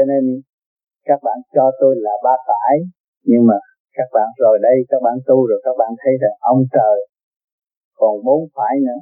cho 0.00 0.06
nên 0.12 0.24
các 1.08 1.20
bạn 1.26 1.38
cho 1.54 1.64
tôi 1.80 1.92
là 2.06 2.14
ba 2.24 2.34
phải 2.46 2.74
nhưng 3.28 3.42
mà 3.48 3.58
các 3.96 4.08
bạn 4.16 4.28
rồi 4.42 4.58
đây 4.62 4.76
các 4.90 5.00
bạn 5.04 5.16
tu 5.28 5.46
rồi 5.50 5.60
các 5.66 5.74
bạn 5.80 5.90
thấy 6.02 6.12
rằng 6.22 6.36
ông 6.52 6.60
trời 6.76 6.96
còn 8.00 8.14
bốn 8.26 8.40
phải 8.56 8.74
nữa 8.86 9.00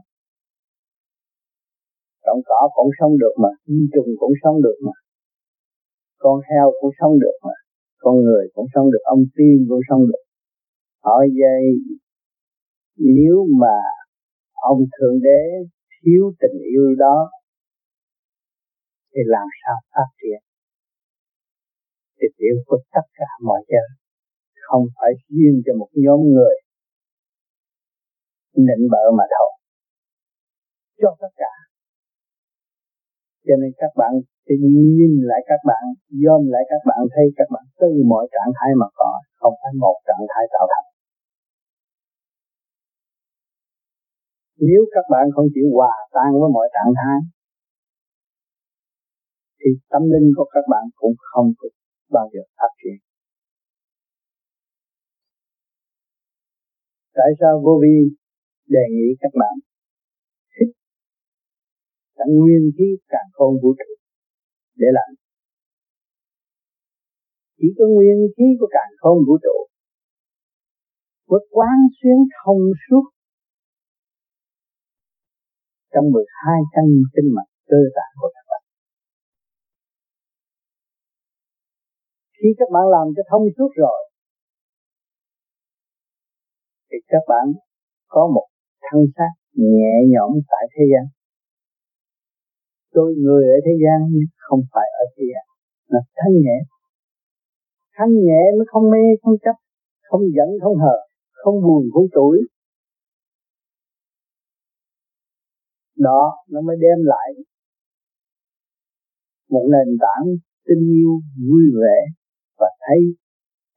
Động 2.27 2.41
cỏ 2.49 2.61
cũng 2.77 2.91
sống 3.01 3.19
được 3.23 3.35
mà, 3.43 3.49
di 3.67 3.83
trùng 3.95 4.11
cũng 4.21 4.33
sống 4.43 4.63
được 4.63 4.79
mà. 4.87 4.93
Con 6.19 6.41
heo 6.51 6.67
cũng 6.81 6.91
sống 7.01 7.15
được 7.25 7.37
mà. 7.47 7.57
Con 7.99 8.15
người 8.25 8.45
cũng 8.55 8.67
sống 8.75 8.91
được, 8.93 9.03
ông 9.05 9.23
tiên 9.37 9.67
cũng 9.69 9.81
sống 9.89 10.03
được. 10.11 10.25
Hỏi 11.05 11.29
dây 11.41 11.63
nếu 12.97 13.47
mà 13.61 13.77
ông 14.55 14.79
Thượng 14.95 15.23
Đế 15.23 15.43
thiếu 16.03 16.33
tình 16.41 16.59
yêu 16.75 16.95
đó 16.99 17.31
thì 19.13 19.21
làm 19.27 19.47
sao 19.63 19.77
phát 19.95 20.11
triển? 20.23 20.48
Tình 22.21 22.37
yêu 22.47 22.57
của 22.67 22.79
tất 22.95 23.07
cả 23.19 23.31
mọi 23.49 23.61
người 23.69 23.89
không 24.67 24.85
phải 24.97 25.13
riêng 25.35 25.59
cho 25.65 25.73
một 25.81 25.91
nhóm 26.05 26.21
người 26.35 26.57
nịnh 28.67 28.85
bợ 28.93 29.05
mà 29.19 29.25
thôi. 29.35 29.51
Cho 31.01 31.11
tất 31.23 31.33
cả. 31.43 31.53
Cho 33.47 33.55
nên 33.61 33.73
các 33.83 33.93
bạn 34.01 34.13
thì 34.47 34.55
nhìn 34.99 35.13
lại 35.31 35.41
các 35.51 35.61
bạn 35.69 35.85
dòm 36.23 36.43
lại 36.55 36.65
các 36.71 36.83
bạn, 36.89 37.01
thấy 37.15 37.27
các 37.39 37.49
bạn 37.55 37.65
từ 37.81 37.91
mọi 38.13 38.25
trạng 38.35 38.53
thái 38.57 38.71
mà 38.81 38.87
có, 38.99 39.11
không 39.41 39.55
phải 39.61 39.73
một 39.83 39.97
trạng 40.07 40.25
thái 40.31 40.45
tạo 40.53 40.67
thành. 40.73 40.89
Nếu 44.69 44.83
các 44.95 45.07
bạn 45.13 45.25
không 45.35 45.49
chịu 45.55 45.69
hòa 45.77 45.95
tan 46.15 46.31
với 46.41 46.51
mọi 46.57 46.67
trạng 46.75 46.93
thái, 46.99 47.19
thì 49.61 49.71
tâm 49.93 50.03
linh 50.13 50.29
của 50.37 50.49
các 50.55 50.65
bạn 50.73 50.85
cũng 51.01 51.15
không 51.31 51.49
bao 52.17 52.27
giờ 52.33 52.41
phát 52.59 52.73
triển. 52.81 52.99
Tại 57.19 57.31
sao 57.41 57.63
vô 57.65 57.75
vi 57.83 57.97
đề 58.75 58.85
nghị 58.95 59.09
các 59.21 59.33
bạn 59.41 59.55
thích 60.55 60.73
cả 62.17 62.25
nguyên 62.37 62.65
khí 62.77 62.89
càng 63.13 63.29
không 63.33 63.55
vũ 63.63 63.71
trụ 63.79 63.93
để 64.81 64.89
làm 64.99 65.11
chỉ 67.59 67.69
có 67.79 67.85
nguyên 67.95 68.19
khí 68.35 68.47
của 68.61 68.71
càng 68.77 68.93
không 69.01 69.19
vũ 69.27 69.35
trụ 69.45 69.57
mới 71.29 71.43
quán 71.51 71.79
xuyên 71.97 72.19
thông 72.39 72.63
suốt 72.85 73.05
trong 75.93 76.07
12 76.13 76.61
căn 76.73 76.85
kinh 77.15 77.29
mạch 77.37 77.51
cơ 77.71 77.81
tạng 77.97 78.15
của 78.21 78.28
Khi 82.39 82.49
các 82.59 82.69
bạn 82.75 82.85
làm 82.95 83.07
cho 83.17 83.23
thông 83.31 83.45
suốt 83.57 83.71
rồi, 83.77 84.01
thì 86.91 86.99
các 87.09 87.25
bạn 87.29 87.47
có 88.09 88.23
một 88.35 88.47
thân 88.85 89.01
xác 89.17 89.33
nhẹ 89.53 89.95
nhõm 90.13 90.31
tại 90.51 90.65
thế 90.75 90.85
gian. 90.93 91.05
Tôi 92.93 93.15
người 93.25 93.45
ở 93.57 93.59
thế 93.65 93.75
gian 93.83 93.99
không 94.37 94.61
phải 94.73 94.89
ở 95.03 95.05
thế 95.15 95.25
gian 95.33 95.47
là 95.93 96.01
thanh 96.17 96.35
nhẹ. 96.45 96.59
Thanh 97.97 98.13
nhẹ 98.27 98.43
mới 98.57 98.67
không 98.73 98.91
mê 98.93 99.05
không 99.23 99.37
chấp 99.45 99.57
không 100.09 100.21
giận 100.37 100.49
không 100.63 100.77
hờ 100.77 100.97
không 101.33 101.55
buồn 101.65 101.83
không 101.93 102.07
tuổi 102.13 102.39
đó 105.99 106.45
nó 106.49 106.61
mới 106.61 106.77
đem 106.81 106.99
lại 107.05 107.29
một 109.51 109.65
nền 109.73 109.99
tảng 110.01 110.27
tình 110.67 110.85
yêu 110.99 111.21
vui 111.49 111.63
vẻ 111.81 112.18
và 112.59 112.71
thấy 112.85 113.01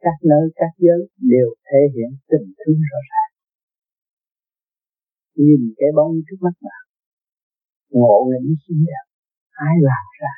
các 0.03 0.17
nơi, 0.29 0.45
các 0.55 0.71
giới 0.77 1.01
đều 1.33 1.49
thể 1.67 1.81
hiện 1.95 2.11
tình 2.31 2.47
thương 2.59 2.79
rõ 2.91 2.99
ràng. 3.11 3.31
Nhìn 5.35 5.61
cái 5.77 5.89
bóng 5.97 6.13
trước 6.25 6.39
mắt 6.45 6.55
bạn 6.61 6.81
ngộ 7.89 8.17
nghĩnh 8.29 8.55
xinh 8.63 8.81
đẹp, 8.89 9.05
ai 9.67 9.75
làm 9.89 10.05
ra 10.21 10.33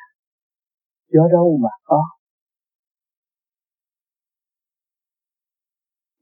do 1.14 1.24
đâu 1.32 1.58
mà 1.62 1.74
có. 1.84 2.02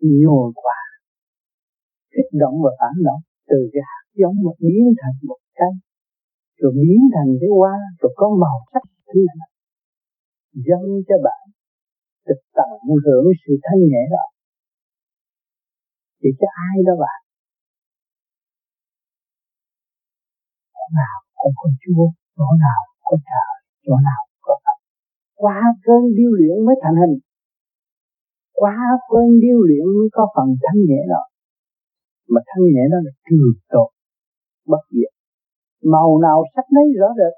Nhồi 0.01 0.53
qua 0.55 0.81
kích 2.15 2.31
động 2.43 2.57
và 2.65 2.71
phản 2.81 2.95
động, 3.07 3.23
từ 3.51 3.59
cái 3.73 3.83
hạt 3.91 4.05
giống 4.21 4.37
mà 4.45 4.53
biến 4.59 4.85
thành 5.01 5.17
một 5.29 5.41
cây, 5.59 5.73
rồi 6.61 6.73
biến 6.81 7.01
thành 7.15 7.31
cái 7.41 7.51
hoa, 7.59 7.77
rồi 8.01 8.13
có 8.17 8.27
màu 8.43 8.59
sắc 8.73 8.83
thứ 9.07 9.21
dâng 10.53 10.89
cho 11.09 11.17
bạn 11.25 11.43
được 12.27 12.41
tận 12.57 12.71
hưởng 13.05 13.27
sự 13.43 13.53
thanh 13.65 13.81
nhẹ 13.91 14.03
đó. 14.15 14.25
Thì 16.21 16.29
cho 16.41 16.49
ai 16.69 16.77
đó 16.87 16.95
bạn? 17.03 17.19
Nào 21.01 21.19
cũng 21.41 21.55
có 21.61 21.69
Chúa, 21.83 22.07
chỗ 22.37 22.47
nào 22.67 22.81
có 23.07 23.17
trời, 23.29 23.53
chỗ 23.85 23.95
nào 24.09 24.23
có 24.47 24.55
Phật. 24.65 24.79
Qua 25.43 25.61
cơn 25.85 26.03
điêu 26.17 26.31
luyện 26.39 26.57
mới 26.67 26.77
thành 26.83 26.97
hình. 27.01 27.17
Qua 28.61 28.77
cơn 29.11 29.29
điêu 29.43 29.59
luyện 29.69 29.85
mới 29.97 30.09
có 30.17 30.23
phần 30.35 30.49
thanh 30.63 30.81
nhẹ 30.89 31.01
đó. 31.13 31.23
Mà 32.33 32.41
thanh 32.49 32.65
nhẹ 32.75 32.85
đó 32.93 32.99
là 33.05 33.13
trường 33.27 33.55
tồn, 33.73 33.91
bất 34.71 34.83
diệt. 34.95 35.13
Màu 35.93 36.19
nào 36.25 36.39
sắc 36.55 36.67
nấy 36.75 36.87
rõ 36.99 37.09
rệt 37.19 37.35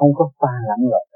không 0.00 0.12
có 0.18 0.30
pha 0.40 0.52
lẫn 0.68 0.80
lộn. 0.92 1.06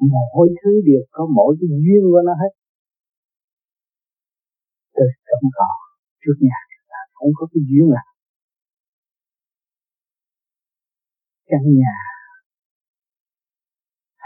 Mọi 0.00 0.48
thứ 0.60 0.70
đều 0.88 1.02
có 1.10 1.22
mỗi 1.36 1.56
cái 1.60 1.68
duyên 1.68 2.02
của 2.12 2.22
nó 2.26 2.34
hết. 2.42 2.52
Từ 4.96 5.06
trong 5.28 5.44
cỏ 5.56 5.70
trước 6.22 6.36
nhà 6.40 6.58
không 7.14 7.30
có 7.38 7.46
cái 7.52 7.62
duyên 7.68 7.86
nào. 7.96 8.08
Căn 11.50 11.62
nhà 11.80 11.96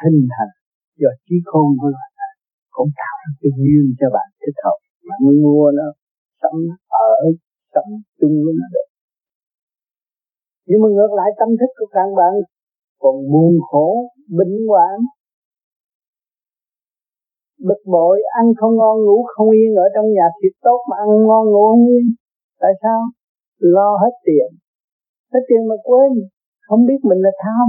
hình 0.02 0.20
thành 0.34 0.52
do 1.00 1.10
trí 1.24 1.36
khôn 1.48 1.68
của 1.80 1.90
loài 1.94 2.08
người 2.16 2.34
cũng 2.76 2.90
tạo 3.00 3.14
ra 3.22 3.30
cái 3.40 3.50
duyên 3.58 3.84
cho 3.98 4.06
bạn 4.16 4.28
thích 4.42 4.58
hợp. 4.64 4.78
Bạn 5.08 5.20
mua 5.42 5.66
nó 5.78 5.88
sống 6.40 6.58
ở, 7.08 7.12
sống 7.74 7.90
chung 8.18 8.34
với 8.44 8.54
nó 8.60 8.66
được. 8.74 8.88
Nhưng 10.68 10.80
mà 10.82 10.88
ngược 10.94 11.12
lại, 11.18 11.28
tâm 11.38 11.50
thức 11.60 11.70
của 11.78 11.88
các 11.96 12.08
bạn 12.20 12.34
còn 13.02 13.14
buồn 13.32 13.52
khổ, 13.68 13.88
bệnh 14.38 14.54
hoạn 14.68 14.96
bực 17.69 17.80
bội, 17.94 18.16
ăn 18.41 18.46
không 18.58 18.76
ngon, 18.76 18.96
ngủ 19.04 19.19
không 19.32 19.50
yên, 19.50 19.70
ở 19.84 19.86
trong 19.94 20.06
nhà 20.16 20.26
thiệt 20.38 20.54
tốt 20.66 20.80
mà 20.88 20.96
ăn 21.04 21.08
ngon, 21.26 21.44
ngủ 21.52 21.62
không 21.70 21.86
yên. 21.94 22.06
Tại 22.60 22.72
sao? 22.82 23.00
Lo 23.58 23.91
hết 24.02 24.14
tiền. 24.26 24.48
Hết 25.32 25.41
tiền 25.48 25.62
mà 25.68 25.74
quên, 25.84 26.10
không 26.66 26.86
biết 26.86 27.00
mình 27.02 27.20
là 27.26 27.30
tham. 27.44 27.66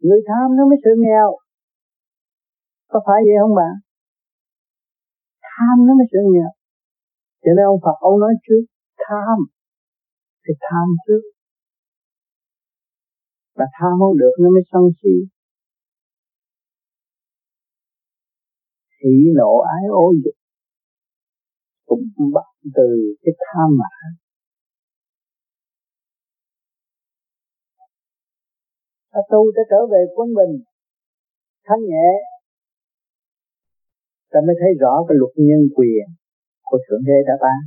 Người 0.00 0.20
tham 0.28 0.56
nó 0.56 0.62
mới 0.68 0.78
sự 0.84 0.90
nghèo. 0.98 1.28
Có 2.88 3.00
phải 3.06 3.20
vậy 3.26 3.36
không 3.42 3.54
bạn? 3.54 3.74
Tham 5.50 5.86
nó 5.86 5.92
mới 5.98 6.06
sự 6.12 6.18
nghèo. 6.32 6.50
Cho 7.42 7.50
nên 7.56 7.64
ông 7.72 7.80
Phật, 7.84 7.96
ông 8.00 8.20
nói 8.20 8.34
trước, 8.46 8.62
tham. 9.04 9.38
Thì 10.44 10.52
tham 10.66 10.86
trước. 11.06 11.22
Mà 13.58 13.64
tham 13.76 13.92
không 13.98 14.16
được, 14.18 14.34
nó 14.42 14.48
mới 14.50 14.62
sân 14.72 14.82
si. 15.02 15.14
Thị 19.02 19.14
nộ 19.38 19.52
ái 19.58 19.84
ô 19.90 20.12
dục. 20.24 20.34
Cũng 21.86 22.02
bắt 22.34 22.46
từ 22.76 22.88
cái 23.22 23.34
tham 23.46 23.68
mã. 23.78 24.22
ta 29.12 29.20
tu 29.30 29.40
ta 29.56 29.62
trở 29.70 29.80
về 29.92 30.00
quân 30.16 30.28
bình, 30.38 30.54
thanh 31.66 31.82
nhẹ. 31.90 32.10
Ta 34.32 34.38
mới 34.46 34.56
thấy 34.60 34.70
rõ 34.82 34.94
cái 35.06 35.16
luật 35.20 35.32
nhân 35.48 35.62
quyền 35.76 36.04
của 36.68 36.78
thượng 36.84 37.04
đế 37.08 37.18
đã 37.28 37.34
ban. 37.44 37.60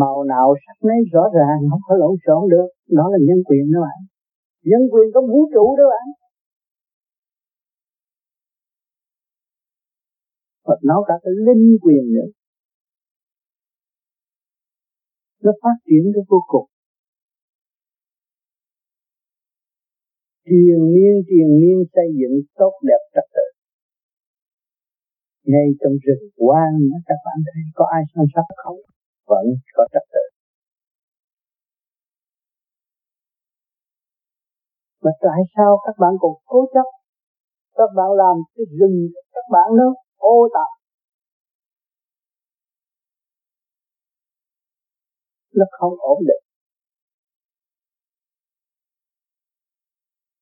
Màu 0.00 0.16
nào 0.32 0.48
sắc 0.64 0.76
nấy 0.88 1.00
rõ 1.14 1.24
ràng, 1.38 1.58
không 1.70 1.84
có 1.88 1.94
lộn 2.02 2.14
xộn 2.24 2.42
được. 2.52 2.68
Đó 2.98 3.04
là 3.12 3.18
nhân 3.26 3.40
quyền 3.48 3.64
đó 3.72 3.78
bạn. 3.86 4.00
Nhân 4.70 4.82
quyền 4.92 5.06
có 5.14 5.20
vũ 5.30 5.40
trụ 5.54 5.64
đó 5.78 5.84
bạn. 5.92 6.06
Phật 10.70 10.80
nói 10.90 11.00
cả 11.08 11.14
cái 11.22 11.32
linh 11.46 11.66
quyền 11.82 12.04
nữa. 12.14 12.28
Nó 15.44 15.52
phát 15.62 15.76
triển 15.86 16.04
cái 16.14 16.24
vô 16.30 16.40
cùng. 16.52 16.68
Triền 20.46 20.80
miên 20.94 21.14
triền 21.28 21.48
miên 21.60 21.78
xây 21.94 22.08
dựng 22.20 22.36
tốt 22.60 22.74
đẹp 22.88 23.02
trật 23.14 23.26
tự. 23.36 23.46
Ngay 25.50 25.66
trong 25.80 25.94
rừng 26.04 26.24
quang 26.36 26.76
các 27.08 27.18
bạn 27.24 27.38
thấy 27.48 27.62
có 27.74 27.84
ai 27.96 28.02
săn 28.14 28.24
sóc 28.34 28.46
không? 28.56 28.80
Vẫn 29.26 29.46
có 29.74 29.82
trật 29.92 30.02
tự. 30.14 30.24
Mà 35.02 35.10
tại 35.20 35.40
sao 35.56 35.70
các 35.86 35.94
bạn 36.02 36.12
còn 36.20 36.32
cố 36.46 36.58
chấp? 36.74 36.88
Các 37.78 37.90
bạn 37.96 38.10
làm 38.22 38.36
cái 38.54 38.64
rừng, 38.78 38.98
các 39.34 39.44
bạn 39.50 39.68
đâu 39.78 39.92
ô 40.20 40.48
tạp 40.54 40.70
nó 45.58 45.66
không 45.78 45.94
ổn 46.12 46.18
định. 46.28 46.44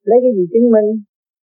Lấy 0.08 0.18
cái 0.24 0.32
gì 0.36 0.44
chứng 0.52 0.68
minh? 0.74 0.88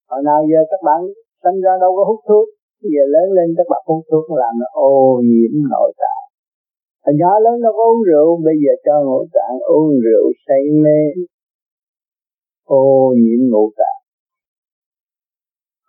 Hồi 0.09 0.21
nào 0.29 0.39
giờ 0.51 0.59
các 0.71 0.81
bạn 0.87 1.01
sinh 1.43 1.57
ra 1.65 1.73
đâu 1.83 1.91
có 1.97 2.03
hút 2.09 2.19
thuốc, 2.27 2.47
bây 2.81 2.89
giờ 2.93 3.03
lớn 3.15 3.27
lên 3.37 3.49
các 3.57 3.67
bạn 3.71 3.83
hút 3.87 4.03
thuốc 4.11 4.25
làm 4.41 4.53
nó 4.61 4.67
ô 4.71 4.93
nhiễm 5.29 5.53
nội 5.73 5.91
tạng. 6.01 6.23
Hồi 7.03 7.13
nhỏ 7.19 7.31
lớn 7.45 7.55
nó 7.63 7.69
có 7.77 7.83
uống 7.91 8.03
rượu, 8.09 8.27
bây 8.47 8.55
giờ 8.63 8.73
cho 8.85 8.95
nội 9.09 9.25
tạng 9.35 9.55
uống 9.73 9.89
rượu 10.05 10.25
say 10.45 10.63
mê, 10.83 10.99
ô 12.63 12.85
nhiễm 13.21 13.41
ngũ 13.51 13.63
tạng. 13.79 14.01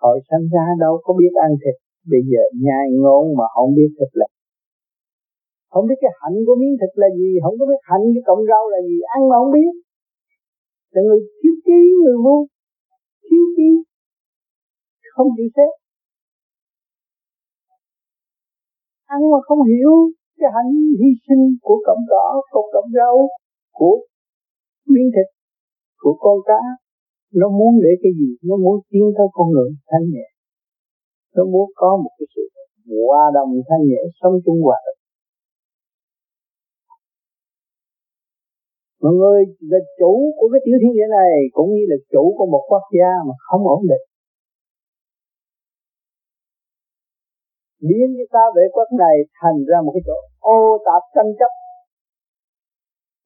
Hồi 0.03 0.19
sinh 0.29 0.45
ra 0.55 0.67
đâu 0.81 0.95
có 1.05 1.11
biết 1.21 1.33
ăn 1.47 1.53
thịt 1.63 1.86
bây 2.13 2.23
giờ 2.31 2.43
nhai 2.65 2.87
ngon 3.03 3.25
mà 3.39 3.47
không 3.55 3.71
biết 3.77 3.91
thịt 3.99 4.11
là 4.21 4.27
không 5.73 5.87
biết 5.89 5.99
cái 6.03 6.13
hạnh 6.21 6.37
của 6.47 6.57
miếng 6.61 6.77
thịt 6.81 6.93
là 7.03 7.09
gì, 7.19 7.31
không 7.45 7.57
có 7.59 7.65
biết 7.71 7.81
hạnh 7.91 8.05
cái 8.15 8.23
cọng 8.29 8.43
rau 8.51 8.65
là 8.73 8.79
gì, 8.89 8.99
ăn 9.15 9.21
mà 9.31 9.37
không 9.41 9.53
biết. 9.57 9.73
Là 10.93 11.01
người 11.07 11.21
thiếu 11.39 11.55
trí, 11.67 11.81
người 12.03 12.17
ngu, 12.23 12.39
thiếu 13.27 13.45
trí, 13.57 13.69
không 15.15 15.29
chịu 15.37 15.49
xếp 15.57 15.71
ăn 19.15 19.21
mà 19.33 19.39
không 19.47 19.63
hiểu 19.71 19.93
cái 20.39 20.51
hạnh 20.57 20.73
hy 21.01 21.11
sinh 21.27 21.45
của 21.67 21.79
cọng 21.87 22.03
cỏ, 22.11 22.27
của 22.53 22.67
cọng 22.73 22.91
rau, 22.99 23.15
của 23.79 23.97
miếng 24.93 25.11
thịt, 25.15 25.29
của 26.03 26.15
con 26.25 26.39
cá, 26.49 26.61
nó 27.35 27.49
muốn 27.59 27.73
để 27.85 27.93
cái 28.03 28.13
gì? 28.21 28.31
Nó 28.49 28.57
muốn 28.65 28.77
tiến 28.91 29.07
tới 29.17 29.27
con 29.33 29.47
người 29.55 29.71
thanh 29.91 30.07
nhẹ 30.13 30.27
nó 31.37 31.45
muốn 31.53 31.67
có 31.81 31.91
một 32.03 32.13
cái 32.19 32.27
sự 32.35 32.43
hòa 33.09 33.25
đồng 33.37 33.51
thanh 33.69 33.83
nhẹ 33.89 34.03
sống 34.21 34.35
chung 34.45 34.61
hòa 34.67 34.79
đồng. 34.87 34.99
Mọi 39.03 39.15
người, 39.21 39.41
là 39.71 39.81
chủ 39.99 40.13
của 40.37 40.49
cái 40.53 40.61
tiểu 40.65 40.77
thiên 40.83 40.93
địa 40.97 41.09
này 41.19 41.33
cũng 41.57 41.69
như 41.75 41.85
là 41.91 41.99
chủ 42.13 42.25
của 42.39 42.47
một 42.53 42.63
quốc 42.71 42.85
gia 42.99 43.11
mà 43.27 43.35
không 43.47 43.63
ổn 43.77 43.83
định. 43.91 44.05
Biến 47.89 48.09
cái 48.19 48.29
ta 48.35 48.45
vệ 48.57 48.65
quốc 48.75 48.89
này 49.05 49.17
thành 49.41 49.59
ra 49.69 49.77
một 49.85 49.93
cái 49.95 50.05
chỗ 50.09 50.17
ô 50.57 50.61
tạp 50.87 51.03
tranh 51.15 51.31
chấp. 51.39 51.53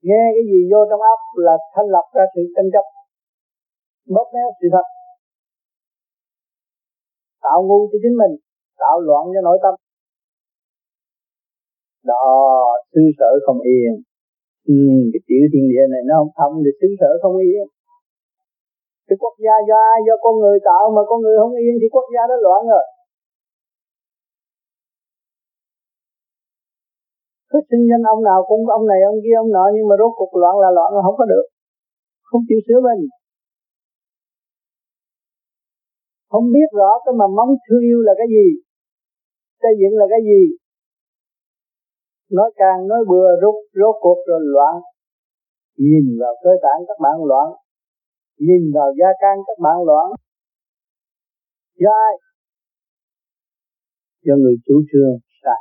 Nghe 0.06 0.24
cái 0.34 0.44
gì 0.50 0.60
vô 0.72 0.80
trong 0.90 1.02
óc 1.14 1.20
là 1.46 1.54
thanh 1.74 1.88
lập 1.94 2.06
ra 2.16 2.24
sự 2.34 2.42
tranh 2.54 2.68
chấp. 2.74 2.84
Bóp 4.14 4.26
méo 4.34 4.48
sự 4.60 4.66
thật 4.74 4.86
tạo 7.44 7.58
ngu 7.66 7.80
cho 7.90 7.98
chính 8.02 8.16
mình 8.22 8.32
tạo 8.82 8.96
loạn 9.08 9.24
cho 9.34 9.40
nội 9.48 9.58
tâm. 9.64 9.74
Đó 12.10 12.24
sư 12.92 13.02
sở 13.18 13.30
không 13.46 13.60
yên. 13.74 13.92
Ừ, 14.74 14.76
cái 15.12 15.20
tiểu 15.28 15.44
thiên 15.52 15.64
địa 15.72 15.84
này 15.92 16.02
nó 16.08 16.14
không 16.18 16.32
thông 16.38 16.54
thì 16.64 16.70
xứ 16.78 16.88
sở 17.00 17.10
không 17.22 17.36
yên. 17.48 17.64
Cái 19.06 19.16
quốc 19.22 19.34
gia 19.44 19.54
do 19.68 19.76
ai 19.92 19.98
do 20.06 20.14
con 20.24 20.34
người 20.40 20.58
tạo 20.68 20.84
mà 20.96 21.02
con 21.10 21.18
người 21.22 21.36
không 21.40 21.54
yên 21.62 21.74
thì 21.80 21.86
quốc 21.94 22.06
gia 22.14 22.22
đó 22.30 22.36
loạn 22.46 22.60
rồi. 22.72 22.84
Cứ 27.50 27.58
sinh 27.70 27.84
danh 27.90 28.04
ông 28.14 28.22
nào 28.28 28.40
cũng 28.48 28.62
ông 28.78 28.84
này 28.90 29.00
ông 29.10 29.18
kia 29.24 29.36
ông 29.42 29.50
nọ 29.56 29.64
nhưng 29.74 29.86
mà 29.90 29.94
rốt 30.00 30.12
cuộc 30.18 30.32
loạn 30.42 30.54
là 30.62 30.70
loạn 30.76 30.90
là 30.96 31.00
không 31.06 31.16
có 31.20 31.24
được. 31.32 31.46
Không 32.28 32.42
chịu 32.48 32.60
sửa 32.66 32.80
mình. 32.88 33.00
Không 36.30 36.46
biết 36.54 36.68
rõ 36.78 36.90
cái 37.04 37.12
mà 37.20 37.26
mong 37.38 37.52
thương 37.64 37.82
yêu 37.90 38.00
là 38.08 38.12
cái 38.20 38.28
gì 38.36 38.46
xây 39.62 39.72
dựng 39.80 39.94
là 40.00 40.06
cái 40.12 40.22
gì. 40.30 40.42
Nói 42.36 42.48
càng 42.60 42.88
nói 42.90 43.00
bừa 43.10 43.30
rút 43.42 43.56
rốt 43.80 43.94
cuộc 44.00 44.18
rồi 44.28 44.40
loạn. 44.54 44.74
Nhìn 45.76 46.04
vào 46.20 46.34
cơ 46.42 46.50
tạng 46.64 46.80
các 46.88 46.98
bạn 47.04 47.16
loạn. 47.30 47.46
Nhìn 48.46 48.62
vào 48.74 48.88
gia 48.98 49.10
can 49.22 49.36
các 49.46 49.58
bạn 49.64 49.78
loạn. 49.88 50.06
Do 51.82 51.90
ai? 52.08 52.14
Cho 54.24 54.34
người 54.36 54.56
chủ 54.66 54.74
trương 54.92 55.14
sai. 55.42 55.60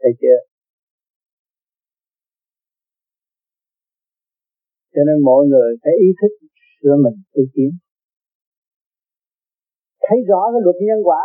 Thấy 0.00 0.12
chưa? 0.20 0.38
Cho 4.94 5.02
nên 5.06 5.24
mọi 5.24 5.46
người 5.46 5.70
phải 5.82 5.92
ý 6.00 6.08
thức 6.20 6.32
sửa 6.82 6.96
mình 7.04 7.22
tu 7.34 7.42
tiến 7.54 7.70
thấy 10.08 10.18
rõ 10.28 10.40
cái 10.52 10.60
luật 10.64 10.76
nhân 10.88 11.00
quả, 11.08 11.22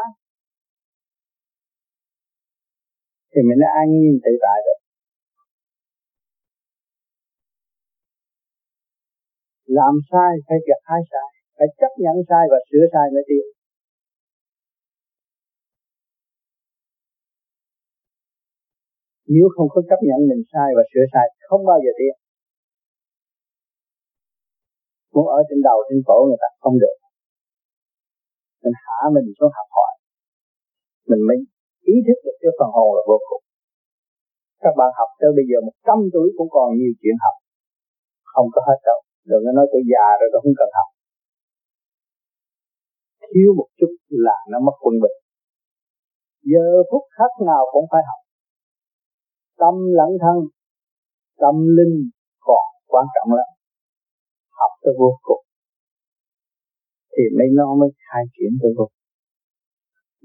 thì 3.31 3.39
mình 3.47 3.59
đã 3.63 3.69
an 3.81 3.87
nhiên 3.91 4.15
tự 4.25 4.33
tại 4.45 4.59
được 4.65 4.79
làm 9.79 9.93
sai 10.11 10.31
phải 10.47 10.57
gặt 10.67 10.81
hai 10.89 11.01
sai, 11.11 11.29
phải 11.57 11.67
chấp 11.79 11.91
nhận 12.03 12.17
sai 12.29 12.43
và 12.51 12.59
sửa 12.69 12.85
sai 12.93 13.05
mới 13.13 13.23
tiến. 13.29 13.45
Nếu 19.35 19.47
không 19.55 19.69
có 19.73 19.81
chấp 19.89 19.99
nhận 20.07 20.19
mình 20.29 20.43
sai 20.53 20.69
và 20.77 20.83
sửa 20.91 21.05
sai, 21.13 21.27
không 21.49 21.65
bao 21.69 21.79
giờ 21.83 21.91
tiến. 21.99 22.13
Muốn 25.13 25.27
ở 25.37 25.39
trên 25.49 25.59
đầu, 25.67 25.77
trên 25.87 25.99
cổ 26.07 26.17
người 26.27 26.39
ta 26.43 26.49
không 26.63 26.79
được 26.83 27.02
mình 28.63 28.75
hạ 28.83 28.99
mình 29.15 29.27
xuống 29.37 29.53
học 29.57 29.67
hỏi. 29.77 29.91
Mình 31.09 31.21
mới 31.27 31.37
ý 31.93 31.95
thức 32.05 32.17
được 32.25 32.37
cái 32.41 32.51
phần 32.57 32.69
hồn 32.75 32.89
là 32.95 33.01
vô 33.09 33.17
cùng. 33.27 33.43
Các 34.63 34.73
bạn 34.79 34.89
học 34.99 35.09
tới 35.19 35.31
bây 35.37 35.45
giờ 35.49 35.57
một 35.67 35.75
trăm 35.87 35.97
tuổi 36.13 36.27
cũng 36.37 36.49
còn 36.55 36.67
nhiều 36.79 36.93
chuyện 36.99 37.17
học. 37.23 37.35
Không 38.33 38.47
có 38.53 38.59
hết 38.67 38.79
đâu. 38.89 38.99
Đừng 39.29 39.41
có 39.45 39.51
nói 39.57 39.65
tôi 39.71 39.81
già 39.91 40.05
rồi 40.19 40.27
tôi 40.31 40.39
không 40.43 40.57
cần 40.59 40.69
học. 40.77 40.89
Thiếu 43.31 43.49
một 43.59 43.69
chút 43.79 43.91
là 44.25 44.37
nó 44.51 44.57
mất 44.67 44.75
quân 44.83 44.95
bình. 45.03 45.17
Giờ 46.51 46.65
phút 46.89 47.03
khắc 47.17 47.31
nào 47.49 47.63
cũng 47.73 47.85
phải 47.91 48.03
học. 48.09 48.21
Tâm 49.61 49.75
lẫn 49.97 50.11
thân, 50.23 50.37
tâm 51.43 51.55
linh 51.77 51.95
còn 52.47 52.63
quan 52.91 53.05
trọng 53.13 53.29
lắm. 53.37 53.49
Học 54.59 54.71
tới 54.83 54.93
vô 54.99 55.11
cùng 55.27 55.42
thì 57.13 57.23
mới 57.37 57.47
nó 57.59 57.67
mới 57.79 57.89
khai 58.07 58.23
triển 58.35 58.51
tới 58.61 58.71
vô 58.77 58.85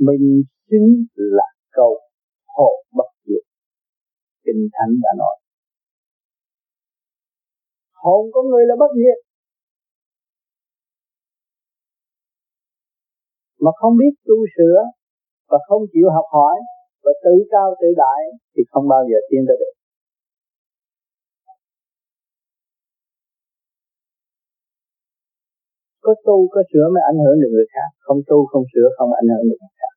mình 0.07 0.25
xứng 0.71 0.89
là 1.15 1.49
cầu 1.71 1.93
hộ 2.57 2.71
bất 2.97 3.11
diệt. 3.27 3.45
Kinh 4.45 4.69
thánh 4.73 4.93
đã 5.05 5.11
nói. 5.19 5.37
Hồn 8.03 8.23
con 8.33 8.45
người 8.51 8.65
là 8.67 8.75
bất 8.79 8.93
diệt. 8.97 9.19
Mà 13.61 13.71
không 13.81 13.95
biết 14.01 14.13
tu 14.27 14.37
sửa 14.57 14.79
và 15.49 15.59
không 15.69 15.83
chịu 15.93 16.07
học 16.15 16.25
hỏi 16.33 16.57
và 17.05 17.13
tự 17.25 17.35
cao 17.51 17.75
tự 17.81 17.89
đại 17.97 18.21
thì 18.57 18.63
không 18.71 18.89
bao 18.89 19.03
giờ 19.11 19.19
tiến 19.31 19.45
tới 19.49 19.57
được. 19.61 19.78
Có 26.09 26.15
tu, 26.27 26.37
có 26.55 26.61
sửa 26.71 26.87
mới 26.95 27.03
ảnh 27.13 27.19
hưởng 27.25 27.37
được 27.43 27.51
người 27.55 27.69
khác. 27.75 27.89
Không 28.07 28.21
tu, 28.29 28.39
không 28.51 28.65
sửa, 28.73 28.89
không 28.97 29.11
ảnh 29.21 29.29
hưởng 29.33 29.45
được 29.51 29.59
người 29.63 29.75
khác. 29.81 29.93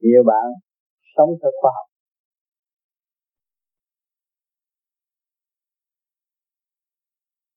Nhiều 0.00 0.22
bạn 0.30 0.46
sống 1.14 1.30
theo 1.40 1.50
khoa 1.60 1.72
học. 1.76 1.88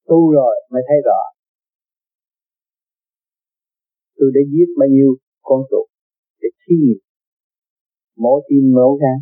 Tu 0.09 0.19
rồi 0.37 0.55
mới 0.71 0.81
thấy 0.87 0.97
rõ. 1.07 1.21
Tôi 4.17 4.29
đã 4.35 4.41
giết 4.51 4.67
bao 4.79 4.89
nhiêu 4.95 5.11
con 5.41 5.59
chuột 5.69 5.87
để 6.41 6.49
thí 6.61 6.75
nghiệm 6.83 7.01
mổ 8.23 8.33
tim 8.47 8.63
mổ 8.75 8.89
gan. 9.01 9.17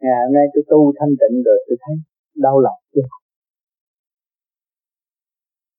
Ngày 0.00 0.18
hôm 0.24 0.32
nay 0.36 0.46
tôi 0.54 0.62
tu 0.70 0.92
thanh 0.98 1.12
tịnh 1.20 1.36
rồi 1.46 1.58
tôi 1.66 1.76
thấy 1.84 2.11
đau 2.34 2.60
lòng 2.60 2.80
chưa 2.94 3.08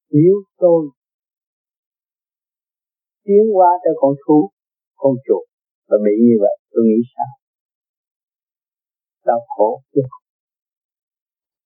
nếu 0.10 0.34
tôi 0.58 0.90
tiến 3.24 3.44
qua 3.54 3.70
cho 3.84 3.92
con 4.02 4.14
thú 4.28 4.50
con 4.96 5.14
chuột 5.26 5.44
và 5.88 5.98
bị 6.06 6.14
như 6.28 6.36
vậy, 6.44 6.56
tôi 6.72 6.84
nghĩ 6.88 7.00
sao? 7.14 7.32
Đau 9.26 9.40
khổ 9.48 9.82
chưa 9.94 10.08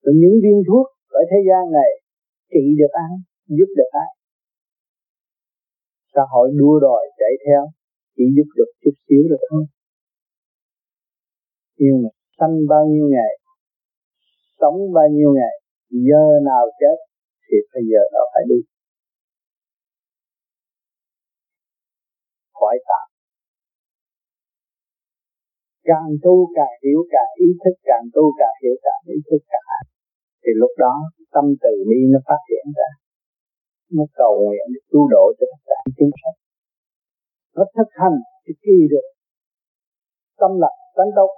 rồi 0.01 0.15
những 0.21 0.35
viên 0.43 0.57
thuốc 0.67 0.87
ở 1.07 1.21
thế 1.31 1.37
gian 1.47 1.63
này 1.71 1.91
trị 2.51 2.63
được 2.79 2.91
ai, 2.91 3.13
giúp 3.57 3.69
được 3.77 3.89
ai? 3.91 4.09
Xã 6.13 6.21
hội 6.31 6.49
đua 6.59 6.79
đòi 6.79 7.03
chạy 7.19 7.33
theo, 7.45 7.63
chỉ 8.15 8.23
giúp 8.35 8.49
được 8.57 8.71
chút 8.81 8.95
xíu 9.07 9.21
được 9.29 9.43
thôi 9.49 9.65
nhưng 11.77 12.03
mà 12.03 12.09
sanh 12.39 12.55
bao 12.69 12.85
nhiêu 12.85 13.05
ngày 13.09 13.33
sống 14.59 14.77
bao 14.95 15.07
nhiêu 15.15 15.29
ngày, 15.37 15.55
giờ 16.07 16.25
nào 16.49 16.65
chết 16.79 16.97
thì 17.45 17.57
bây 17.73 17.83
giờ 17.91 18.01
nó 18.13 18.21
phải 18.33 18.43
đi. 18.51 18.59
Khỏi 22.59 22.75
tạm. 22.87 23.05
Càng 25.89 26.09
tu 26.23 26.35
càng 26.55 26.73
hiểu 26.83 26.99
càng 27.13 27.31
ý 27.45 27.47
thức, 27.61 27.75
càng 27.89 28.05
tu 28.15 28.23
càng 28.39 28.55
hiểu 28.63 28.75
càng 28.85 29.01
ý 29.15 29.17
thức 29.29 29.41
càng 29.51 29.67
thì 30.43 30.51
lúc 30.61 30.71
đó 30.77 30.93
tâm 31.33 31.45
từ 31.63 31.73
bi 31.89 31.99
nó 32.13 32.19
phát 32.27 32.41
triển 32.47 32.65
ra. 32.77 32.89
Nó 33.95 34.03
cầu 34.21 34.33
nguyện 34.43 34.65
để 34.73 34.81
độ 35.13 35.25
cho 35.37 35.45
tất 35.51 35.61
cả 35.69 35.79
chúng 35.97 36.13
sanh. 36.19 36.37
Nó 37.55 37.63
thực 37.75 37.89
hành 38.01 38.17
thì 38.43 38.53
kỳ 38.63 38.77
được. 38.91 39.07
Tâm 40.39 40.51
lập, 40.61 40.75
tánh 40.97 41.11
tốt 41.15 41.29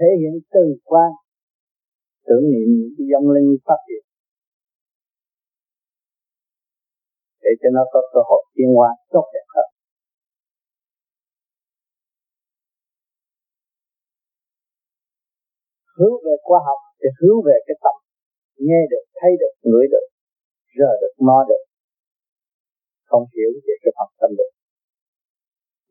thể 0.00 0.06
hiện 0.20 0.34
từ 0.54 0.64
quan 0.84 1.10
tưởng 2.26 2.44
niệm 2.52 2.68
những 2.78 3.08
dân 3.10 3.24
linh 3.34 3.50
phát 3.66 3.80
triển 3.86 4.02
để 7.46 7.52
cho 7.60 7.68
nó 7.76 7.82
có 7.92 8.00
cơ 8.12 8.20
hội 8.28 8.42
tiến 8.54 8.68
hóa 8.76 8.88
tốt 9.14 9.26
đẹp 9.34 9.46
hơn. 9.54 9.68
Hướng 15.96 16.16
về 16.24 16.34
khoa 16.46 16.60
học 16.68 16.80
thì 17.00 17.08
hướng 17.18 17.38
về 17.48 17.56
cái 17.66 17.76
tâm. 17.84 17.94
Nghe 18.66 18.80
được, 18.92 19.04
thấy 19.18 19.32
được, 19.40 19.54
ngửi 19.68 19.86
được, 19.92 20.06
rờ 20.78 20.90
được 21.02 21.14
mò 21.26 21.38
được. 21.50 21.62
Không 23.10 23.24
hiểu 23.34 23.50
về 23.66 23.74
cái 23.82 23.92
phần 23.98 24.10
tâm 24.20 24.30
linh. 24.38 24.54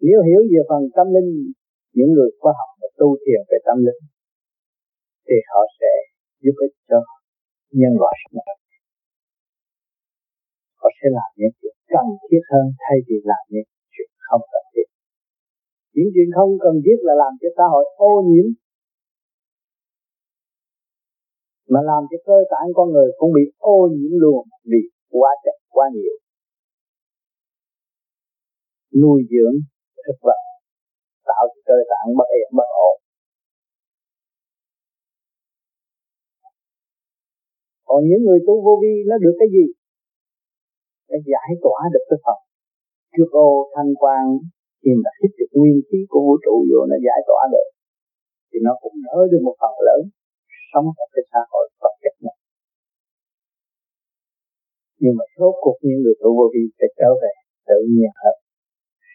Nếu 0.08 0.20
hiểu 0.28 0.42
về 0.52 0.62
phần 0.70 0.84
tâm 0.98 1.08
linh, 1.16 1.30
những 1.98 2.12
người 2.16 2.32
khoa 2.40 2.54
học 2.60 2.72
và 2.82 2.88
tu 3.00 3.08
thiền 3.24 3.42
về 3.50 3.58
tâm 3.68 3.78
linh, 3.88 4.02
thì 5.28 5.38
họ 5.50 5.62
sẽ 5.80 5.92
giúp 6.46 6.56
ích 6.66 6.76
cho 6.90 7.00
nhân 7.80 7.94
loại. 8.02 8.16
Sống 8.24 8.56
họ 10.80 10.88
sẽ 11.00 11.08
làm 11.18 11.30
những 11.40 11.54
chuyện 11.60 11.76
cần 11.94 12.08
thiết 12.28 12.44
hơn 12.52 12.66
thay 12.84 12.98
vì 13.08 13.18
làm 13.32 13.44
những 13.54 13.70
chuyện 13.94 14.10
không 14.28 14.44
cần 14.54 14.66
thiết. 14.74 14.88
Những 15.96 16.10
chuyện 16.14 16.30
không 16.38 16.52
cần 16.64 16.76
thiết 16.86 16.98
là 17.08 17.14
làm 17.24 17.34
cho 17.42 17.50
xã 17.58 17.66
hội 17.74 17.86
ô 18.12 18.14
nhiễm, 18.30 18.48
mà 21.74 21.80
làm 21.92 22.02
cho 22.10 22.18
cơ 22.28 22.38
tạng 22.52 22.68
con 22.78 22.88
người 22.94 23.10
cũng 23.20 23.32
bị 23.38 23.46
ô 23.76 23.78
nhiễm 23.96 24.14
luôn 24.24 24.42
vì 24.72 24.82
quá 25.16 25.32
chặt 25.44 25.58
quá 25.76 25.86
nhiều. 25.96 26.16
Nuôi 29.02 29.20
dưỡng 29.32 29.58
thực 30.06 30.18
vật, 30.28 30.40
tạo 31.28 31.44
cho 31.52 31.62
cơ 31.70 31.78
tạng 31.92 32.08
bất 32.18 32.28
yên 32.38 32.50
bất 32.58 32.70
ổn. 32.90 32.98
Còn 37.96 38.04
những 38.10 38.24
người 38.26 38.40
tu 38.48 38.56
vô 38.66 38.74
vi 38.84 38.94
nó 39.10 39.16
được 39.24 39.36
cái 39.40 39.50
gì? 39.56 39.66
Để 41.10 41.18
giải 41.32 41.50
tỏa 41.64 41.80
được 41.94 42.06
cái 42.10 42.20
phật. 42.26 42.40
Trước 43.14 43.30
ô 43.48 43.50
thanh 43.74 43.92
quan 44.02 44.24
khi 44.82 44.92
mà 45.04 45.10
hít 45.20 45.32
được 45.40 45.52
nguyên 45.58 45.78
khí 45.88 46.00
của 46.12 46.22
vũ 46.26 46.36
trụ 46.46 46.56
vô 46.70 46.80
nó 46.92 46.98
giải 47.08 47.20
tỏa 47.30 47.42
được. 47.54 47.68
Thì 48.50 48.58
nó 48.68 48.74
cũng 48.82 48.96
đỡ 49.06 49.18
được 49.32 49.42
một 49.48 49.56
phần 49.62 49.74
lớn 49.88 50.02
sống 50.72 50.88
trong 50.98 51.10
cái 51.16 51.24
xã 51.32 51.42
hội 51.52 51.66
vật 51.82 51.94
chất 52.04 52.16
này. 52.26 52.38
Nhưng 55.02 55.16
mà 55.18 55.26
số 55.36 55.48
cuộc 55.64 55.78
những 55.86 56.02
người 56.04 56.16
tu 56.22 56.30
vô 56.38 56.46
vi 56.54 56.64
phải 56.78 56.90
trở 57.00 57.10
về 57.22 57.34
tự 57.70 57.80
nhiên 57.94 58.12
hơn, 58.22 58.36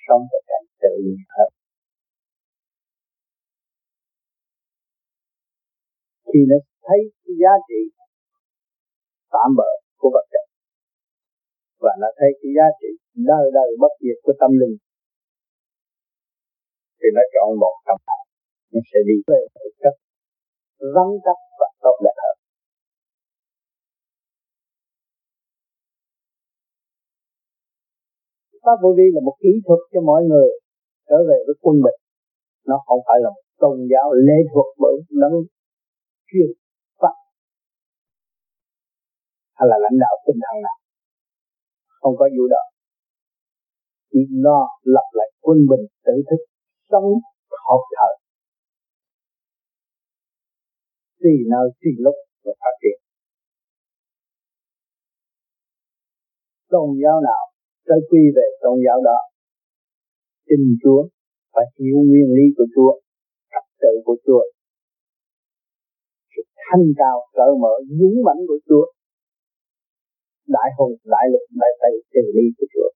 sống 0.06 0.22
một 0.32 0.42
cảnh 0.50 0.66
tự 0.84 0.92
nhiên 1.04 1.24
hơn. 1.34 1.50
Khi 6.28 6.40
nó 6.50 6.56
thấy 6.86 7.00
cái 7.22 7.34
giá 7.42 7.54
trị 7.68 7.80
tạm 9.34 9.50
bỡ 9.58 9.70
của 10.00 10.10
vật 10.14 10.26
chất. 10.32 10.44
Và 11.84 11.92
nó 12.00 12.08
thấy 12.18 12.30
cái 12.40 12.50
giá 12.56 12.66
trị 12.80 12.90
đời 13.30 13.46
đời 13.58 13.70
bất 13.82 13.92
diệt 14.02 14.18
của 14.24 14.34
tâm 14.40 14.50
linh. 14.60 14.76
Thì 16.98 17.08
nó 17.16 17.22
chọn 17.34 17.48
một 17.62 17.74
tâm 17.86 17.98
hạnh. 18.06 18.26
Nó 18.72 18.80
sẽ 18.90 18.98
đi 19.08 19.16
về 19.30 19.40
thực 19.54 19.74
chất, 19.82 19.94
vắng 20.94 21.12
chắc 21.24 21.38
và 21.60 21.68
tốt 21.84 21.96
đẹp 22.04 22.16
hơn. 22.24 22.36
Pháp 28.64 28.76
vô 28.82 28.90
vi 28.98 29.06
là 29.14 29.20
một 29.26 29.36
kỹ 29.42 29.52
thuật 29.66 29.80
cho 29.92 30.00
mọi 30.10 30.22
người 30.30 30.48
trở 31.08 31.18
về 31.28 31.38
với 31.46 31.56
quân 31.64 31.76
bình. 31.84 32.00
Nó 32.68 32.76
không 32.86 33.00
phải 33.06 33.18
là 33.24 33.30
một 33.36 33.44
tôn 33.60 33.76
giáo 33.92 34.06
lễ 34.28 34.38
thuật 34.52 34.68
bởi 34.82 34.94
đấng 35.20 35.36
chuyên 36.28 36.48
hay 39.60 39.66
là 39.70 39.76
lãnh 39.84 39.96
đạo 40.04 40.14
tinh 40.26 40.40
thần 40.44 40.56
nào. 40.66 40.76
Không 42.00 42.14
có 42.18 42.24
vụ 42.36 42.44
đó. 42.54 42.62
Chỉ 44.10 44.20
lo 44.44 44.60
lập 44.94 45.08
lại 45.18 45.28
quân 45.44 45.58
bình 45.70 45.84
tự 46.06 46.16
thức, 46.28 46.40
sống 46.90 47.08
học 47.66 47.82
thở 47.96 48.10
tùy 51.22 51.34
nơi, 51.52 51.66
tùy 51.80 51.92
lúc 52.04 52.16
và 52.44 52.52
phát 52.60 52.74
triển 52.82 52.98
tôn 56.70 56.88
giáo 57.02 57.16
nào 57.28 57.42
tới 57.88 58.00
quy 58.08 58.22
về 58.36 58.46
tôn 58.62 58.76
giáo 58.86 58.98
đó, 59.08 59.18
tin 60.48 60.62
Chúa 60.82 61.00
phải 61.52 61.66
hiểu 61.78 61.98
nguyên 62.08 62.28
lý 62.36 62.44
của 62.56 62.66
Chúa, 62.74 62.92
trật 63.52 63.64
tự 63.82 63.92
của 64.04 64.16
Chúa 64.26 64.42
sự 66.32 66.42
thanh 66.64 66.86
cao 67.00 67.16
cỡ 67.36 67.46
mở, 67.62 67.74
dũng 67.98 68.16
mãnh 68.26 68.42
của 68.48 68.58
Chúa 68.68 68.84
đại 70.56 70.68
hùng, 70.76 70.94
đại 71.14 71.26
lục, 71.32 71.44
đại 71.62 71.72
tây 71.80 71.94
chân 72.12 72.26
lý 72.36 72.44
của 72.56 72.66
Chúa. 72.72 72.88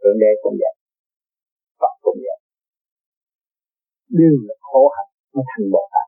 Thượng 0.00 0.18
đế 0.22 0.30
cũng 0.42 0.56
vậy. 0.62 0.74
Phật 1.80 1.94
cũng 2.04 2.18
vậy. 2.26 2.38
Đều 4.18 4.34
là 4.48 4.54
khổ 4.68 4.82
hạnh 4.96 5.12
nó 5.34 5.42
thành 5.50 5.66
Bồ 5.74 5.82
Tát. 5.92 6.06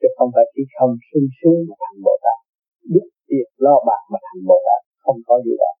Chứ 0.00 0.08
không 0.16 0.30
phải 0.34 0.46
chỉ 0.54 0.62
không 0.76 0.92
sung 1.08 1.28
sướng 1.38 1.58
mà 1.68 1.74
thành 1.84 1.98
Bồ 2.06 2.14
Tát. 2.24 2.38
Đức 2.94 3.06
tiệt 3.28 3.48
lo 3.64 3.74
bạc 3.88 4.02
mà 4.12 4.18
thành 4.26 4.40
Bồ 4.48 4.58
Tát 4.66 4.80
không 5.04 5.18
có 5.28 5.34
gì 5.46 5.54
đó 5.62 5.72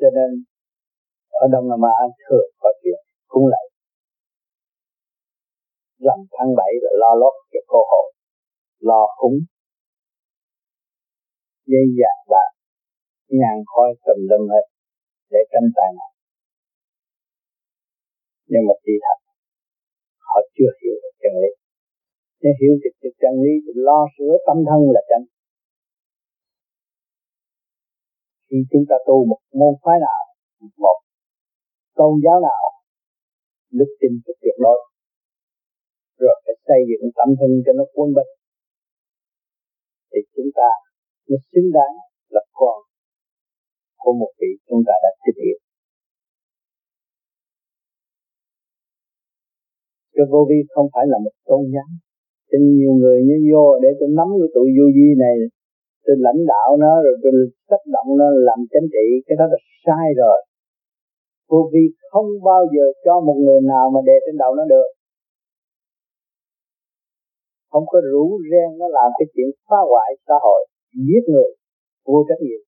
cho 0.00 0.08
nên, 0.16 0.30
ở 1.42 1.44
Đông 1.52 1.68
Nam 1.70 1.82
Á 1.82 1.98
thường 2.24 2.48
có 2.62 2.70
chuyện 2.82 3.00
cũng 3.32 3.46
lại 3.46 3.64
rằm 6.06 6.18
tháng 6.36 6.50
bảy 6.56 6.72
là 6.82 6.90
lo 7.02 7.12
lót 7.20 7.34
cho 7.52 7.60
cô 7.66 7.80
hội 7.90 8.08
lo 8.78 9.02
cúng 9.20 9.38
dây 11.66 11.86
vàng 11.98 12.20
và 12.32 12.44
nhàn 13.28 13.56
khói 13.70 13.88
tùm 14.04 14.18
lum 14.30 14.48
hết 14.52 14.66
để 15.30 15.40
tranh 15.52 15.68
tài 15.76 15.90
nào 15.98 16.10
nhưng 18.50 18.64
mà 18.68 18.74
chỉ 18.84 18.94
thật, 19.04 19.18
họ 20.28 20.38
chưa 20.56 20.70
hiểu 20.80 20.96
được 21.02 21.14
chân 21.22 21.34
lý. 21.42 21.52
Nếu 22.42 22.52
hiểu 22.60 22.74
được 22.82 22.94
chân 23.22 23.34
lý 23.44 23.54
thì 23.64 23.72
lo 23.88 24.00
sửa 24.14 24.32
tâm 24.46 24.58
thân 24.68 24.80
là 24.94 25.02
chân. 25.10 25.22
Khi 28.48 28.58
chúng 28.70 28.84
ta 28.90 28.96
tu 29.06 29.16
một 29.30 29.40
môn 29.60 29.72
phái 29.82 29.96
nào, 30.06 30.22
một 30.84 30.98
tôn 31.98 32.12
giáo 32.24 32.38
nào, 32.48 32.64
đức 33.78 33.90
tin 34.00 34.12
phải 34.24 34.34
tuyệt 34.42 34.56
đối, 34.64 34.78
rồi 36.22 36.36
phải 36.44 36.56
xây 36.66 36.80
dựng 36.88 37.04
tâm 37.18 37.28
thân 37.38 37.50
cho 37.64 37.72
nó 37.78 37.84
quân 37.94 38.08
bình 38.16 38.30
thì 40.16 40.22
chúng 40.36 40.50
ta 40.58 40.68
mới 41.28 41.40
xứng 41.50 41.68
đáng 41.76 41.94
là 42.34 42.42
con 42.58 42.76
của 44.02 44.12
một 44.20 44.32
vị 44.40 44.50
chúng 44.68 44.82
ta 44.86 44.94
đã 45.04 45.10
thích 45.22 45.38
hiểu 45.44 45.58
cho 50.14 50.24
vô 50.32 50.40
vi 50.50 50.58
không 50.74 50.88
phải 50.94 51.04
là 51.12 51.18
một 51.24 51.34
tôn 51.48 51.62
giáo 51.74 51.88
cho 52.50 52.58
nhiều 52.76 52.92
người 53.00 53.18
như 53.28 53.36
vô 53.50 53.64
để 53.82 53.90
tôi 53.98 54.08
nắm 54.18 54.28
cái 54.40 54.50
tụi 54.54 54.68
vô 54.76 54.86
vi 54.96 55.08
này, 55.24 55.36
tôi 56.04 56.16
lãnh 56.26 56.40
đạo 56.52 56.68
nó, 56.84 56.92
rồi 57.04 57.14
tôi 57.22 57.32
tác 57.70 57.82
động 57.94 58.08
nó 58.20 58.26
làm 58.48 58.58
chính 58.72 58.88
trị. 58.94 59.06
Cái 59.26 59.36
đó 59.40 59.44
là 59.52 59.58
sai 59.84 60.06
rồi. 60.22 60.38
Vô 61.50 61.60
vi 61.72 61.84
không 62.10 62.28
bao 62.48 62.62
giờ 62.74 62.84
cho 63.04 63.14
một 63.26 63.36
người 63.44 63.60
nào 63.72 63.84
mà 63.94 64.00
đề 64.08 64.16
trên 64.24 64.36
đầu 64.42 64.54
nó 64.58 64.64
được 64.74 64.88
không 67.76 67.88
có 67.92 67.98
rủ 68.12 68.24
ren 68.50 68.68
nó 68.80 68.86
làm 68.98 69.08
cái 69.18 69.26
chuyện 69.34 69.48
phá 69.68 69.80
hoại 69.90 70.10
xã 70.26 70.34
hội, 70.46 70.60
giết 71.06 71.22
người, 71.32 71.50
vô 72.04 72.18
trách 72.28 72.40
nhiệm. 72.46 72.62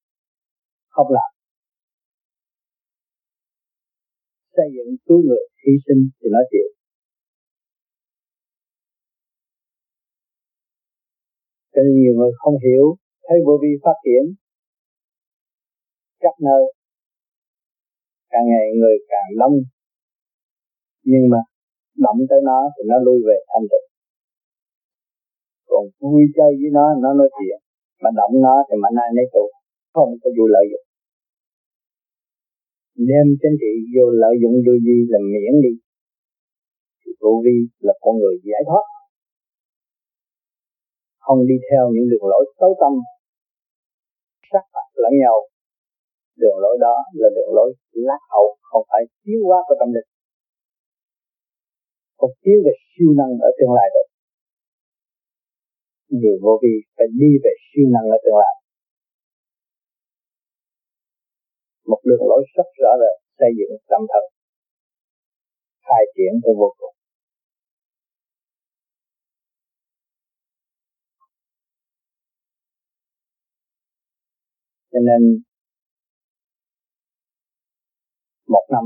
Không 0.95 1.09
làm. 1.17 1.31
Xây 4.57 4.69
dựng 4.75 4.91
cứu 5.07 5.19
người, 5.27 5.45
hy 5.65 5.73
sinh 5.87 6.01
thì 6.19 6.29
nó 6.35 6.41
chịu 6.51 6.69
cho 11.79 11.83
nên 11.85 11.95
nhiều 12.03 12.15
người 12.19 12.33
không 12.41 12.57
hiểu, 12.67 12.85
thấy 13.27 13.39
vô 13.47 13.55
vi 13.63 13.73
phát 13.85 13.97
triển 14.05 14.25
các 16.21 16.35
nơi. 16.47 16.63
Càng 18.31 18.47
ngày 18.51 18.67
người 18.79 18.97
càng 19.09 19.29
đông. 19.41 19.57
Nhưng 21.03 21.25
mà 21.33 21.39
động 21.97 22.19
tới 22.31 22.41
nó 22.45 22.59
thì 22.75 22.83
nó 22.91 22.97
lui 23.07 23.19
về 23.27 23.37
thanh 23.53 23.67
tịnh 23.71 23.88
còn 25.71 25.83
vui 26.01 26.23
chơi 26.37 26.51
với 26.61 26.71
nó 26.77 26.85
nó 27.03 27.11
nói 27.21 27.29
chuyện. 27.37 27.59
Mà 28.03 28.11
động 28.19 28.35
nó 28.47 28.55
thì 28.67 28.75
mạnh 28.83 28.97
ai 29.05 29.11
nấy 29.17 29.27
tụ 29.35 29.45
không 29.95 30.11
có 30.23 30.29
vụ 30.37 30.45
lợi 30.55 30.65
dụng. 30.71 30.87
Đem 33.11 33.27
chính 33.41 33.57
trị 33.63 33.73
vô 33.95 34.05
lợi 34.23 34.35
dụng 34.43 34.57
vô 34.65 34.75
gì 34.87 34.97
là 35.13 35.19
miễn 35.33 35.55
đi. 35.65 35.73
Thì 37.01 37.11
vô 37.21 37.33
vi 37.45 37.57
là 37.87 37.95
con 38.03 38.15
người 38.21 38.37
giải 38.51 38.63
thoát. 38.69 38.87
Không 41.25 41.41
đi 41.51 41.57
theo 41.69 41.83
những 41.95 42.07
đường 42.11 42.27
lối 42.33 42.45
xấu 42.59 42.71
tâm. 42.81 42.93
Sát 44.51 44.65
phạt 44.73 44.89
lẫn 45.03 45.13
nhau. 45.23 45.37
Đường 46.41 46.59
lối 46.65 46.77
đó 46.87 46.95
là 47.21 47.29
đường 47.37 47.53
lối 47.57 47.71
lạc 48.07 48.23
hậu, 48.33 48.47
không 48.69 48.85
phải 48.91 49.03
tiến 49.25 49.39
hóa 49.47 49.59
của 49.67 49.77
tâm 49.81 49.89
linh. 49.97 50.09
Không 52.19 52.31
chiếu 52.43 52.59
về 52.65 52.73
siêu 52.91 53.11
năng 53.19 53.33
ở 53.49 53.51
tương 53.59 53.73
lai 53.79 53.89
được 53.95 54.08
người 56.09 56.37
vô 56.43 56.61
vi 56.63 56.75
phải 56.97 57.07
đi 57.21 57.31
về 57.45 57.51
siêu 57.67 57.87
năng 57.95 58.07
ở 58.15 58.19
tương 58.25 58.39
lai. 58.43 58.55
Một 61.91 62.01
đường 62.05 62.25
lối 62.29 62.43
rất 62.57 62.69
rõ 62.83 62.93
rệt 63.03 63.17
xây 63.39 63.51
dựng 63.59 63.73
tâm 63.91 64.03
thần, 64.11 64.25
khai 65.87 66.03
triển 66.15 66.33
tới 66.43 66.55
vô 66.59 66.75
cùng. 66.79 66.95
Cho 74.93 74.99
nên, 75.09 75.43
một 78.49 78.67
năm, 78.71 78.85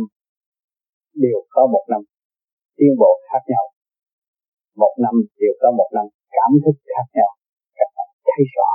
đều 1.14 1.38
có 1.50 1.67
một 1.73 1.85
năm 1.88 2.02
tiến 2.76 2.93
bộ 2.99 3.21
khác 3.33 3.43
nhau 3.47 3.72
một 4.81 4.93
năm, 5.05 5.14
đều 5.41 5.55
có 5.61 5.69
một 5.79 5.88
năm 5.97 6.07
cảm 6.37 6.50
thức 6.62 6.76
khác 6.93 7.07
nhau. 7.17 7.31
Các 7.79 7.88
bạn 7.97 8.09
thấy 8.26 8.43
rõ. 8.55 8.71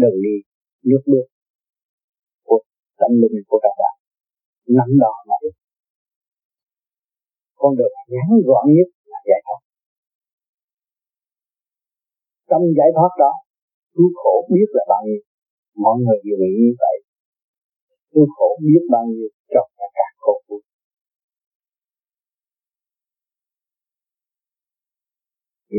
Đường 0.00 0.18
đi 0.24 0.36
nước 0.88 1.02
bước 1.10 1.26
của 2.48 2.60
tâm 3.00 3.10
linh 3.20 3.36
của 3.48 3.58
các 3.64 3.74
bạn. 3.80 3.94
Nắm 4.78 4.88
đó 5.02 5.14
mà 5.28 5.36
đi. 5.42 5.50
Con 7.60 7.70
đường 7.78 7.94
ngắn 8.12 8.30
gọn 8.48 8.64
nhất 8.76 8.88
là 9.12 9.18
giải 9.28 9.40
thoát. 9.46 9.60
Trong 12.48 12.64
giải 12.78 12.90
thoát 12.96 13.12
đó, 13.22 13.32
cứu 13.94 14.08
khổ 14.20 14.34
biết 14.54 14.68
là 14.76 14.84
bao 14.92 15.02
nhiêu. 15.06 15.22
Mọi 15.84 15.96
người 16.02 16.18
đều 16.24 16.36
nghĩ 16.40 16.52
như 16.64 16.72
vậy. 16.84 16.96
Cứu 18.12 18.26
khổ 18.36 18.48
biết 18.66 18.82
bao 18.94 19.04
nhiêu 19.12 19.28
cho 19.52 19.62
cả 19.78 19.86
cả 19.96 20.06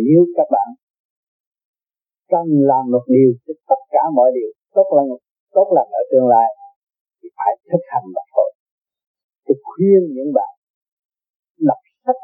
nếu 0.07 0.21
các 0.37 0.47
bạn 0.53 0.67
cần 2.31 2.45
làm 2.71 2.83
một 2.93 3.05
điều 3.15 3.31
thì 3.43 3.53
tất 3.69 3.81
cả 3.93 4.03
mọi 4.17 4.29
điều, 4.37 4.51
tốt 4.75 4.87
lành 4.97 5.09
tốt 5.55 5.67
lành 5.75 5.89
ở 5.99 6.03
tương 6.11 6.27
lai, 6.33 6.47
thì 7.19 7.27
phải 7.37 7.51
thực 7.69 7.83
hành 7.91 8.05
mà 8.15 8.21
thôi. 8.33 8.49
Tôi 9.45 9.57
khuyên 9.67 10.01
những 10.15 10.31
bạn 10.37 10.53
đọc 11.69 11.81
sách, 12.03 12.21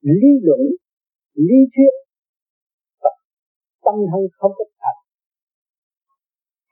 lý 0.00 0.30
luận, 0.46 0.60
lý 1.34 1.58
thuyết, 1.72 1.92
và 3.02 3.10
tâm 3.84 3.94
thân 4.10 4.22
không 4.38 4.52
thực 4.58 4.70
hành 4.84 4.98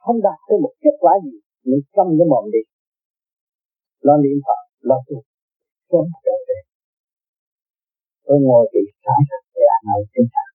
không 0.07 0.19
đạt 0.27 0.39
tới 0.49 0.57
một 0.65 0.73
kết 0.83 0.97
quả 1.03 1.13
gì, 1.25 1.35
nhưng 1.69 1.81
tâm 1.97 2.07
cái 2.19 2.27
mồm 2.33 2.45
đi. 2.55 2.63
Lo 4.07 4.15
niệm 4.25 4.39
phật, 4.47 4.61
lo 4.89 4.97
tu, 5.07 5.17
sớm 5.89 6.05
trở 6.25 6.35
về. 6.49 6.59
Tôi 8.27 8.39
ngồi 8.47 8.65
bị 8.73 8.83
sáng 9.03 9.23
để 9.67 9.71
ăn 9.79 9.85
ở 9.97 10.01
trên 10.13 10.27
sàn 10.33 10.51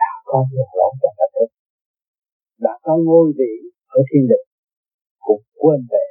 đã 0.00 0.12
có 0.28 0.38
được 0.52 0.70
lỗ 0.78 0.88
trong 1.00 1.14
ta 1.18 1.26
thức 1.34 1.48
đã 2.64 2.74
có 2.84 2.92
ngôi 3.06 3.26
vị 3.38 3.52
ở 3.96 4.00
thiên 4.08 4.24
đình 4.30 4.46
cũng 5.26 5.42
quên 5.60 5.80
về 5.92 6.06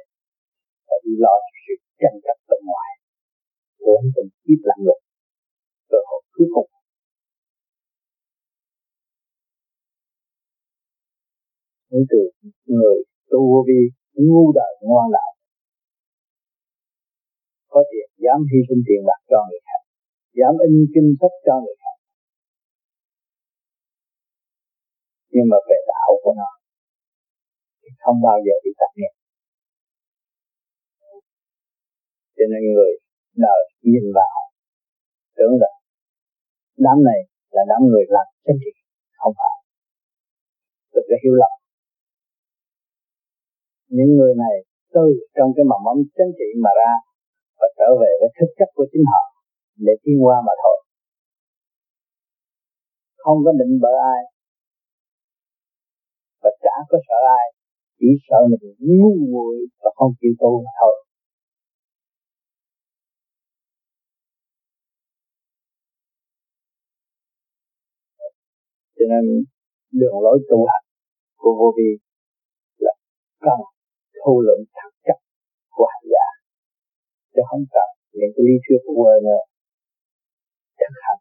và 0.86 0.96
đi 1.04 1.12
lo 1.24 1.34
sự 1.64 1.74
tranh 2.00 2.16
chấp 2.24 2.36
bên 2.48 2.60
ngoài. 2.68 2.90
Vốn 3.84 4.02
từng 4.14 4.30
kiếp 4.44 4.60
lặng 4.68 4.82
lực 4.86 5.00
cơ 5.90 5.98
hội 6.08 6.22
cuối 6.34 6.48
cùng. 6.54 6.70
Những 11.90 12.06
từ 12.10 12.20
người 12.76 12.98
tu 13.30 13.40
vô 13.50 13.60
vi, 13.68 13.80
ngu 14.14 14.52
đời 14.58 14.72
ngoan 14.88 15.06
đạo, 15.16 15.32
có 17.72 17.80
tiền 17.90 18.08
dám 18.24 18.38
hy 18.50 18.58
sinh 18.68 18.82
tiền 18.86 19.02
bạc 19.08 19.20
cho 19.30 19.38
người 19.48 19.60
khác 19.66 19.73
dám 20.38 20.54
in 20.66 20.74
kinh 20.94 21.10
sách 21.20 21.34
cho 21.46 21.54
người 21.62 21.76
khác. 21.82 21.96
Nhưng 25.34 25.46
mà 25.50 25.58
về 25.68 25.78
đạo 25.92 26.10
của 26.22 26.34
nó, 26.40 26.50
thì 27.80 27.88
không 28.04 28.18
bao 28.26 28.36
giờ 28.46 28.54
bị 28.64 28.70
tắt 28.80 28.90
nghiệp 28.96 29.14
cho 32.36 32.44
nên 32.52 32.62
người 32.74 32.92
đời 33.46 33.62
nhìn 33.90 34.04
vào, 34.18 34.38
tưởng 35.36 35.54
là 35.62 35.70
đám 36.86 36.98
này 37.08 37.20
là 37.54 37.62
đám 37.70 37.80
người 37.88 38.04
làm 38.16 38.26
chân 38.44 38.56
trị 38.62 38.72
không 39.18 39.34
phải. 39.38 39.54
Được 40.92 41.04
cái 41.08 41.18
hiểu 41.22 41.34
lầm. 41.42 41.52
Những 43.96 44.12
người 44.18 44.32
này 44.44 44.56
từ 44.94 45.06
trong 45.36 45.50
cái 45.56 45.64
mầm 45.70 45.80
mống 45.86 46.00
chính 46.16 46.32
trị 46.38 46.48
mà 46.64 46.70
ra 46.80 46.92
và 47.60 47.68
trở 47.78 47.88
về 48.00 48.10
với 48.20 48.30
thực 48.38 48.50
chất 48.58 48.68
của 48.76 48.86
chính 48.92 49.04
họ 49.12 49.22
để 49.76 49.92
tiến 50.02 50.16
qua 50.24 50.36
mà 50.46 50.52
thôi. 50.62 50.78
Không 53.16 53.38
có 53.44 53.52
định 53.60 53.80
bỡ 53.82 53.94
ai. 54.14 54.22
Và 56.42 56.50
chả 56.62 56.76
có 56.88 56.98
sợ 57.08 57.18
ai. 57.38 57.46
Chỉ 57.98 58.06
sợ 58.28 58.36
mình 58.50 58.74
ngu 58.78 59.12
muội 59.32 59.56
và 59.82 59.90
không 59.94 60.12
chịu 60.20 60.32
tu 60.40 60.62
mà 60.64 60.70
thôi. 60.80 60.94
Cho 68.96 69.04
nên, 69.10 69.24
đường 69.92 70.16
lối 70.24 70.38
tu 70.50 70.58
hành 70.70 70.86
của 71.36 71.54
vô 71.58 71.68
vi 71.76 71.90
là 72.78 72.92
cần 73.40 73.60
thu 74.24 74.40
lượng 74.46 74.64
thật 74.74 74.90
chất 75.06 75.18
của 75.70 75.86
hành 75.92 76.06
giả. 76.12 76.26
Chứ 77.34 77.40
không 77.50 77.64
cần 77.74 77.88
những 78.12 78.32
cái 78.34 78.42
lý 78.46 78.54
thuyết 78.64 78.80
của 78.86 78.94
quê 79.02 79.14
nữa 79.28 79.53
thực 80.94 81.02
hành 81.08 81.20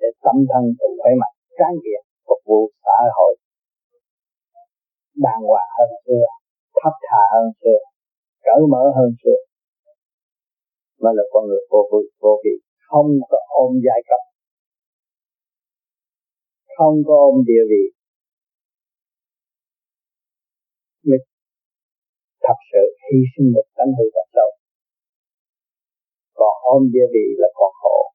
để 0.00 0.08
tâm 0.24 0.36
thân 0.50 0.64
tự 0.78 0.88
khỏe 1.00 1.12
mạnh, 1.22 1.36
tráng 1.58 1.76
kiện, 1.84 2.02
phục 2.26 2.40
vụ 2.48 2.60
xã 2.84 2.98
hội. 3.16 3.32
Đàng 5.24 5.42
hoàng 5.48 5.70
hơn 5.76 5.90
xưa, 6.04 6.24
thấp 6.80 6.94
thà 7.06 7.22
hơn 7.34 7.46
xưa, 7.60 7.78
cởi 8.46 8.60
mở 8.72 8.84
hơn 8.96 9.10
xưa. 9.22 9.38
Mà 11.02 11.10
là 11.16 11.24
con 11.32 11.42
người 11.48 11.62
vô 11.70 11.80
vị 11.92 12.02
vô 12.22 12.32
vị 12.44 12.54
không 12.88 13.08
có 13.30 13.38
ôm 13.62 13.70
giai 13.86 14.00
cấp. 14.08 14.22
Không 16.76 16.96
có 17.06 17.14
ôm 17.28 17.36
địa 17.48 17.64
vị. 17.70 17.84
Mới 21.08 21.18
thật 22.44 22.58
sự 22.70 22.84
hy 23.02 23.18
sinh 23.32 23.48
một 23.54 23.66
tánh 23.76 23.92
hư 23.98 24.04
thật 24.14 24.26
sâu. 24.34 24.50
Còn 26.38 26.54
ôm 26.74 26.82
địa 26.94 27.08
vị 27.14 27.26
là 27.40 27.48
còn 27.58 27.72
khổ. 27.82 28.11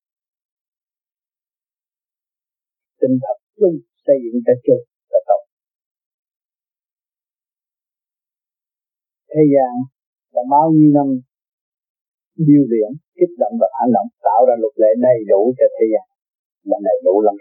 Tinh 3.07 3.19
thật 3.25 3.37
chung 3.59 3.75
xây 4.05 4.17
dựng 4.23 4.37
cho 4.45 4.53
chung 4.65 4.83
là 5.11 5.19
tốt. 5.29 5.41
Thế 9.31 9.43
gian 9.53 9.71
là 10.35 10.43
bao 10.53 10.67
nhiêu 10.75 10.91
năm 10.97 11.07
điêu 12.47 12.63
luyện, 12.71 12.91
kích 13.17 13.33
động 13.41 13.55
và 13.61 13.67
hành 13.79 13.91
động, 13.95 14.09
tạo 14.27 14.41
ra 14.47 14.55
luật 14.61 14.75
lệ 14.81 14.91
đầy 15.07 15.19
đủ 15.31 15.41
cho 15.57 15.65
thế 15.75 15.85
gian 15.93 16.05
là 16.69 16.77
đầy 16.87 16.97
đủ 17.07 17.15
lắm. 17.27 17.35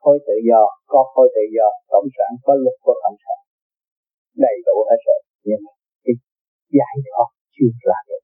Khối 0.00 0.16
tự 0.26 0.36
do, 0.48 0.60
có 0.92 1.00
khối 1.12 1.26
tự 1.34 1.44
do, 1.56 1.66
cộng 1.92 2.08
sản, 2.16 2.30
có 2.44 2.52
luật 2.64 2.76
của 2.84 2.96
cộng 3.04 3.18
sản. 3.24 3.38
Đầy 4.44 4.56
đủ 4.66 4.76
hết 4.88 5.00
rồi, 5.08 5.20
nhưng 5.48 5.60
mà 5.64 5.72
cái 6.04 6.14
giải 6.78 6.96
thoát 7.08 7.28
chưa 7.54 7.70
ra 7.86 7.98
được. 8.08 8.22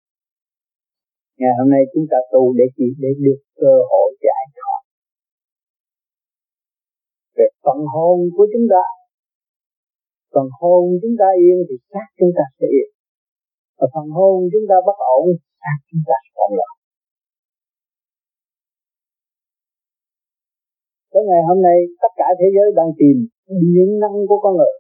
Ngày 1.40 1.52
hôm 1.58 1.68
nay 1.74 1.82
chúng 1.92 2.06
ta 2.12 2.18
tu 2.32 2.42
để 2.58 2.66
chỉ 2.76 2.86
để 3.02 3.10
được 3.24 3.40
cơ 3.62 3.72
hội 3.90 4.08
giải 4.26 4.37
về 7.38 7.46
phần 7.64 7.78
hồn 7.94 8.18
của 8.36 8.46
chúng 8.52 8.66
ta. 8.72 8.84
Phần 10.34 10.46
hồn 10.58 10.82
chúng 11.02 11.16
ta 11.20 11.28
yên 11.42 11.58
thì 11.68 11.74
xác 11.92 12.06
chúng 12.18 12.32
ta 12.36 12.44
sẽ 12.58 12.66
yên. 12.76 12.88
Và 13.78 13.86
phần 13.94 14.06
hồn 14.16 14.36
chúng 14.52 14.66
ta 14.70 14.76
bất 14.86 14.98
ổn 15.18 15.26
xác 15.60 15.78
chúng 15.88 16.02
ta 16.08 16.16
sẽ 16.24 16.30
loạn 16.38 16.52
loạn. 16.58 16.74
Tới 21.12 21.22
ngày 21.28 21.42
hôm 21.48 21.58
nay, 21.66 21.78
tất 22.02 22.12
cả 22.20 22.28
thế 22.38 22.48
giới 22.54 22.68
đang 22.78 22.90
tìm 23.00 23.16
điện 23.74 23.90
năng 24.02 24.16
của 24.28 24.38
con 24.44 24.52
người. 24.58 24.74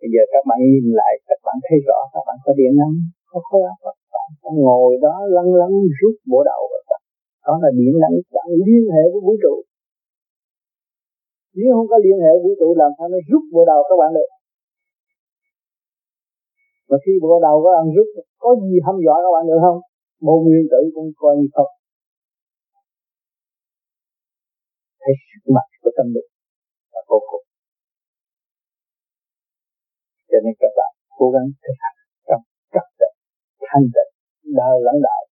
Bây 0.00 0.08
giờ 0.14 0.22
các 0.32 0.42
bạn 0.48 0.60
nhìn 0.72 0.86
lại, 1.00 1.12
các 1.28 1.40
bạn 1.46 1.56
thấy 1.66 1.78
rõ, 1.86 1.98
các 2.14 2.22
bạn 2.28 2.38
có 2.44 2.52
điện 2.58 2.72
năng, 2.80 2.94
có 3.30 3.38
khối 3.48 3.62
óc 3.72 3.78
bạn 4.44 4.54
ngồi 4.64 4.90
đó 5.02 5.14
lăn 5.36 5.46
lăn 5.60 5.72
rút 5.98 6.14
bộ 6.30 6.40
đầu 6.50 6.62
bạn 6.90 6.97
đó 7.48 7.54
là 7.62 7.70
điện 7.78 7.94
năng 8.02 8.14
bạn 8.36 8.48
liên 8.66 8.84
hệ 8.94 9.02
với 9.12 9.20
vũ 9.26 9.34
trụ. 9.42 9.54
Nếu 11.56 11.70
không 11.74 11.88
có 11.92 11.96
liên 12.04 12.18
hệ 12.24 12.32
vũ 12.44 12.50
trụ, 12.60 12.68
làm 12.82 12.90
sao 12.96 13.06
nó 13.12 13.18
rút 13.30 13.42
bộ 13.54 13.62
đầu 13.72 13.80
các 13.88 13.96
bạn 14.00 14.10
được? 14.16 14.30
Và 16.88 16.96
khi 17.02 17.12
bộ 17.24 17.34
đầu 17.46 17.56
các 17.64 17.70
bạn 17.76 17.86
rút, 17.96 18.08
có 18.42 18.50
gì 18.62 18.76
hâm 18.86 18.96
dọa 19.04 19.16
các 19.24 19.32
bạn 19.34 19.44
được 19.50 19.60
không? 19.66 19.78
Môn 20.26 20.38
nguyên 20.44 20.64
tử 20.72 20.80
cũng 20.94 21.08
coi 21.22 21.32
như 21.38 21.48
không. 21.56 21.70
Thấy 25.02 25.14
sức 25.28 25.42
mạnh 25.56 25.70
của 25.82 25.92
tâm 25.96 26.06
lực 26.14 26.26
là 26.92 27.00
vô 27.08 27.18
cùng. 27.30 27.44
Cho 30.30 30.38
nên 30.44 30.54
các 30.62 30.72
bạn 30.78 30.92
cố 31.18 31.26
gắng 31.34 31.48
thực 31.64 31.76
hành 31.82 31.98
trong 32.28 32.42
trật 32.72 32.86
tự 33.00 33.08
thanh 33.68 33.86
tịnh 33.94 34.12
đời 34.60 34.76
lãnh 34.86 35.00
đạo 35.08 35.22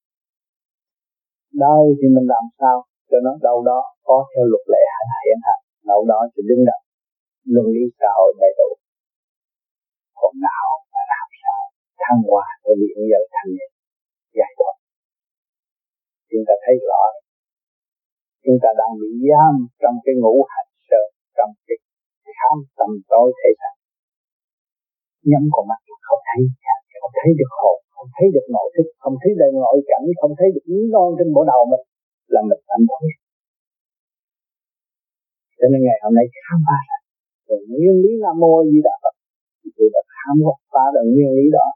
đời 1.64 1.84
thì 1.98 2.06
mình 2.14 2.26
làm 2.34 2.44
sao 2.58 2.76
cho 3.10 3.18
nó 3.26 3.32
đâu 3.48 3.58
đó 3.70 3.80
có 4.08 4.16
theo 4.30 4.44
luật 4.50 4.64
lệ 4.72 4.82
hành 4.94 5.10
hiện 5.24 5.38
hành 5.46 5.62
đâu 5.90 6.00
đó 6.12 6.18
thì 6.32 6.40
đứng 6.50 6.62
đầu 6.70 6.80
luân 7.52 7.66
lý 7.74 7.84
xã 7.98 8.08
hội 8.18 8.30
đầy 8.42 8.52
đủ. 8.58 8.68
Còn 10.18 10.32
não 10.46 10.68
mà 10.92 11.02
làm 11.14 11.28
sao 11.42 11.60
thăng 12.02 12.20
hoa 12.28 12.46
để 12.64 12.72
những 12.80 13.04
dẫn 13.12 13.24
thành 13.34 13.50
nhẹ, 13.56 13.66
giải 14.38 14.52
thoát. 14.58 14.76
Chúng 16.30 16.44
ta 16.48 16.54
thấy 16.64 16.76
rõ 16.88 17.00
chúng 18.46 18.58
ta 18.62 18.70
đang 18.80 18.92
bị 19.00 19.10
giam 19.26 19.54
trong 19.82 19.96
cái 20.04 20.14
ngũ 20.22 20.34
hành 20.52 20.70
sơ 20.88 21.02
trong 21.36 21.50
cái 21.66 21.76
khám 22.38 22.56
tâm 22.78 22.90
tối 23.12 23.28
thể 23.38 23.50
xác 23.60 23.74
nhắm 25.30 25.44
con 25.54 25.64
mắt 25.70 25.80
không 26.08 26.22
thấy 26.28 26.42
không 27.00 27.14
thấy 27.20 27.30
được 27.38 27.52
hồn 27.58 27.78
không 27.96 28.10
thấy 28.16 28.26
được 28.34 28.46
nội 28.56 28.68
thức, 28.74 28.86
không 29.02 29.16
thấy 29.20 29.32
được 29.38 29.52
nội 29.64 29.78
cảnh, 29.90 30.04
không 30.20 30.32
thấy 30.38 30.48
được 30.54 30.64
núi 30.70 30.84
non 30.94 31.08
trên 31.16 31.28
bộ 31.34 31.42
đầu 31.52 31.60
mình, 31.72 31.84
là 32.34 32.40
mình 32.48 32.62
thành 32.68 32.84
thối 32.88 33.08
cho 35.58 35.66
nên 35.72 35.80
ngày 35.86 35.98
hôm 36.04 36.12
nay 36.18 36.26
khám 36.44 36.58
phá 36.66 36.78
ra. 36.88 36.98
Rồi 37.48 37.60
nguyên 37.70 37.96
lý 38.02 38.12
nam 38.22 38.34
mô 38.42 38.52
di 38.70 38.80
đà 38.86 38.94
phật. 39.02 39.14
Tôi 39.76 39.88
đã 39.94 40.02
khám 40.16 40.36
phá 40.72 40.84
được 40.94 41.04
nguyên 41.12 41.30
lý 41.38 41.46
đó. 41.58 41.66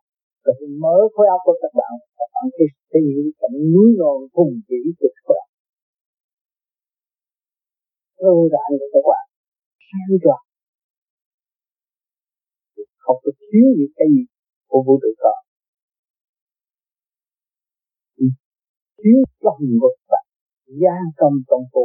Rồi 0.45 0.55
mở 0.83 0.97
khối 1.15 1.27
óc 1.35 1.41
của 1.47 1.57
các 1.63 1.73
bạn 1.79 1.93
các 2.19 2.29
bạn 2.35 2.45
thấy 2.57 2.67
thấy 2.91 3.01
những 3.07 3.31
cảnh 3.41 3.57
núi 3.73 3.89
non 4.01 4.19
hùng 4.37 4.55
vĩ 4.69 4.83
của 4.99 5.11
khối 5.25 5.37
óc. 5.45 5.51
Ưu 8.29 8.39
đại 8.55 8.71
của 8.81 8.89
các 8.95 9.05
bạn 9.11 9.25
sáng 9.89 10.13
choạc 10.23 10.43
không 13.05 13.19
có 13.23 13.31
thiếu 13.41 13.67
những 13.79 13.95
cái 13.99 14.09
gì 14.15 14.23
của 14.71 14.81
vũ 14.87 14.95
trụ 15.03 15.11
còn 15.23 15.39
chiếu 19.03 19.21
công 19.45 19.65
của 19.81 19.93
các 20.11 20.25
gia 20.81 20.97
công 21.21 21.37
công 21.51 21.65
phu, 21.73 21.85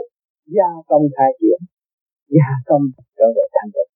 gia 0.56 0.70
công 0.90 1.06
khai 1.16 1.32
triển, 1.40 1.60
gia 2.36 2.50
công 2.68 2.84
trở 3.18 3.28
về 3.36 3.46
thanh 3.54 3.72
tịnh. 3.76 3.92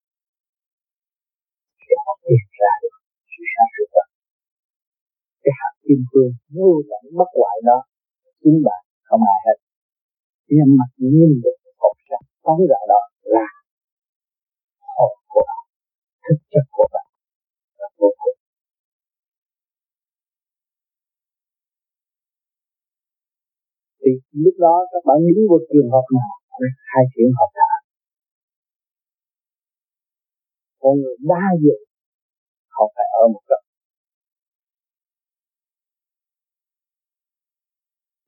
Để 1.87 1.95
họ 2.05 2.13
tìm 2.25 2.43
ra 2.59 2.71
được, 2.81 2.95
sự 3.33 3.43
sáng 3.53 3.69
suốt 3.73 3.89
đó. 3.95 4.05
Cái 5.43 5.53
hạt 5.59 5.73
kim 5.85 5.99
cương 6.11 6.31
vô 6.55 6.69
tận 6.89 7.03
bất 7.17 7.29
hoại 7.39 7.57
đó 7.69 7.79
chính 8.41 8.57
bạn 8.67 8.81
không 9.07 9.21
ai 9.33 9.39
hết. 9.45 9.57
Nhắm 10.55 10.69
mặt 10.79 10.91
nhìn 11.11 11.31
được 11.43 11.57
hồn 11.81 11.95
sáng 12.07 12.25
phóng 12.43 12.61
ra 12.71 12.79
đó 12.91 13.01
là 13.35 13.47
hồn 14.97 15.13
của 15.31 15.43
bạn, 15.49 15.63
thực 16.25 16.39
chất 16.51 16.65
của 16.75 16.87
bạn 16.93 17.07
là 17.79 17.87
vô 17.99 18.09
cùng. 18.21 18.38
Thì 24.31 24.37
lúc 24.45 24.55
đó 24.65 24.75
các 24.91 25.01
bạn 25.07 25.17
đứng 25.27 25.41
vào 25.49 25.59
trường 25.71 25.89
hợp 25.93 26.05
nào? 26.17 26.31
Hai 26.91 27.03
triển 27.13 27.29
hợp 27.39 27.51
đạo 27.61 27.79
con 30.81 30.93
người 31.01 31.15
đa 31.29 31.43
dụng 31.63 31.83
không 32.75 32.89
phải 32.95 33.07
ở 33.21 33.23
một 33.33 33.43
góc. 33.49 33.63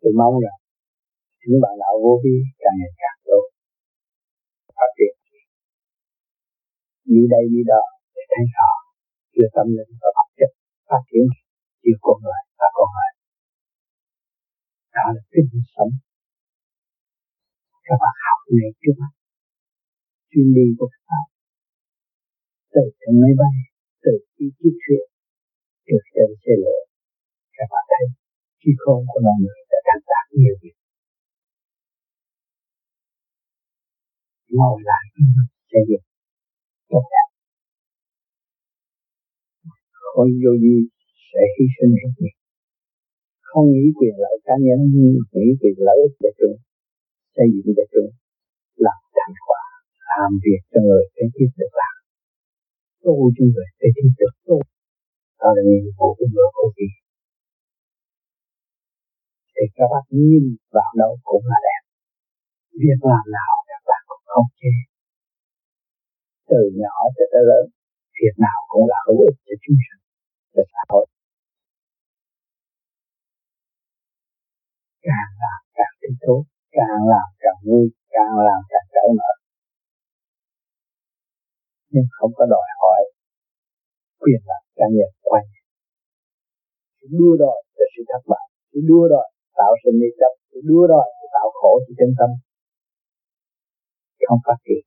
Tôi 0.01 0.11
mong 0.19 0.35
rằng 0.43 0.59
những 1.47 1.61
bạn 1.63 1.73
đạo 1.83 1.93
vô 2.03 2.13
vi 2.23 2.35
càng 2.61 2.75
ngày 2.79 2.93
càng 3.01 3.17
tốt. 3.27 3.43
Phát 4.77 4.91
triển. 4.97 5.13
Đi 7.11 7.21
đây 7.33 7.43
đi 7.53 7.61
đó 7.71 7.83
để 8.15 8.23
thấy 8.31 8.45
rõ 8.55 8.69
chưa 9.33 9.47
tâm 9.55 9.67
linh 9.77 9.91
và 10.01 10.09
vật 10.17 10.29
chất, 10.37 10.51
phát 10.89 11.03
triển. 11.09 11.25
Chưa 11.83 11.97
con 12.05 12.17
người 12.23 12.41
và 12.59 12.67
con 12.77 12.87
người 12.93 13.10
đó 14.95 15.05
là 15.15 15.21
kinh 15.31 15.49
sống. 15.73 15.91
Các 17.87 17.97
bạn 18.01 18.15
học 18.25 18.39
này 18.59 18.69
trước 18.81 18.95
mắt 19.01 19.13
chuyên 20.31 20.47
đi 20.57 20.65
của 20.77 20.87
các 20.93 21.03
bạn. 21.09 21.25
Từ 22.73 22.83
trên 22.99 23.13
máy 23.21 23.33
bay, 23.41 23.55
từ 24.03 24.13
khi 24.33 24.45
chiếc 24.59 24.73
chuyện 24.83 25.05
từ 25.87 25.95
trên 26.13 26.29
xe 26.43 26.53
lửa. 26.63 26.81
Các 27.57 27.67
bạn 27.71 27.83
thấy 27.91 28.05
khi 28.59 28.71
không 28.83 29.01
của 29.09 29.19
loài 29.25 29.37
người 29.43 29.59
đã 29.71 29.79
thành 29.87 30.03
đạt 30.11 30.25
nhiều 30.39 30.55
việc. 30.61 30.77
Ngồi 34.57 34.77
lại 34.89 35.03
xây 35.71 35.83
dựng 35.89 36.05
tốt 36.91 37.03
đẹp. 37.13 37.27
Khối 40.01 40.29
vô 40.41 40.51
gì 40.63 40.75
sẽ 41.29 41.41
hy 41.55 41.65
sinh 41.75 41.93
hết 42.01 42.13
nhiều 42.19 42.40
không 43.51 43.65
nghĩ 43.73 43.85
quyền 43.97 44.15
lợi 44.23 44.35
cá 44.47 44.55
nhân, 44.65 44.79
nhưng 44.93 45.15
nghĩ 45.35 45.47
quyền 45.59 45.77
lợi 45.87 45.97
ích 46.05 46.15
đại 46.23 46.33
chúng, 46.39 46.55
xây 47.35 47.47
dựng 47.53 47.73
đại 47.77 47.87
chúng 47.93 48.09
làm 48.85 48.99
thành 49.17 49.35
quả, 49.47 49.63
làm 50.11 50.31
việc 50.45 50.61
cho 50.71 50.79
người 50.87 51.03
kế 51.15 51.25
tiếp 51.35 51.49
được 51.59 51.73
làm. 51.81 51.95
Tu 53.03 53.15
cho 53.35 53.43
người 53.53 53.69
kế 53.79 53.87
tiếp 53.95 54.09
được. 54.19 54.33
Tu 54.47 54.57
đó 55.39 55.49
là 55.55 55.61
nhiệm 55.69 55.85
vụ 55.97 56.09
của 56.17 56.27
người 56.33 56.49
vô 56.55 56.65
vi 56.77 56.89
thì 59.61 59.67
các 59.77 59.87
bạn 59.93 60.05
nhìn 60.21 60.43
vào 60.75 60.91
đâu 61.01 61.11
cũng 61.27 61.45
là 61.51 61.59
đẹp. 61.67 61.81
Việc 62.83 62.99
làm 63.11 63.25
nào 63.37 63.53
các 63.69 63.81
bạn 63.89 64.01
cũng 64.09 64.23
không 64.31 64.47
chê. 64.59 64.73
Từ 66.49 66.61
nhỏ 66.81 66.95
cho 67.15 67.25
tới 67.31 67.43
lớn, 67.49 67.65
việc 68.19 68.35
nào 68.45 68.59
cũng 68.71 68.85
là 68.91 68.99
hữu 69.07 69.19
ích 69.29 69.37
cho 69.47 69.55
chúng 69.63 69.77
sanh, 69.85 70.01
cho 70.53 70.63
xã 70.73 70.81
hội. 70.91 71.05
Càng 75.07 75.31
làm 75.43 75.59
càng 75.77 75.93
tinh 76.01 76.15
thú, 76.23 76.35
càng 76.77 77.01
làm 77.13 77.27
càng 77.43 77.59
vui, 77.67 77.85
càng 78.15 78.33
làm 78.47 78.59
càng 78.71 78.87
cởi 78.93 79.09
mở. 79.17 79.31
Nhưng 81.93 82.07
không 82.17 82.31
có 82.37 82.43
đòi 82.53 82.67
hỏi 82.79 83.01
quyền 84.21 84.41
lợi 84.49 84.63
cá 84.77 84.85
nhân 84.95 85.11
quanh 85.29 85.47
đua 87.19 87.33
đòi 87.43 87.59
cho 87.75 87.85
sự 87.93 88.01
thất 88.11 88.23
bại 88.31 88.47
đua 88.89 89.05
đòi 89.13 89.27
tạo 89.59 89.71
sự 89.81 89.89
mê 89.99 90.07
chấp 90.19 90.33
đua 90.69 90.87
đòi 90.93 91.07
tạo 91.35 91.47
khổ 91.59 91.71
cho 91.83 91.93
chân 91.99 92.11
tâm. 92.19 92.29
Không 94.27 94.41
phát 94.45 94.59
triển. 94.65 94.85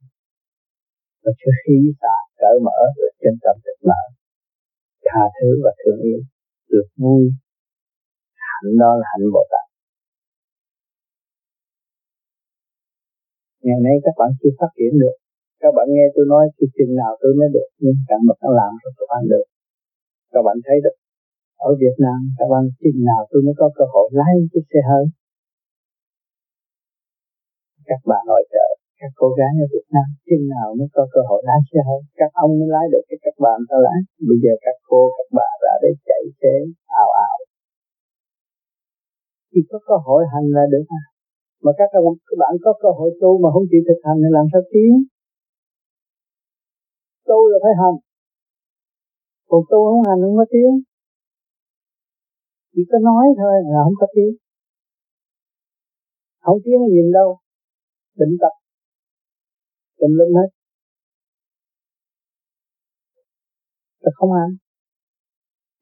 Và 1.22 1.33
sự 1.40 1.50
khí 1.61 1.77
xả 2.00 2.16
cởi 2.40 2.57
mở 2.66 2.79
rồi 2.96 3.11
chân 3.22 3.35
tâm 3.44 3.57
được 3.64 3.79
mở 3.88 4.00
tha 5.07 5.24
thứ 5.37 5.48
và 5.64 5.72
thương 5.81 6.00
yêu, 6.09 6.20
được 6.72 6.88
vui. 7.03 7.24
Hạnh 8.48 8.72
đó 8.81 8.90
là 9.00 9.07
hạnh 9.12 9.27
bồ 9.35 9.42
tát. 9.53 9.63
Ngày 13.66 13.81
nay 13.87 13.94
các 14.05 14.14
bạn 14.20 14.31
chưa 14.40 14.53
phát 14.59 14.70
triển 14.79 14.92
được. 15.03 15.16
Các 15.62 15.72
bạn 15.77 15.87
nghe 15.94 16.07
tôi 16.14 16.24
nói 16.33 16.44
cái 16.57 16.68
chừng 16.77 16.92
nào 17.00 17.12
tôi 17.20 17.33
mới 17.38 17.48
được, 17.57 17.68
nhưng 17.83 17.96
các 18.09 18.18
bạn 18.27 18.37
đã 18.42 18.48
làm 18.61 18.72
rồi 18.83 18.92
các 18.98 19.07
bạn 19.12 19.22
được. 19.33 19.46
Các 20.33 20.42
bạn 20.46 20.57
thấy 20.66 20.79
được 20.85 20.96
ở 21.68 21.70
Việt 21.83 21.96
Nam 22.05 22.18
các 22.38 22.48
bạn 22.53 22.64
chừng 22.83 23.00
nào 23.11 23.20
tôi 23.31 23.40
mới 23.46 23.55
có 23.61 23.66
cơ 23.79 23.85
hội 23.94 24.07
lái 24.18 24.33
cái 24.53 24.62
xe 24.70 24.81
hơi. 24.90 25.05
Các 27.90 28.00
bạn 28.11 28.22
nội 28.31 28.42
trợ, 28.53 28.66
các 29.00 29.12
cô 29.20 29.29
gái 29.38 29.53
ở 29.64 29.66
Việt 29.74 29.87
Nam 29.94 30.09
chừng 30.29 30.44
nào 30.55 30.66
mới 30.79 30.88
có 30.96 31.03
cơ 31.14 31.20
hội 31.29 31.40
lái 31.48 31.61
xe 31.70 31.81
hơi. 31.88 32.00
Các 32.20 32.31
ông 32.44 32.50
mới 32.59 32.68
lái 32.74 32.87
được 32.92 33.05
cái 33.09 33.18
các 33.24 33.37
bạn 33.44 33.59
ta 33.70 33.77
lái. 33.87 33.98
Bây 34.29 34.38
giờ 34.44 34.53
các 34.64 34.77
cô, 34.88 35.00
các 35.16 35.29
bà 35.38 35.50
ra 35.62 35.74
để 35.83 35.90
chạy 36.09 36.22
xe 36.40 36.53
ảo 37.03 37.11
ảo 37.29 37.37
thì 39.55 39.61
có 39.70 39.79
cơ 39.88 39.96
hội 40.07 40.22
hành 40.33 40.48
là 40.57 40.64
được 40.72 40.87
à 41.00 41.13
mà 41.64 41.72
các 41.79 41.88
bạn 42.40 42.53
có 42.64 42.70
cơ 42.83 42.88
hội 42.98 43.11
tu 43.20 43.31
mà 43.42 43.48
không 43.55 43.66
chịu 43.70 43.83
thực 43.88 44.00
hành 44.07 44.18
thì 44.22 44.29
làm 44.37 44.46
sao 44.53 44.62
tiến? 44.72 44.92
Tu 47.29 47.38
là 47.50 47.59
phải 47.64 47.74
hành. 47.81 47.96
Còn 49.50 49.61
tu 49.70 49.79
không 49.88 50.03
hành 50.09 50.20
không 50.24 50.37
có 50.40 50.46
tiến. 50.53 50.70
Chỉ 52.72 52.83
có 52.90 52.98
nói 53.09 53.24
thôi 53.40 53.55
là 53.72 53.81
không 53.85 53.98
có 54.00 54.07
tiến. 54.14 54.31
Không 56.44 56.59
tiến 56.64 56.79
nhìn 56.94 57.09
đâu? 57.12 57.38
Định 58.20 58.35
tập. 58.42 58.55
Tùm 59.98 60.11
lum 60.18 60.31
hết. 60.38 60.48
Là 64.00 64.11
không 64.14 64.33
hành. 64.33 64.53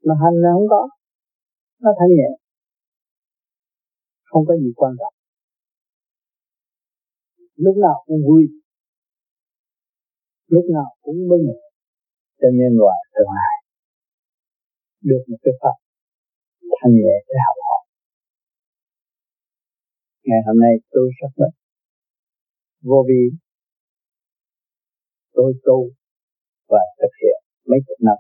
Mà 0.06 0.14
hành 0.22 0.36
là 0.42 0.50
không 0.54 0.68
có. 0.70 0.88
Nó 1.82 1.90
thanh 1.98 2.12
nhẹ. 2.18 2.30
Không 4.24 4.44
có 4.48 4.54
gì 4.56 4.72
quan 4.76 4.92
trọng 4.98 5.21
lúc 7.64 7.76
nào 7.84 7.96
cũng 8.06 8.20
vui. 8.28 8.42
Lúc 10.54 10.64
nào 10.76 10.88
cũng 11.04 11.18
mừng. 11.30 11.46
Cho 12.40 12.48
nhân 12.58 12.72
loại 12.82 13.00
tương 13.14 13.32
lai. 13.38 13.54
Được 15.08 15.22
một 15.28 15.40
cái 15.44 15.54
pháp 15.60 15.76
thanh 16.78 16.94
nhẹ 17.04 17.16
để 17.28 17.36
học 17.46 17.56
hỏi 17.66 17.82
ngày 20.28 20.40
hôm 20.46 20.56
nay 20.64 20.74
tôi 20.94 21.06
rất 21.20 21.32
là 21.36 21.50
vô 22.88 22.98
vi. 23.08 23.22
Tôi 25.36 25.52
tu 25.66 25.78
và 26.72 26.82
thực 27.00 27.12
hiện 27.22 27.38
mấy 27.68 27.78
chục 27.86 27.98
năm. 28.08 28.18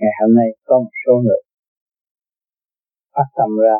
Ngày 0.00 0.14
hôm 0.20 0.30
nay 0.38 0.48
có 0.68 0.74
một 0.84 0.94
số 1.04 1.14
người 1.24 1.42
phát 3.14 3.28
tâm 3.38 3.50
ra 3.64 3.76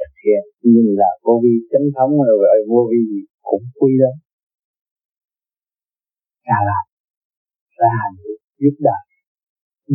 thực 0.00 0.12
hiện 0.24 0.42
nhìn 0.72 0.86
là 1.00 1.10
vô 1.24 1.34
vi 1.42 1.54
chánh 1.70 1.88
thống 1.96 2.12
rồi 2.26 2.36
gọi 2.44 2.56
vô 2.72 2.80
vi 2.90 3.00
gì 3.10 3.22
cũng 3.48 3.64
quy 3.80 3.92
lắm 4.02 4.14
ra 6.46 6.58
làm 6.68 6.84
ra 7.78 7.88
hành 8.00 8.16
giúp 8.60 8.76
đời 8.78 9.02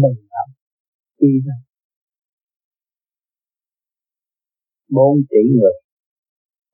mừng 0.02 0.20
lắm, 0.34 0.48
quy 1.20 1.32
lắm 1.46 1.60
bốn 4.96 5.14
tỷ 5.32 5.42
người, 5.56 5.76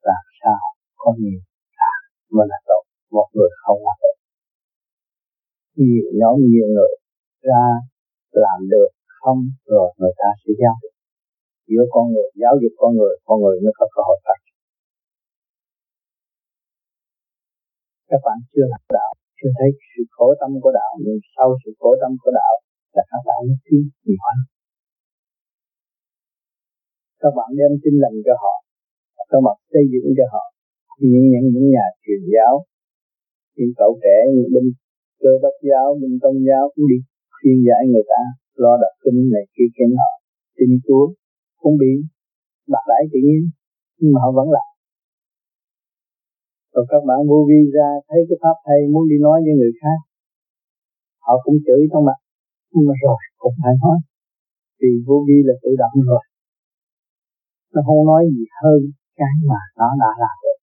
làm 0.10 0.24
sao 0.40 0.62
có 1.02 1.10
nhiều 1.22 1.42
là 1.80 1.94
mà 2.36 2.44
là 2.52 2.60
tốt, 2.70 2.84
một 3.16 3.28
người 3.36 3.52
không 3.64 3.80
là 3.88 3.94
tốt. 4.02 4.16
Nhiều 5.78 6.08
nhóm, 6.20 6.36
nhiều 6.52 6.68
người 6.76 6.94
ra 7.50 7.64
làm 8.44 8.60
được 8.74 8.90
không, 9.20 9.40
rồi 9.72 9.88
người 10.00 10.14
ta 10.22 10.30
sẽ 10.42 10.52
giáo 10.62 10.76
dục. 10.82 10.94
Giữa 11.70 11.86
con 11.94 12.06
người, 12.14 12.30
giáo 12.42 12.54
dục 12.62 12.74
con 12.82 12.92
người 12.98 13.16
con 13.28 13.38
người 13.44 13.58
mới 13.64 13.74
có 13.80 13.86
cơ 13.94 14.02
hội 14.08 14.18
phát 14.26 14.40
các 18.12 18.22
bạn 18.28 18.38
chưa 18.54 18.68
học 18.74 18.86
đạo, 18.98 19.12
chưa 19.38 19.52
thấy 19.58 19.70
sự 19.92 20.02
khổ 20.16 20.28
tâm 20.40 20.52
của 20.64 20.74
đạo, 20.80 20.92
nhưng 21.04 21.18
sau 21.34 21.48
sự 21.62 21.70
khổ 21.80 21.92
tâm 22.02 22.12
của 22.22 22.32
đạo 22.40 22.56
là 22.96 23.04
các 23.12 23.22
bạn 23.28 23.40
mới 23.48 23.58
tiến 23.66 23.82
nhiều 24.06 24.20
hóa. 24.24 24.36
Các 27.22 27.34
bạn 27.38 27.50
đem 27.60 27.72
tin 27.84 27.96
lành 28.04 28.18
cho 28.26 28.34
họ, 28.44 28.56
các 29.32 29.42
bạn 29.46 29.58
xây 29.72 29.84
dựng 29.92 30.08
cho 30.18 30.26
họ. 30.34 30.46
Những 31.12 31.26
những 31.32 31.48
những 31.54 31.68
nhà 31.76 31.86
truyền 32.04 32.22
giáo, 32.34 32.54
những 33.58 33.74
cậu 33.82 33.92
trẻ, 34.04 34.18
những 34.36 34.50
bên 34.54 34.66
cơ 35.22 35.32
đốc 35.44 35.56
giáo, 35.70 35.88
bên 36.02 36.14
công 36.24 36.38
giáo 36.48 36.64
cũng 36.74 36.88
đi 36.92 37.00
khuyên 37.36 37.58
giải 37.68 37.82
người 37.92 38.06
ta, 38.12 38.22
lo 38.64 38.74
đọc 38.84 38.94
kinh 39.04 39.20
này 39.36 39.46
kia 39.56 39.70
kia 39.76 39.90
họ 40.02 40.12
tin 40.58 40.72
chúa 40.86 41.06
cũng 41.62 41.76
bị 41.82 41.92
bạc 42.74 42.86
đãi 42.92 43.04
tự 43.12 43.20
nhiên, 43.28 43.44
nhưng 44.00 44.12
mà 44.14 44.20
họ 44.24 44.30
vẫn 44.40 44.48
làm 44.58 44.71
rồi 46.74 46.86
các 46.92 47.02
bạn 47.10 47.20
vô 47.30 47.40
vi 47.50 47.60
ra, 47.76 47.90
thấy 48.08 48.20
cái 48.28 48.38
pháp 48.44 48.58
hay 48.68 48.80
muốn 48.94 49.04
đi 49.12 49.18
nói 49.28 49.38
với 49.46 49.54
người 49.60 49.74
khác. 49.82 49.98
Họ 51.26 51.34
cũng 51.44 51.58
chửi 51.66 51.82
không 51.92 52.06
mặt 52.10 52.20
nhưng 52.74 52.86
mà 52.88 52.96
rồi, 53.04 53.20
cũng 53.42 53.56
phải 53.62 53.74
nói. 53.84 53.98
Vì 54.80 54.92
vô 55.08 55.18
vi 55.28 55.38
là 55.48 55.56
tự 55.64 55.72
động 55.82 55.98
rồi. 56.10 56.24
Nó 57.74 57.80
không 57.88 58.02
nói 58.12 58.22
gì 58.36 58.46
hơn 58.62 58.80
cái 59.20 59.36
mà 59.50 59.62
nó 59.80 59.90
đã 60.04 60.12
làm 60.24 60.38
được 60.44 60.62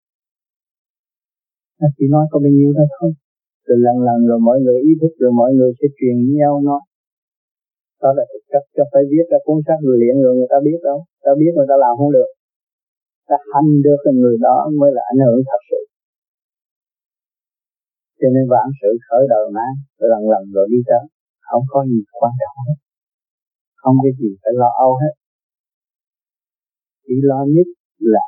nó 1.81 1.89
chỉ 1.97 2.05
nói 2.15 2.25
có 2.31 2.37
bao 2.45 2.53
nhiêu 2.57 2.71
đó 2.79 2.85
thôi. 2.95 3.11
Rồi 3.67 3.79
lần 3.87 3.97
lần 4.09 4.19
rồi 4.29 4.39
mọi 4.49 4.59
người 4.63 4.79
ý 4.91 4.93
thức 5.01 5.13
rồi 5.23 5.33
mọi 5.41 5.51
người 5.57 5.71
sẽ 5.79 5.87
truyền 5.99 6.17
với 6.25 6.35
nhau 6.41 6.53
nói. 6.69 6.83
Đó 8.03 8.11
là 8.17 8.25
thực 8.31 8.43
chất, 8.51 8.63
cho 8.77 8.85
phải 8.93 9.03
viết 9.11 9.27
ra 9.33 9.39
cuốn 9.47 9.59
sách 9.67 9.81
luyện 9.89 10.15
rồi 10.25 10.33
người 10.37 10.51
ta 10.53 10.59
biết 10.67 10.79
đâu. 10.89 10.99
Ta 11.25 11.31
biết 11.41 11.53
người 11.57 11.69
ta 11.71 11.77
làm 11.85 11.93
không 11.99 12.13
được. 12.17 12.31
Ta 13.29 13.37
hành 13.53 13.71
được 13.87 13.99
thì 14.05 14.13
người 14.23 14.37
đó 14.47 14.57
mới 14.81 14.91
là 14.97 15.03
ảnh 15.13 15.21
hưởng 15.27 15.41
thật 15.51 15.61
sự 15.71 15.78
cho 18.19 18.29
nên 18.35 18.45
vạn 18.53 18.67
sự 18.81 18.91
khởi 19.07 19.25
đầu 19.33 19.45
mà 19.57 19.67
lần 20.11 20.23
lần 20.33 20.43
rồi 20.55 20.67
đi 20.73 20.81
tới. 20.89 21.05
Không 21.49 21.65
có 21.73 21.79
gì 21.91 22.01
quan 22.19 22.33
trọng 22.41 22.57
hết. 22.67 22.79
Không 23.83 23.97
có 24.03 24.09
gì 24.21 24.31
phải 24.43 24.53
lo 24.61 24.71
âu 24.87 24.93
hết. 25.03 25.15
Chỉ 27.07 27.17
lo 27.31 27.41
nhất 27.55 27.69
là 28.15 28.27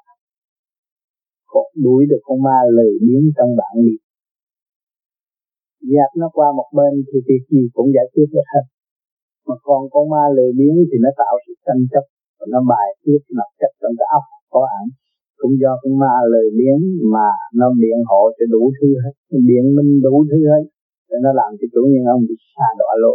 đuổi 1.84 2.02
được 2.10 2.22
con 2.26 2.38
ma 2.46 2.58
lười 2.76 2.92
biến 3.06 3.22
trong 3.36 3.50
bạn 3.60 3.74
đi. 3.86 3.96
Dạt 5.92 6.10
nó 6.20 6.26
qua 6.36 6.48
một 6.58 6.68
bên 6.78 6.92
thì 7.08 7.18
việc 7.28 7.42
gì 7.50 7.62
cũng 7.76 7.88
giải 7.96 8.06
quyết 8.12 8.28
được 8.34 8.46
hết. 8.54 8.64
Mà 9.46 9.54
còn 9.66 9.80
con 9.92 10.04
ma 10.14 10.24
lười 10.36 10.50
biến 10.58 10.74
thì 10.88 10.96
nó 11.04 11.10
tạo 11.20 11.34
sự 11.44 11.52
tranh 11.66 11.82
chấp. 11.92 12.04
Nó 12.52 12.60
bài 12.72 12.88
tiết, 13.04 13.20
nó 13.36 13.44
chất 13.60 13.72
trong 13.80 13.94
cái 13.98 14.08
óc, 14.18 14.24
có 14.52 14.60
ảnh 14.78 14.88
cũng 15.40 15.54
do 15.62 15.72
con 15.82 15.92
ma 16.02 16.14
lời 16.32 16.46
biến 16.58 16.78
mà 17.12 17.26
nó 17.60 17.66
biện 17.80 17.98
hộ 18.08 18.22
cho 18.36 18.44
đủ 18.54 18.62
thứ 18.78 18.88
hết, 19.02 19.14
biện 19.48 19.64
minh 19.76 19.90
đủ 20.06 20.14
thứ 20.30 20.38
hết, 20.50 20.64
để 21.08 21.16
nó 21.24 21.30
làm 21.40 21.50
cho 21.58 21.66
chủ 21.74 21.82
nhân 21.92 22.04
ông 22.14 22.22
bị 22.28 22.34
xa 22.54 22.66
đọa 22.80 22.92
lộ 23.02 23.14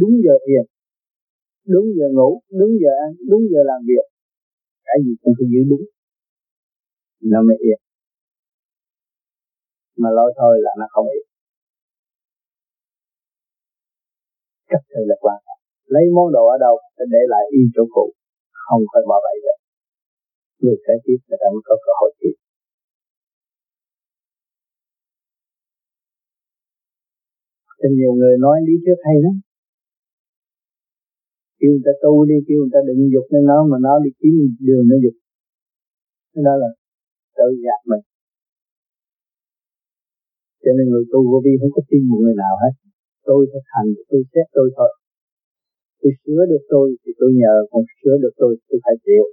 đúng 0.00 0.14
giờ 0.24 0.34
thiền, 0.46 0.64
đúng 1.66 1.86
giờ 1.96 2.06
ngủ, 2.16 2.40
đúng 2.60 2.72
giờ 2.82 2.90
ăn, 3.04 3.10
đúng 3.30 3.42
giờ 3.52 3.60
làm 3.64 3.80
việc, 3.88 4.04
cái 4.84 4.96
gì 5.04 5.12
cũng 5.22 5.34
phải 5.38 5.46
giữ 5.52 5.60
đúng. 5.70 5.84
Nó 7.20 7.42
mới 7.42 7.56
yên. 7.60 7.80
Mà 9.96 10.08
lỗi 10.10 10.32
thôi 10.36 10.58
là 10.60 10.70
nó 10.78 10.86
không 10.90 11.06
yên. 11.06 11.26
Cách 14.68 14.82
thời 14.90 15.04
là 15.06 15.14
quan 15.20 15.36
trọng 15.46 15.59
lấy 15.94 16.04
món 16.16 16.26
đồ 16.36 16.42
ở 16.54 16.56
đâu 16.64 16.74
phải 16.96 17.06
để 17.14 17.22
lại 17.32 17.44
y 17.58 17.62
chỗ 17.74 17.84
cũ. 17.94 18.06
Không 18.64 18.82
phải 18.92 19.02
bỏ 19.08 19.16
vậy 19.26 19.36
được. 19.44 19.58
Người 20.62 20.76
kế 20.84 20.94
tiếp 21.04 21.18
người 21.26 21.38
ta 21.42 21.46
mới 21.54 21.62
có 21.68 21.74
cơ 21.84 21.92
hội 22.00 22.10
tiếp 22.20 22.34
Thì 27.80 27.88
nhiều 27.98 28.12
người 28.18 28.34
nói 28.44 28.56
lý 28.66 28.74
trước 28.84 28.98
hay 29.06 29.16
lắm. 29.24 29.34
Kêu 31.58 31.70
người 31.72 31.84
ta 31.86 31.92
tu 32.02 32.12
đi, 32.30 32.36
kêu 32.46 32.58
người 32.60 32.74
ta 32.74 32.80
đừng 32.88 33.12
dục 33.14 33.26
nên 33.32 33.42
nó, 33.50 33.58
mà 33.70 33.76
nó 33.86 33.92
đi 34.04 34.10
kiếm 34.20 34.34
đường 34.68 34.84
nó 34.90 34.96
dục. 35.04 35.16
Cái 36.32 36.42
đó 36.46 36.54
là 36.62 36.70
tự 37.36 37.48
gạt 37.64 37.80
mình. 37.90 38.04
Cho 40.62 40.70
nên 40.76 40.86
người 40.90 41.04
tu 41.12 41.18
vô 41.30 41.38
vi 41.44 41.52
không 41.60 41.72
có 41.76 41.82
tin 41.90 42.02
một 42.10 42.18
người 42.22 42.36
nào 42.42 42.54
hết. 42.62 42.72
Tôi 43.28 43.40
thực 43.52 43.64
hành 43.74 43.88
tôi 44.08 44.20
xét, 44.32 44.46
tôi 44.56 44.68
thôi 44.76 44.90
tôi 46.00 46.12
sửa 46.22 46.40
được 46.50 46.62
tôi 46.72 46.86
thì 47.02 47.10
tôi 47.20 47.30
nhờ, 47.40 47.54
còn 47.70 47.82
sửa 47.98 48.16
được 48.22 48.34
tôi 48.40 48.52
tôi 48.68 48.78
phải 48.84 48.94
chịu. 49.06 49.24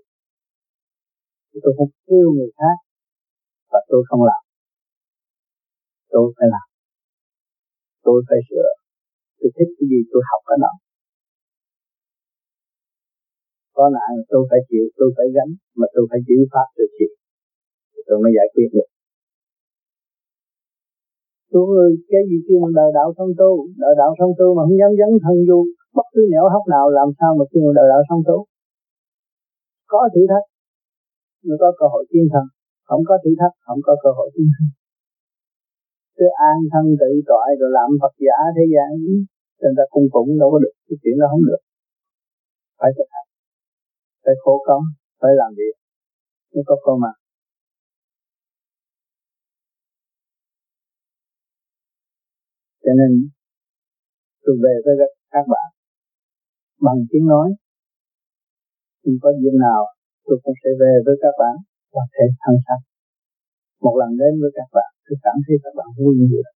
Tôi 1.64 1.74
không 1.78 1.92
kêu 2.08 2.28
người 2.36 2.52
khác 2.58 2.78
và 3.72 3.80
tôi 3.90 4.02
không 4.08 4.24
làm. 4.30 4.42
Tôi 6.14 6.26
phải 6.38 6.48
làm. 6.54 6.68
Tôi 8.06 8.18
phải 8.28 8.40
sửa. 8.50 8.70
Tôi 9.40 9.50
thích 9.56 9.72
cái 9.78 9.86
gì 9.92 10.00
tôi 10.12 10.22
học 10.30 10.42
cái 10.48 10.58
đó. 10.64 10.72
Có 13.78 13.86
nạn 13.96 14.12
tôi 14.32 14.42
phải 14.50 14.62
chịu, 14.70 14.86
tôi 14.98 15.10
phải 15.18 15.28
gánh, 15.36 15.52
mà 15.80 15.88
tôi 15.94 16.04
phải 16.10 16.20
chịu 16.28 16.42
pháp 16.54 16.68
được 16.78 16.92
chịu. 16.98 17.12
Tôi 18.08 18.18
mới 18.24 18.32
giải 18.38 18.48
quyết 18.54 18.70
được. 18.76 18.90
Tôi 21.54 21.68
cái 22.12 22.22
gì 22.30 22.38
kêu 22.46 22.60
mà 22.64 22.70
đời 22.80 22.90
đạo 22.98 23.10
song 23.18 23.32
tu? 23.42 23.52
Đời 23.84 23.94
đạo 24.02 24.12
song 24.20 24.34
tu 24.40 24.48
mà 24.56 24.62
không 24.66 24.80
dám 24.82 24.92
dấn 25.00 25.12
thân 25.24 25.38
du 25.50 25.60
bất 25.98 26.08
cứ 26.14 26.22
nẻo 26.32 26.46
hóc 26.54 26.64
nào 26.76 26.86
làm 27.00 27.10
sao 27.20 27.32
mà 27.40 27.46
kêu 27.52 27.68
đời 27.78 27.88
đạo 27.92 28.02
song 28.10 28.22
tu 28.28 28.38
có 29.92 30.00
thử 30.14 30.22
thách 30.32 30.48
mới 31.48 31.58
có 31.64 31.70
cơ 31.80 31.86
hội 31.94 32.04
tiến 32.10 32.26
thân 32.34 32.46
không 32.90 33.02
có 33.10 33.16
thử 33.24 33.32
thách, 33.40 33.56
không 33.66 33.80
có 33.88 33.94
cơ 34.04 34.10
hội 34.18 34.30
tiến 34.36 34.48
thân 34.54 34.68
cứ 36.18 36.26
an 36.50 36.58
thân 36.72 36.86
tự 37.02 37.12
tội 37.30 37.50
rồi 37.60 37.70
làm 37.78 37.90
Phật 38.02 38.14
giả 38.26 38.38
thế 38.56 38.66
gian 38.74 38.90
người 39.62 39.74
ta 39.78 39.84
cung 39.90 40.08
phụng 40.14 40.30
đâu 40.40 40.50
có 40.54 40.60
được, 40.64 40.76
cái 40.88 40.98
chuyện 41.02 41.16
đó 41.20 41.26
không 41.32 41.44
được. 41.50 41.62
Phải 42.80 42.92
thực 42.98 43.08
hành, 43.14 43.30
phải 44.24 44.36
khổ 44.44 44.64
công, 44.68 44.84
phải 45.22 45.32
làm 45.42 45.52
việc, 45.60 45.76
mới 46.54 46.64
có 46.68 46.76
cơ 46.86 46.94
mà. 47.04 47.12
Cho 52.84 52.92
nên, 53.00 53.30
tôi 54.44 54.56
về 54.64 54.74
với 54.86 54.96
các 55.32 55.46
bạn 55.54 55.77
bằng 56.86 57.00
tiếng 57.10 57.26
nói. 57.34 57.48
Không 59.02 59.18
có 59.24 59.30
dịp 59.42 59.56
nào, 59.66 59.82
tôi 60.26 60.38
cũng 60.44 60.56
sẽ 60.62 60.70
về 60.82 60.94
với 61.06 61.16
các 61.24 61.34
bạn 61.42 61.56
và 61.94 62.04
thể 62.14 62.26
thân 62.42 62.56
sắc 62.66 62.80
một 63.86 63.96
lần 64.02 64.12
đến 64.22 64.34
với 64.42 64.52
các 64.58 64.70
bạn, 64.76 64.90
tôi 65.06 65.18
cảm 65.26 65.38
thấy 65.46 65.56
các 65.64 65.74
bạn 65.78 65.90
vui 65.98 66.14
nhiều. 66.30 66.48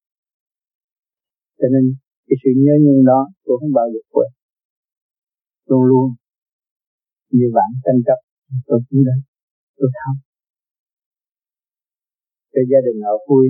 Cho 1.59 1.67
nên, 1.73 1.83
cái 2.27 2.37
sự 2.41 2.49
nhớ 2.63 2.75
nhung 2.83 3.01
đó, 3.11 3.21
tôi 3.45 3.55
không 3.59 3.73
bao 3.79 3.87
giờ 3.93 4.01
quên. 4.13 4.29
Luôn 5.69 5.83
luôn, 5.91 6.07
như 7.37 7.47
bạn 7.57 7.69
tranh 7.83 8.01
chấp, 8.07 8.19
tôi 8.67 8.79
cũng 8.87 9.01
đến, 9.07 9.19
tôi 9.77 9.89
thăm. 9.97 10.13
Cho 12.53 12.61
gia 12.71 12.79
đình 12.87 12.99
họ 13.05 13.13
vui, 13.27 13.47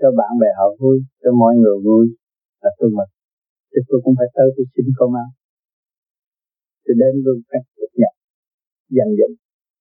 cho 0.00 0.08
bạn 0.18 0.32
bè 0.40 0.50
họ 0.58 0.66
vui, 0.80 0.96
cho 1.22 1.30
mọi 1.42 1.52
người 1.60 1.76
vui, 1.86 2.04
là 2.62 2.70
tôi 2.78 2.88
mừng. 2.96 3.12
Thì 3.70 3.80
tôi 3.88 3.98
cũng 4.04 4.14
phải 4.18 4.28
tới 4.36 4.46
tôi 4.56 4.66
xin 4.74 4.86
công 4.98 5.14
an 5.22 5.28
tôi 6.88 6.96
đến 7.02 7.14
với 7.24 7.34
cách 7.52 7.66
chấp 7.78 7.90
nhận 8.00 8.14
dành 8.96 9.12
dụm 9.18 9.32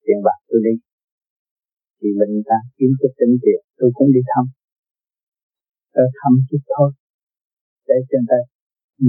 tiền 0.04 0.20
bạc 0.26 0.40
tôi 0.50 0.60
đi. 0.68 0.76
Thì 2.00 2.08
mình 2.20 2.34
ta 2.50 2.58
kiếm 2.78 2.92
chút 3.00 3.12
tính 3.20 3.34
tiền, 3.44 3.62
tôi 3.78 3.90
cũng 3.98 4.10
đi 4.16 4.22
thăm. 4.32 4.46
Tôi 5.94 6.08
thăm 6.20 6.32
chút 6.48 6.64
thôi, 6.74 6.90
để 7.88 7.98
cho 8.10 8.18
người 8.18 8.30
ta 8.32 8.40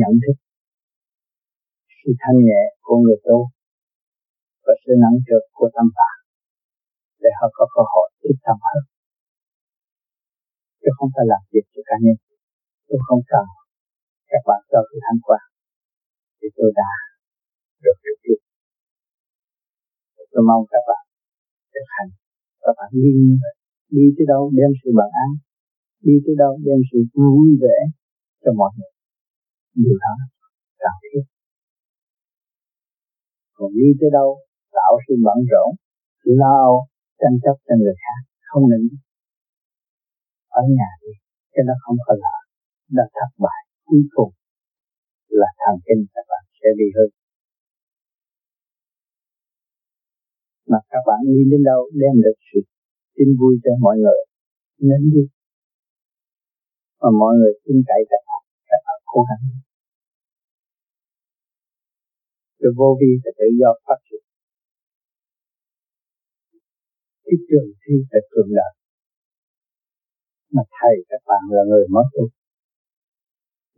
nhận 0.01 0.15
thức 0.23 0.37
sự 1.99 2.11
thanh 2.23 2.39
nhẹ 2.49 2.63
của 2.85 2.97
người 3.03 3.19
tu 3.27 3.39
và 4.65 4.75
sự 4.83 4.93
nắng 5.03 5.19
trược 5.27 5.45
của 5.59 5.69
tâm 5.77 5.87
pháp 5.97 6.15
để 7.23 7.31
họ 7.39 7.47
có 7.57 7.65
cơ 7.75 7.83
hội 7.93 8.09
tiếp 8.21 8.37
tâm 8.47 8.57
hơn. 8.67 8.83
Chứ 10.81 10.91
không 10.97 11.11
phải 11.15 11.25
làm 11.33 11.43
việc 11.53 11.67
cho 11.73 11.83
cá 11.89 11.97
nhân, 12.05 12.19
tôi 12.89 12.99
không 13.07 13.23
cần 13.33 13.47
các 14.31 14.43
bạn 14.49 14.61
cho 14.71 14.79
tôi 14.89 14.99
tham 15.05 15.17
quan. 15.27 15.43
Thì 16.39 16.49
tôi 16.57 16.71
đã 16.81 16.91
được 17.85 17.97
điều 18.05 18.17
kiện 18.25 18.41
tôi 20.33 20.43
mong 20.51 20.65
các 20.73 20.83
bạn 20.89 21.03
thực 21.75 21.87
hành. 21.97 22.11
Các 22.63 22.75
bạn 22.79 22.91
đi 23.05 23.11
đi 23.97 24.05
tới 24.17 24.27
đâu 24.33 24.43
đem 24.59 24.71
sự 24.81 24.89
bằng 24.99 25.13
an 25.25 25.31
đi 26.07 26.15
tới 26.25 26.35
đâu 26.43 26.53
đem 26.67 26.81
sự 26.91 26.99
vui 27.15 27.49
vẻ 27.65 27.79
cho 28.43 28.51
mọi 28.61 28.71
người. 28.77 28.93
Điều 29.83 29.97
đó 30.05 30.15
cần 30.83 30.95
thiết. 31.03 31.25
Còn 33.57 33.71
đi 33.79 33.89
tới 34.01 34.11
đâu, 34.19 34.31
tạo 34.77 34.93
sự 35.05 35.15
bận 35.27 35.39
rộn, 35.51 35.71
lo 36.41 36.53
âu 36.69 36.77
tranh 37.21 37.37
chấp 37.45 37.57
cho 37.67 37.75
người 37.81 37.97
khác, 38.03 38.21
không 38.49 38.65
nên 38.71 38.83
ở 40.61 40.63
nhà 40.79 40.91
đi, 41.03 41.13
cái 41.53 41.63
đó 41.69 41.75
không 41.83 41.99
có 42.07 42.13
lợi. 42.23 42.43
Đã 42.97 43.05
thất 43.17 43.31
bại 43.45 43.61
cuối 43.87 44.03
cùng 44.15 44.33
là 45.41 45.49
thần 45.61 45.77
kinh 45.87 46.03
các 46.15 46.25
bạn 46.31 46.43
sẽ 46.61 46.69
bị 46.79 46.87
hư. 46.97 47.05
Mà 50.71 50.79
các 50.93 51.03
bạn 51.09 51.21
đi 51.33 51.41
đến 51.51 51.63
đâu 51.71 51.81
đem 52.01 52.15
được 52.25 52.37
sự 52.49 52.61
tin 53.17 53.29
vui 53.41 53.55
cho 53.65 53.73
mọi 53.85 53.97
người, 54.03 54.21
nên 54.89 55.01
đi. 55.15 55.25
Mà 57.01 57.11
mọi 57.21 57.33
người 57.39 57.55
tin 57.65 57.77
cậy 57.89 58.03
các 58.11 58.23
bạn 58.29 58.43
các 58.71 58.81
bạn 58.87 58.99
cố 59.13 59.21
gắng. 59.29 59.45
Rồi 62.61 62.73
vô 62.79 62.89
vi 63.01 63.11
sẽ 63.23 63.31
tự 63.39 63.47
do 63.61 63.71
phát 63.87 63.99
triển. 64.07 64.23
Cái 67.25 67.37
trường 67.49 67.69
thi 67.83 67.95
sẽ 68.11 68.19
cường 68.33 68.51
đại 68.59 68.73
mà 70.55 70.63
thầy 70.77 70.95
các 71.09 71.23
bạn 71.29 71.43
là 71.51 71.63
người 71.71 71.85
mới 71.95 72.05
tu. 72.15 72.25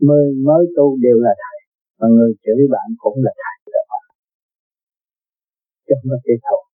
Mới 0.06 0.24
mới 0.46 0.64
tu 0.76 0.86
đều 1.06 1.16
là 1.26 1.32
thầy, 1.42 1.58
mà 1.98 2.06
người 2.14 2.32
chửi 2.42 2.62
bạn 2.74 2.88
cũng 2.98 3.18
là 3.24 3.32
thầy. 3.42 3.56
Các 3.74 3.84
bạn 3.90 4.04
chẳng 5.86 6.04
có 6.10 6.16
thể 6.24 6.34
thầu 6.44 6.69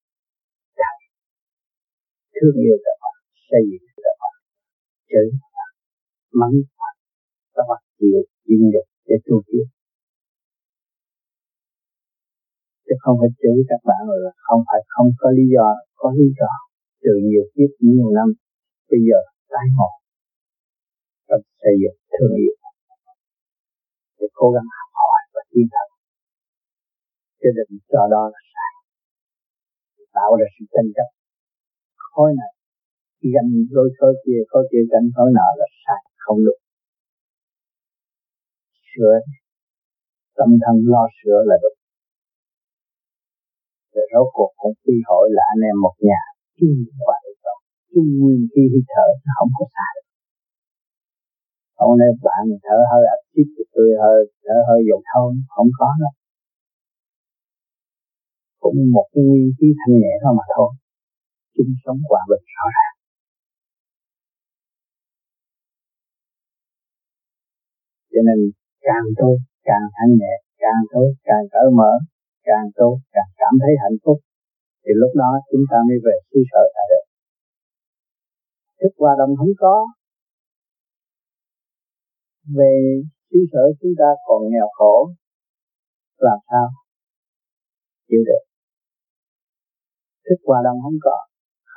thương 2.37 2.57
yêu 2.65 2.77
các 2.85 2.95
bạn 3.01 3.15
xây 3.49 3.61
dựng 3.69 3.85
các 4.05 4.15
bạn 4.21 4.35
chửi 5.11 5.27
mắng 6.39 6.55
các 6.67 6.75
bạn 6.81 6.95
các 7.55 7.65
bạn 7.69 7.81
chịu 7.99 8.19
chịu 8.45 8.61
được 8.75 8.87
để 9.09 9.15
tu 9.27 9.35
tiến. 9.47 9.65
Chứ 12.85 12.95
không 13.03 13.15
phải 13.19 13.31
chửi 13.41 13.57
các 13.71 13.81
bạn 13.87 14.01
là 14.23 14.31
không 14.47 14.61
phải, 14.67 14.81
không 14.93 15.09
có 15.21 15.27
lý 15.37 15.45
do, 15.55 15.67
có 16.01 16.07
lý 16.19 16.27
do. 16.39 16.51
Từ 17.03 17.13
nhiều 17.29 17.45
kiếp, 17.53 17.71
nhiều 17.89 18.09
năm, 18.17 18.27
bây 18.89 18.99
giờ 19.07 19.19
tái 19.51 19.65
ngộ. 19.75 19.89
Trong 21.27 21.43
xây 21.61 21.75
dựng 21.81 21.97
thương 22.13 22.33
yêu. 22.43 22.55
Để 24.19 24.27
cố 24.39 24.47
gắng 24.55 24.69
học 24.77 24.89
hỏi 24.99 25.21
và 25.33 25.41
tiến 25.51 25.67
thân. 25.73 25.87
Chứ 27.39 27.49
đừng 27.57 27.73
cho 27.91 28.01
đó 28.13 28.23
là 28.33 28.41
sai. 28.53 28.71
Tạo 30.17 30.31
ra 30.39 30.47
sự 30.55 30.65
tranh 30.73 30.89
chấp 30.95 31.16
khối 32.17 32.31
này. 32.41 32.51
Ganh 33.33 33.51
đôi 33.75 33.89
khối 33.97 34.13
kia 34.23 34.39
khối 34.49 34.63
kia 34.71 34.83
ganh 34.91 35.07
khối 35.15 35.29
nọ 35.37 35.47
là 35.59 35.67
sai 35.83 36.01
không 36.25 36.39
được 36.45 36.59
sửa 38.97 39.15
tâm 40.37 40.49
thân 40.63 40.75
lo 40.93 41.03
sửa 41.17 41.39
là 41.49 41.55
được. 41.63 41.75
Rồi 43.93 44.05
rốt 44.13 44.27
cuộc 44.35 44.51
cũng 44.59 44.75
quy 44.83 44.97
hội 45.09 45.25
là 45.35 45.43
anh 45.53 45.61
em 45.69 45.75
một 45.85 45.95
nhà 46.09 46.21
chung 46.57 46.77
hòa 47.05 47.17
đồng 47.45 47.61
chung 47.91 48.09
nguyên 48.19 48.41
khi 48.51 48.63
hít 48.73 48.85
thở 48.93 49.07
không 49.37 49.51
có 49.57 49.65
sai. 49.75 49.95
Hôm 51.81 51.93
nay 51.99 52.09
bạn 52.25 52.43
thở 52.65 52.77
hơi 52.91 53.03
áp 53.15 53.21
thì 53.33 53.41
tôi 53.73 53.89
hơi 54.03 54.19
thở 54.45 54.57
hơi 54.67 54.79
dầu 54.89 55.01
thông, 55.09 55.33
không 55.53 55.69
có 55.79 55.89
đâu. 56.01 56.13
Cũng 58.63 58.77
một 58.95 59.07
cái 59.13 59.23
nguyên 59.27 59.49
khí 59.57 59.67
thanh 59.79 59.95
nhẹ 60.01 60.13
thôi 60.23 60.33
mà 60.39 60.45
thôi 60.55 60.69
chung 61.57 61.73
sống 61.83 61.99
hòa 62.09 62.21
bình 62.29 62.45
rõ 62.55 62.65
ràng 62.75 62.95
cho 68.11 68.21
nên 68.27 68.39
càng 68.87 69.07
tốt, 69.19 69.35
càng 69.69 69.85
thanh 69.95 70.13
nhẹ, 70.19 70.35
càng 70.63 70.81
tốt, 70.91 71.09
càng 71.29 71.43
cởi 71.53 71.67
mở, 71.79 71.91
càng 72.49 72.67
tốt, 72.79 72.95
càng 73.15 73.31
cảm 73.41 73.53
thấy 73.61 73.73
hạnh 73.83 73.97
phúc, 74.03 74.17
thì 74.83 74.91
lúc 75.01 75.11
đó 75.21 75.31
chúng 75.49 75.65
ta 75.71 75.77
mới 75.87 75.97
về 76.05 76.15
xứ 76.29 76.39
sở 76.51 76.63
tại 76.75 76.85
được 76.91 77.07
thức 78.81 78.93
hòa 78.97 79.13
đồng 79.19 79.35
không 79.37 79.53
có. 79.57 79.87
Về 82.57 82.73
xứ 83.29 83.39
sở 83.51 83.63
chúng 83.81 83.91
ta 83.99 84.09
còn 84.25 84.41
nghèo 84.51 84.67
khổ, 84.71 85.11
làm 86.17 86.39
sao? 86.49 86.67
Chịu 88.07 88.19
được. 88.25 88.43
Thức 90.29 90.39
hòa 90.45 90.59
đồng 90.63 90.77
không 90.83 90.97
có 91.01 91.26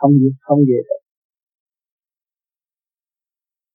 không 0.00 0.12
gì, 0.20 0.30
không 0.46 0.60
về 0.68 0.78
được. 0.88 1.02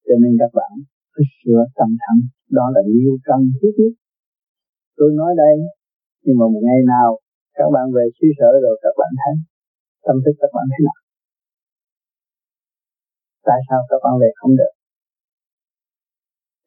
Cho 0.07 0.15
nên 0.21 0.33
các 0.41 0.51
bạn 0.59 0.73
phải 1.13 1.25
sửa 1.37 1.61
tâm 1.77 1.89
thẳng 2.03 2.21
đó 2.57 2.65
là 2.75 2.81
yêu 2.95 3.13
cần 3.27 3.41
thiết 3.57 3.73
nhất. 3.79 3.93
Tôi 4.97 5.09
nói 5.19 5.31
đây, 5.43 5.55
nhưng 6.23 6.37
mà 6.39 6.45
một 6.53 6.61
ngày 6.67 6.81
nào 6.93 7.09
các 7.57 7.67
bạn 7.75 7.85
về 7.95 8.05
suy 8.17 8.29
sở 8.39 8.49
rồi 8.65 8.75
các 8.83 8.93
bạn 8.99 9.11
thấy 9.21 9.35
tâm 10.05 10.15
thức 10.23 10.35
các 10.41 10.51
bạn 10.55 10.65
thế 10.71 10.79
nào? 10.87 10.99
Tại 13.47 13.59
sao 13.67 13.79
các 13.89 13.99
bạn 14.03 14.13
về 14.21 14.29
không 14.39 14.53
được? 14.59 14.73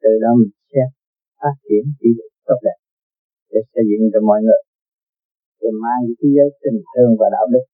Từ 0.03 0.11
đó 0.23 0.31
mình 0.39 0.53
sẽ 0.71 0.83
phát 1.39 1.55
triển 1.67 1.83
chỉ 1.99 2.09
tốt 2.47 2.59
đẹp 2.67 2.79
để 3.51 3.59
xây 3.71 3.83
dựng 3.89 4.03
cho 4.13 4.19
mọi 4.29 4.39
người. 4.45 4.61
Để 5.61 5.69
mang 5.83 6.01
cái 6.19 6.29
giới 6.35 6.49
tình 6.63 6.79
thương 6.91 7.11
và 7.19 7.27
đạo 7.35 7.45
đức 7.53 7.65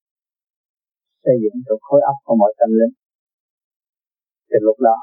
xây 1.26 1.36
dựng 1.44 1.58
được 1.68 1.80
khối 1.88 2.02
óc 2.12 2.18
của 2.26 2.36
mọi 2.42 2.52
tâm 2.60 2.70
linh. 2.80 2.94
Từ 4.50 4.58
lúc 4.68 4.78
đó, 4.88 4.98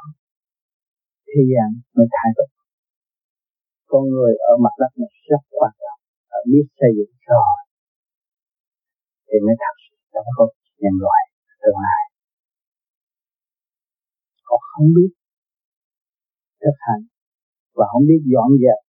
thế 1.29 1.41
gian 1.51 1.69
mới 1.97 2.07
thay 2.17 2.31
đổi. 2.37 2.51
Con 3.91 4.03
người 4.13 4.33
ở 4.51 4.53
mặt 4.65 4.75
đất 4.81 4.93
này 5.01 5.13
rất 5.31 5.43
quan 5.59 5.73
trọng 5.83 6.01
ở 6.37 6.41
biết 6.51 6.67
xây 6.79 6.91
dựng 6.99 7.13
rồi 7.29 7.57
thì 9.27 9.37
mới 9.47 9.57
thật 9.63 9.75
sự 9.85 9.95
đóng 10.15 10.31
góp 10.37 10.51
nhân 10.83 10.97
loại 11.05 11.23
tương 11.63 11.79
lai. 11.87 12.03
Còn 14.49 14.61
không 14.71 14.89
biết 14.97 15.13
thực 16.63 16.77
hành 16.87 17.03
và 17.77 17.85
không 17.93 18.05
biết 18.09 18.23
dọn 18.33 18.51
dẹp 18.63 18.81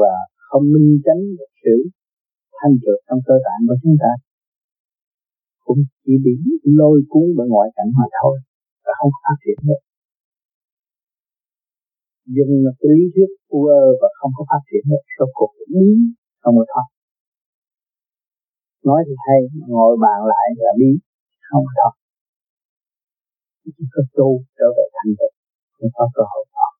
và 0.00 0.14
không 0.48 0.64
minh 0.72 0.90
tránh 1.04 1.22
được 1.38 1.52
sự 1.64 1.76
thanh 2.58 2.74
trượt 2.82 2.98
trong 3.06 3.20
cơ 3.26 3.34
tạng 3.46 3.62
của 3.68 3.76
chúng 3.82 3.96
ta 4.02 4.12
cũng 5.66 5.80
chỉ 6.04 6.12
bị 6.24 6.34
lôi 6.80 6.98
cuốn 7.10 7.26
bởi 7.36 7.46
ngoại 7.52 7.68
cảnh 7.76 7.90
mà 7.98 8.06
thôi 8.18 8.36
và 8.84 8.92
không 8.98 9.12
phát 9.22 9.36
triển 9.44 9.58
được 9.68 9.82
dùng 12.36 12.52
cái 12.80 12.90
lý 12.96 13.04
thuyết 13.14 13.30
u 13.48 13.60
và 14.00 14.08
không 14.18 14.32
có 14.36 14.42
phát 14.50 14.62
triển 14.68 14.84
được 14.90 15.04
sau 15.14 15.26
cuộc 15.38 15.52
biến 15.70 16.14
không 16.42 16.56
có 16.58 16.64
thoát. 16.72 16.88
Nói 18.88 19.00
thì 19.06 19.14
hay 19.26 19.40
ngồi 19.68 19.96
bàn 20.04 20.18
lại 20.32 20.46
là 20.64 20.72
biến, 20.80 20.96
không 21.48 21.64
có 21.66 21.72
thoát. 21.78 21.94
Chỉ 23.64 23.84
có 23.94 24.02
tu 24.16 24.28
trở 24.58 24.66
về 24.76 24.86
thành 24.94 25.12
thực 25.18 25.32
không 25.76 25.90
có 25.96 26.04
cơ 26.14 26.22
hội 26.32 26.44
thoát. 26.52 26.72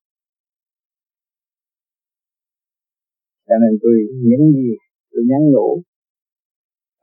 Cho 3.47 3.55
nên 3.61 3.73
tôi 3.81 3.95
những 4.29 4.45
gì, 4.57 4.69
tôi 5.11 5.21
nhắn 5.29 5.41
nhủ, 5.53 5.69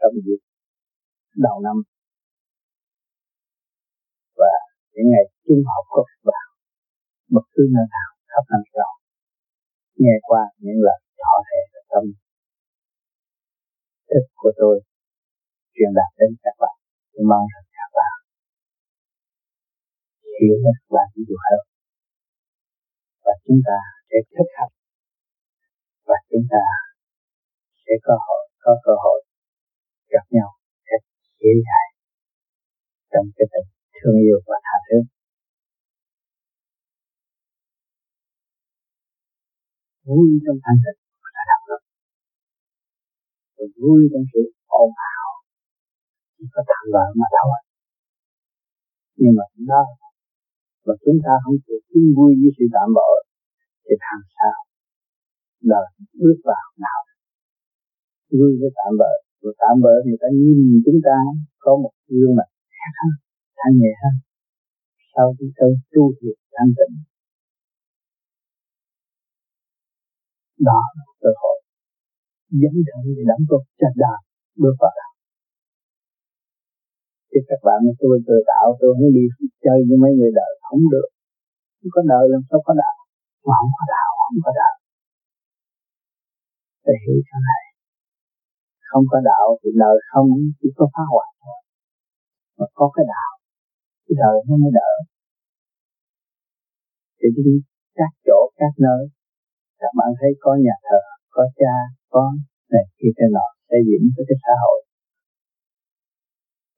trong 0.01 0.15
dịp 0.25 0.41
đầu 1.37 1.57
năm. 1.67 1.77
Và 4.41 4.55
những 4.93 5.09
ngày 5.13 5.25
trung 5.47 5.63
học 5.71 5.85
của 5.93 6.05
các 6.09 6.21
bạn 6.29 6.47
bất 7.35 7.45
cứ 7.53 7.63
nơi 7.75 7.87
nào, 7.97 8.11
khắp 8.31 8.45
năm 8.53 8.63
sau 8.75 8.91
nghe 10.03 10.15
qua 10.29 10.43
những 10.65 10.79
lời 10.87 11.01
thọ 11.21 11.35
thể 11.49 11.61
tâm 11.91 12.05
thức 14.11 14.25
của 14.41 14.53
tôi 14.61 14.75
truyền 15.75 15.91
đạt 15.99 16.11
đến 16.19 16.31
các 16.45 16.57
bạn. 16.63 16.77
Tôi 17.13 17.25
mong 17.31 17.45
rằng 17.53 17.67
các 17.79 17.91
bạn 17.97 18.15
hiểu 20.39 20.57
các 20.65 20.89
bạn 20.97 21.09
nhiều 21.15 21.39
hơn. 21.45 21.63
Và 23.25 23.33
chúng 23.45 23.61
ta 23.67 23.79
sẽ 24.09 24.19
thích 24.35 24.53
hợp 24.59 24.71
và 26.09 26.19
chúng 26.31 26.47
ta 26.53 26.65
sẽ 27.85 27.95
có 28.03 28.15
hội, 28.27 28.45
có 28.65 28.73
cơ 28.85 28.93
hội 29.05 29.21
gặp 30.09 30.27
nhau 30.31 30.62
cách 31.43 31.49
dễ 31.49 31.53
dàng 31.67 31.91
trong 33.13 33.27
cái 33.37 33.47
tình 33.53 33.69
thương 33.97 34.19
yêu 34.27 34.39
và 34.47 34.57
tha 34.67 34.77
thứ. 34.87 34.99
Vui 40.09 40.29
trong 40.45 40.59
thanh 40.65 40.79
tịnh 40.85 41.01
là 41.35 41.43
đạo 41.51 41.63
lực 41.71 41.83
vui 43.83 44.01
trong 44.13 44.25
sự 44.33 44.43
ồn 44.67 44.91
ào. 45.17 45.29
Chỉ 46.37 46.45
có 46.55 46.63
tạm 46.71 46.85
bỡ 46.93 47.05
mà 47.21 47.27
thôi. 47.35 47.59
Nhưng 49.17 49.35
mà 49.39 49.45
đó 49.71 49.83
mà 50.87 50.95
chúng 51.05 51.19
ta 51.25 51.33
không 51.45 51.57
chịu 51.65 51.79
chung 51.89 52.09
vui 52.17 52.33
với 52.41 52.51
sự 52.57 52.65
tạm 52.75 52.89
bỡ 52.97 53.11
thì 53.85 53.95
làm 54.05 54.21
sao? 54.37 54.59
Đời 55.73 55.89
bước 56.21 56.39
vào 56.49 56.67
nào? 56.85 57.01
Vui 58.39 58.51
với 58.61 58.71
tạm 58.79 58.93
bỡ 59.01 59.13
rồi 59.43 59.55
tạm 59.61 59.75
bỡ 59.85 59.95
người 60.07 60.19
ta 60.23 60.29
nhìn 60.41 60.59
chúng 60.87 61.01
ta 61.07 61.17
có 61.65 61.73
một 61.83 61.95
gương 62.17 62.35
mặt 62.39 62.49
khác 62.79 62.95
hơn 63.01 63.15
thanh 63.59 63.75
nhẹ 63.81 63.93
hơn. 64.03 64.15
Sau 65.15 65.27
khi 65.37 65.47
cơn 65.59 65.73
tu 65.93 66.05
thiệt 66.19 66.37
thanh 66.55 66.73
tịnh, 66.79 66.95
đó 70.69 70.81
là 70.97 71.05
cơ 71.23 71.31
hội 71.43 71.59
dẫn 72.61 72.75
thân 72.89 73.03
để 73.17 73.23
đóng 73.31 73.45
góp 73.51 73.63
cho 73.81 73.89
đời 74.03 74.21
bước 74.61 74.75
vào 74.81 74.93
đạo. 74.99 75.13
Chứ 77.31 77.41
các 77.49 77.61
bạn 77.67 77.79
tôi 78.01 78.15
tự 78.29 78.37
đạo 78.51 78.67
tôi 78.81 78.91
không 78.97 79.13
đi 79.17 79.25
chơi 79.65 79.79
với 79.87 79.97
mấy 80.03 80.13
người 80.19 80.33
đời 80.41 80.53
không 80.67 80.85
được. 80.95 81.09
Không 81.79 81.93
có 81.95 82.01
đời 82.13 82.25
làm 82.33 82.43
sao 82.49 82.61
có 82.67 82.73
đạo? 82.83 82.97
Mà 83.47 83.55
không 83.61 83.75
có 83.79 83.85
đạo, 83.95 84.11
không 84.23 84.41
có 84.47 84.53
đạo. 84.61 84.75
Phải 86.85 86.97
hiểu 87.05 87.19
cho 87.29 87.39
này 87.49 87.72
không 88.93 89.07
có 89.13 89.19
đạo 89.31 89.47
thì 89.61 89.71
đời 89.85 89.97
không 90.11 90.29
chỉ 90.61 90.69
có 90.79 90.85
phá 90.95 91.03
hoại 91.13 91.31
thôi, 91.43 91.61
mà 92.59 92.67
có 92.79 92.87
cái 92.95 93.05
đạo 93.15 93.33
thì 94.05 94.13
đời 94.23 94.37
nó 94.47 94.55
mới 94.63 94.73
đỡ. 94.79 94.93
Thì 97.19 97.29
đi 97.37 97.55
các 97.99 98.13
chỗ, 98.27 98.39
các 98.61 98.75
nơi. 98.87 99.03
Các 99.81 99.93
bạn 99.99 100.11
thấy 100.19 100.31
có 100.45 100.51
nhà 100.65 100.77
thờ, 100.87 101.01
có 101.35 101.43
cha, 101.61 101.75
có 102.15 102.23
này 102.75 102.87
kia, 102.99 103.13
cái 103.19 103.29
nọ 103.37 103.47
xây 103.69 103.81
dựng 103.89 104.05
cho 104.15 104.23
cái 104.29 104.39
xã 104.45 104.53
hội. 104.63 104.79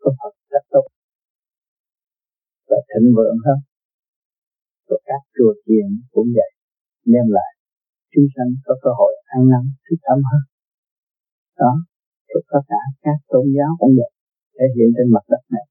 Có 0.03 0.11
Phật 0.19 0.35
rất 0.53 0.65
tốt 0.75 0.87
và 2.69 2.79
thịnh 2.91 3.09
vượng 3.17 3.39
hơn. 3.47 3.59
Và 4.89 4.97
các 5.09 5.21
chùa 5.35 5.53
chiền 5.65 5.89
cũng 6.13 6.29
vậy. 6.39 6.51
Đem 7.13 7.27
lại 7.37 7.53
chúng 8.13 8.29
sanh 8.35 8.51
có 8.67 8.75
cơ 8.83 8.91
hội 8.99 9.13
ăn 9.35 9.43
năn, 9.53 9.63
thức 9.85 9.99
tâm 10.07 10.19
hơn 10.31 10.43
đó 11.59 11.73
tất 12.35 12.45
cả 12.51 12.61
các 13.05 13.19
tôn 13.31 13.45
giáo 13.57 13.71
cũng 13.81 13.93
vậy 13.99 14.11
thể 14.57 14.67
hiện 14.75 14.89
trên 14.97 15.09
mặt 15.15 15.25
đất 15.33 15.43
này. 15.55 15.67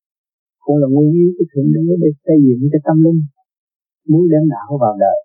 Cũng 0.64 0.78
là 0.82 0.88
nguyên 0.94 1.10
lý 1.16 1.26
của 1.36 1.46
thượng 1.52 1.70
đế 1.74 1.84
để 2.04 2.10
xây 2.26 2.38
dựng 2.46 2.62
cho 2.72 2.80
tâm 2.88 2.98
linh 3.06 3.20
muốn 4.10 4.24
đem 4.32 4.44
đạo 4.54 4.70
vào 4.84 4.96
đời 5.06 5.20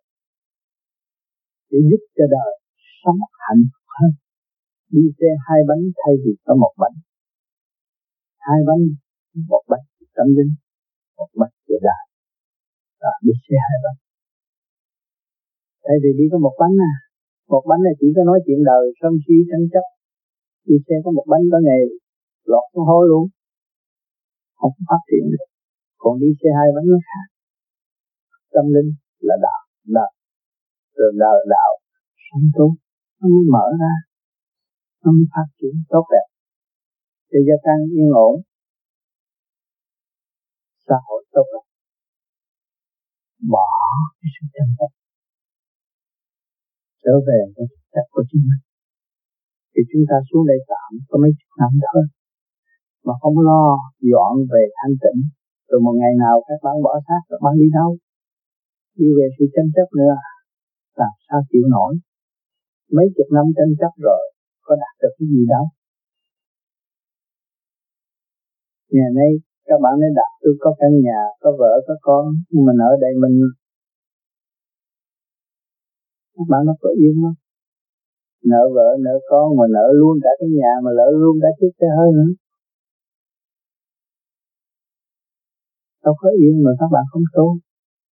để 1.71 1.79
giúp 1.89 2.03
cho 2.17 2.25
đời 2.37 2.53
sống 3.01 3.21
hạnh 3.45 3.65
phúc 3.71 3.87
hơn. 3.97 4.11
Đi 4.95 5.05
xe 5.19 5.31
hai 5.47 5.61
bánh 5.69 5.83
thay 6.01 6.15
vì 6.23 6.33
có 6.47 6.53
một 6.63 6.75
bánh. 6.83 6.97
Hai 8.47 8.59
bánh 8.69 8.83
một 9.51 9.65
bánh 9.71 9.87
tâm 10.17 10.29
linh 10.37 10.53
một 11.19 11.31
bánh 11.41 11.55
của 11.67 11.81
đời. 11.89 12.03
Đó, 13.03 13.13
đi 13.27 13.33
xe 13.45 13.57
hai 13.67 13.79
bánh. 13.85 13.99
Thay 15.85 15.97
vì 16.03 16.11
đi 16.19 16.25
có 16.33 16.39
một 16.47 16.55
bánh 16.63 16.77
à 16.91 16.95
một 17.53 17.65
bánh 17.69 17.83
là 17.87 17.93
chỉ 18.01 18.09
có 18.17 18.23
nói 18.31 18.39
chuyện 18.45 18.61
đời 18.71 18.85
sân 19.01 19.13
si 19.25 19.37
tranh 19.51 19.67
chấp 19.73 19.87
đi 20.69 20.77
xe 20.87 20.95
có 21.05 21.11
một 21.17 21.27
bánh 21.33 21.45
có 21.53 21.59
ngày 21.67 21.83
lọt 22.51 22.65
xuống 22.71 22.87
hối 22.91 23.05
luôn. 23.11 23.25
Không 24.61 24.75
phát 24.89 25.03
triển 25.09 25.25
được. 25.33 25.49
Còn 26.03 26.15
đi 26.23 26.31
xe 26.41 26.49
hai 26.59 26.69
bánh 26.75 26.87
nó 26.93 26.99
khác. 27.09 27.27
Tâm 28.55 28.65
linh 28.75 28.91
là 29.29 29.37
đạo 29.47 29.63
là 29.97 30.07
rồi 30.99 31.11
là 31.23 31.33
đạo. 31.55 31.73
Sống 32.27 32.47
tốt, 32.57 32.73
nó 33.19 33.27
mới 33.35 33.45
mở 33.55 33.67
ra. 33.83 33.95
Nó 35.03 35.09
mới 35.17 35.27
phát 35.35 35.49
triển 35.59 35.75
tốt 35.93 36.05
đẹp. 36.15 36.27
Để 37.31 37.41
gia 37.49 37.57
tăng 37.67 37.81
yên 37.97 38.11
ổn. 38.27 38.35
Xã 40.87 40.97
hội 41.07 41.21
tốt 41.35 41.47
đẹp 41.53 41.69
bỏ 43.55 43.67
cái 44.21 44.29
sự 44.35 44.47
tranh 44.55 44.73
chấp 44.79 44.91
trở 47.05 47.15
về 47.27 47.41
với 47.57 47.67
thực 47.71 47.83
chất 47.93 48.07
của 48.11 48.23
chính 48.31 48.43
mình 48.49 48.68
thì 49.79 49.85
chúng 49.91 50.05
ta 50.11 50.17
xuống 50.29 50.45
đây 50.51 50.59
tạm 50.71 50.91
có 51.09 51.17
mấy 51.23 51.33
chục 51.39 51.53
năm 51.61 51.73
thôi. 51.85 52.05
Mà 53.07 53.15
không 53.21 53.37
lo 53.49 53.65
dọn 54.11 54.33
về 54.53 54.65
thanh 54.79 54.97
tịnh, 55.03 55.21
rồi 55.69 55.81
một 55.87 55.95
ngày 56.01 56.15
nào 56.25 56.37
các 56.49 56.59
bạn 56.65 56.77
bỏ 56.85 56.93
xác 57.07 57.21
các 57.31 57.41
bạn 57.45 57.55
đi 57.63 57.69
đâu. 57.79 57.91
Đi 58.99 59.09
về 59.19 59.27
sự 59.37 59.45
tranh 59.55 59.71
chấp 59.77 59.89
nữa, 60.01 60.15
làm 61.01 61.15
sao 61.27 61.39
chịu 61.51 61.65
nổi. 61.75 61.93
Mấy 62.97 63.07
chục 63.17 63.29
năm 63.37 63.47
tranh 63.57 63.73
chấp 63.81 63.93
rồi, 64.07 64.23
có 64.67 64.73
đạt 64.83 64.95
được 65.03 65.13
cái 65.19 65.27
gì 65.33 65.43
đâu. 65.55 65.65
Ngày 68.95 69.11
nay 69.19 69.31
các 69.69 69.79
bạn 69.85 69.95
nói 70.01 70.11
đạt 70.21 70.33
tôi 70.43 70.55
có 70.63 70.71
căn 70.81 70.93
nhà, 71.07 71.21
có 71.43 71.51
vợ, 71.61 71.73
có 71.87 71.95
con, 72.07 72.25
nhưng 72.51 72.65
mình 72.69 72.79
ở 72.91 72.93
đây 73.05 73.13
mình 73.23 73.35
các 76.35 76.47
bạn 76.51 76.61
nó 76.69 76.75
có 76.83 76.91
yên 77.03 77.15
không? 77.23 77.48
Nợ 78.53 78.63
vợ 78.75 78.89
nợ 79.05 79.15
con 79.31 79.47
mà 79.59 79.65
nợ 79.77 79.87
luôn 80.01 80.15
cả 80.25 80.33
cái 80.41 80.49
nhà 80.59 80.73
mà 80.85 80.91
nợ 80.99 81.09
luôn 81.21 81.35
cả 81.43 81.51
chiếc 81.59 81.73
xe 81.79 81.89
hơi 81.99 82.11
nữa. 82.19 82.31
Đâu 86.05 86.15
có 86.21 86.29
yên 86.41 86.55
mà 86.65 86.71
các 86.81 86.89
bạn 86.95 87.05
không 87.11 87.27
tu. 87.37 87.47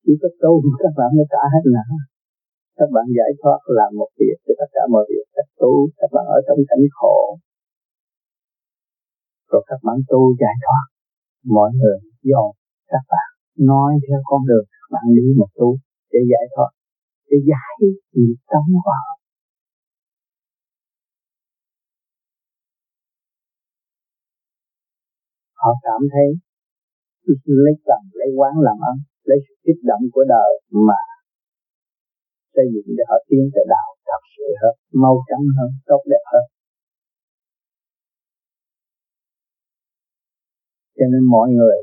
Chỉ 0.03 0.13
có 0.21 0.29
tu 0.41 0.53
mà 0.67 0.75
các 0.83 0.93
bạn 0.97 1.09
mới 1.17 1.27
trả 1.33 1.43
hết 1.53 1.63
nợ. 1.75 1.87
Các 2.79 2.89
bạn 2.95 3.05
giải 3.17 3.31
thoát 3.39 3.59
làm 3.77 3.91
một 3.99 4.11
việc 4.19 4.37
thì 4.45 4.53
tất 4.59 4.69
cả 4.75 4.83
mọi 4.93 5.03
việc 5.11 5.25
các 5.35 5.47
tu. 5.61 5.73
Các 5.99 6.09
bạn 6.13 6.25
ở 6.37 6.39
trong 6.47 6.59
cảnh 6.69 6.85
khổ. 6.97 7.17
Rồi 9.51 9.63
các 9.69 9.79
bạn 9.85 9.97
tu 10.11 10.21
giải 10.41 10.55
thoát. 10.63 10.85
Mọi 11.55 11.69
người 11.79 11.97
dồn 12.29 12.49
các 12.91 13.03
bạn 13.11 13.27
nói 13.71 13.91
theo 14.05 14.19
con 14.29 14.41
đường. 14.49 14.65
Các 14.79 14.89
bạn 14.93 15.05
đi 15.17 15.27
mà 15.39 15.47
tu 15.57 15.69
để 16.11 16.19
giải 16.31 16.45
thoát. 16.53 16.71
Để 17.29 17.37
giải 17.51 17.73
nghiệp 18.13 18.37
tâm 18.51 18.63
của 18.73 18.81
họ. 18.85 19.14
Họ 25.65 25.73
cảm 25.87 26.01
thấy 26.13 26.27
lấy 27.63 27.73
cần 27.87 28.01
lấy 28.19 28.29
quán 28.37 28.53
làm 28.67 28.77
ăn, 28.89 28.95
lấy 29.29 29.37
sự 29.45 29.53
kích 29.65 29.81
động 29.89 30.03
của 30.13 30.25
đời 30.35 30.51
mà 30.87 31.01
xây 32.55 32.65
dựng 32.73 32.89
để 32.97 33.03
họ 33.09 33.17
tiến 33.29 33.43
tới 33.53 33.65
đạo 33.75 33.89
thật 34.09 34.21
sự 34.35 34.47
hơn, 34.61 34.75
mau 35.03 35.15
chóng 35.29 35.45
hơn, 35.57 35.69
tốt 35.89 36.01
đẹp 36.11 36.23
hơn. 36.31 36.45
Cho 40.97 41.05
nên 41.11 41.23
mọi 41.35 41.47
người 41.57 41.77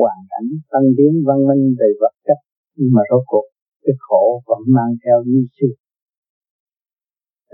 hoàn 0.00 0.18
cảnh 0.30 0.48
tăng 0.72 0.88
tiến 0.96 1.12
văn 1.26 1.38
minh 1.48 1.64
về 1.80 1.88
vật 2.00 2.14
chất, 2.26 2.38
nhưng 2.76 2.92
mà 2.96 3.02
rốt 3.10 3.22
cuộc 3.26 3.46
cái 3.84 3.94
khổ 3.98 4.42
vẫn 4.46 4.62
mang 4.76 4.92
theo 5.04 5.16
như 5.30 5.42
xưa. 5.56 5.74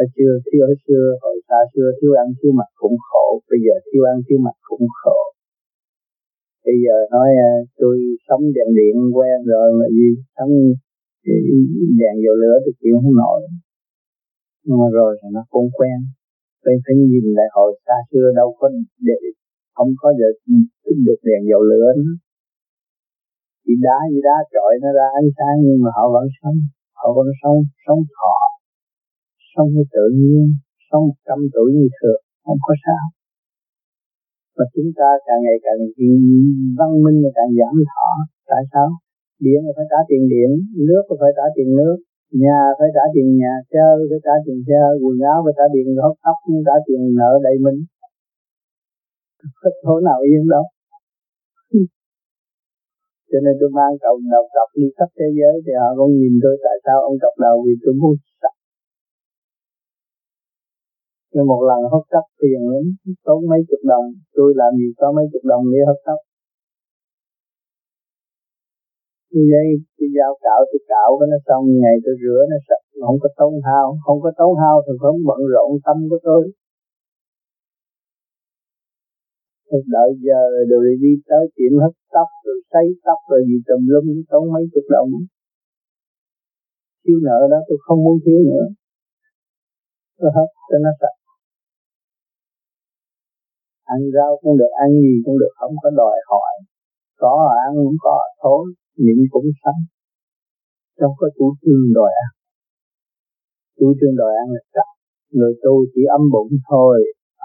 Ở 0.03 0.05
xưa 0.15 0.33
thiếu 0.47 0.63
ở 0.73 0.75
xưa 0.87 1.05
hồi 1.23 1.38
ta 1.49 1.59
xưa 1.73 1.89
thiếu 1.99 2.13
ăn 2.23 2.29
thiếu 2.39 2.53
mặc 2.59 2.71
cũng 2.81 2.97
khổ, 3.09 3.27
bây 3.51 3.59
giờ 3.65 3.75
thiếu 3.87 4.03
ăn 4.13 4.17
thiếu 4.27 4.39
mặc 4.47 4.57
cũng 4.69 4.87
khổ. 5.01 5.19
Bây 6.65 6.77
giờ 6.85 6.97
nói 7.15 7.29
à, 7.51 7.53
tôi 7.81 7.97
sống 8.27 8.43
đèn 8.57 8.69
điện 8.79 8.97
quen 9.17 9.37
rồi 9.53 9.69
mà 9.79 9.87
gì 9.97 10.09
sống 10.37 10.53
đèn 12.01 12.15
dầu 12.25 12.37
lửa 12.43 12.57
thì 12.65 12.71
chịu 12.81 12.95
không 13.03 13.17
nổi. 13.23 13.41
Nhưng 14.65 14.79
mà 14.81 14.89
rồi 14.99 15.13
thì 15.21 15.29
nó 15.37 15.43
cũng 15.55 15.69
quen. 15.79 15.99
Phải 16.65 16.75
phải 16.85 16.95
nhìn 17.13 17.27
lại 17.37 17.49
hồi 17.57 17.71
xa 17.85 17.97
xưa 18.11 18.27
đâu 18.41 18.49
có 18.59 18.67
để, 19.09 19.19
không 19.77 19.91
có 20.01 20.09
được 20.21 20.37
được 21.07 21.21
đèn 21.29 21.41
dầu 21.51 21.63
lửa 21.71 21.89
nữa. 21.97 22.15
Chỉ 23.65 23.73
đá 23.87 23.99
gì 24.13 24.21
đá 24.29 24.37
trọi 24.53 24.73
nó 24.83 24.89
ra 24.99 25.07
ánh 25.21 25.31
sáng 25.37 25.57
nhưng 25.65 25.79
mà 25.85 25.91
họ 25.97 26.05
vẫn 26.15 26.27
sống. 26.43 26.59
Họ 27.01 27.09
vẫn 27.17 27.29
sống 27.43 27.59
sống 27.87 28.01
thọ, 28.17 28.37
sống 29.53 29.69
với 29.75 29.85
tự 29.95 30.05
nhiên 30.21 30.47
sống 30.89 31.05
một 31.09 31.19
trăm 31.29 31.39
tuổi 31.55 31.69
như 31.77 31.87
thường 31.97 32.21
không 32.45 32.61
có 32.67 32.75
sao. 32.85 33.05
Và 34.57 34.65
chúng 34.75 34.91
ta 34.99 35.09
càng 35.27 35.41
ngày 35.45 35.59
càng 35.67 35.81
văn 36.79 36.91
minh 37.05 37.19
và 37.25 37.31
càng 37.39 37.51
giảm 37.59 37.75
thọ. 37.93 38.11
Tại 38.51 38.63
sao? 38.73 38.89
Điện 39.45 39.61
phải 39.77 39.87
trả 39.91 40.01
tiền 40.09 40.23
điện 40.33 40.51
nước 40.89 41.03
phải 41.21 41.33
trả 41.39 41.47
tiền 41.57 41.69
nước 41.79 41.97
nhà 42.43 42.61
phải 42.79 42.91
trả 42.97 43.05
tiền 43.15 43.29
nhà 43.41 43.55
chơi 43.75 43.95
phải 44.11 44.21
trả 44.27 44.35
tiền 44.45 44.59
xe, 44.67 44.83
quần 45.03 45.17
áo 45.33 45.39
phải 45.45 45.55
trả 45.59 45.67
tiền 45.73 45.87
hốc 46.05 46.15
tóc 46.25 46.37
trả 46.67 46.77
tiền 46.87 47.01
nợ 47.19 47.33
đầy 47.47 47.57
mình. 47.65 47.79
Hết 49.63 49.75
chỗ 49.83 49.95
nào 50.09 50.19
yên 50.29 50.45
đâu. 50.55 50.65
Cho 53.31 53.39
nên 53.45 53.55
tôi 53.61 53.71
mang 53.79 53.95
cầu 54.05 54.15
đầu 54.33 54.45
cọc 54.55 54.69
đi 54.79 54.87
khắp 54.97 55.11
thế 55.19 55.29
giới 55.39 55.55
thì 55.65 55.73
họ 55.81 55.89
cũng 55.99 56.13
nhìn 56.21 56.35
tôi 56.45 56.55
tại 56.65 56.77
sao 56.85 56.99
ông 57.09 57.17
cọc 57.23 57.35
đầu 57.47 57.57
vì 57.65 57.75
tôi 57.83 57.95
muốn 58.01 58.15
sạch 58.41 58.58
nhưng 61.33 61.47
một 61.53 61.63
lần 61.69 61.81
hút 61.93 62.05
cấp 62.15 62.25
tiền 62.41 62.61
lắm 62.73 62.87
tốn 63.27 63.39
mấy 63.51 63.61
chục 63.69 63.83
đồng. 63.93 64.07
Tôi 64.37 64.49
làm 64.61 64.73
gì 64.81 64.89
có 65.01 65.07
mấy 65.17 65.27
chục 65.33 65.45
đồng 65.53 65.65
để 65.73 65.81
hút 65.89 66.01
cấp 66.07 66.19
như 69.35 69.43
vậy 69.53 69.69
tôi 69.97 70.09
giao 70.17 70.33
cạo 70.45 70.61
tôi 70.71 70.81
cạo 70.93 71.09
cái 71.19 71.27
nó 71.33 71.39
xong, 71.49 71.63
ngày 71.83 71.97
tôi 72.05 72.15
rửa 72.23 72.41
nó 72.51 72.59
sạch. 72.69 72.85
Không 73.07 73.19
có 73.23 73.29
tốn 73.39 73.53
hao, 73.69 73.87
không 74.05 74.19
có 74.25 74.31
tốn 74.39 74.53
hao 74.63 74.77
thì 74.85 74.93
không 75.03 75.17
bận 75.29 75.41
rộn 75.53 75.71
tâm 75.87 75.97
của 76.11 76.21
tôi. 76.29 76.43
Tôi 79.69 79.81
đợi 79.95 80.11
giờ 80.27 80.43
rồi 80.71 80.87
đi 81.05 81.13
tới 81.29 81.45
tiệm 81.57 81.73
hấp 81.83 81.95
tóc, 82.15 82.29
rồi 82.45 82.59
sấy 82.73 82.87
tóc, 83.07 83.19
rồi 83.31 83.41
gì 83.49 83.59
tùm 83.69 83.81
lum, 83.91 84.07
tốn 84.31 84.43
mấy 84.55 84.65
chục 84.73 84.87
đồng. 84.95 85.11
Thiếu 87.05 87.19
nợ 87.27 87.39
đó, 87.53 87.59
tôi 87.69 87.79
không 87.87 88.01
muốn 88.05 88.17
thiếu 88.25 88.39
nữa. 88.51 88.67
Tôi 90.19 90.31
hấp 90.37 90.49
cho 90.69 90.77
nó 90.85 90.91
sạch 91.01 91.18
ăn 93.95 94.01
rau 94.15 94.31
cũng 94.43 94.57
được, 94.61 94.73
ăn 94.85 94.91
gì 95.05 95.15
cũng 95.25 95.37
được, 95.43 95.53
không 95.61 95.75
có 95.83 95.89
đòi 96.01 96.17
hỏi. 96.31 96.55
Có 97.23 97.33
ăn 97.67 97.73
cũng 97.85 97.99
có 98.07 98.17
thối 98.43 98.63
nhịn 99.03 99.19
cũng 99.33 99.49
sống. 99.63 99.81
Không 100.99 101.15
có 101.21 101.27
chủ 101.37 101.47
trương 101.63 101.85
đòi 101.99 102.13
ăn. 102.25 102.31
Chủ 103.79 103.89
trương 103.99 104.17
đòi 104.21 104.33
ăn 104.43 104.49
là 104.55 104.63
chắc 104.75 104.89
người 105.37 105.53
tu 105.63 105.75
chỉ 105.93 106.03
ấm 106.17 106.23
bụng 106.35 106.53
thôi, 106.71 106.97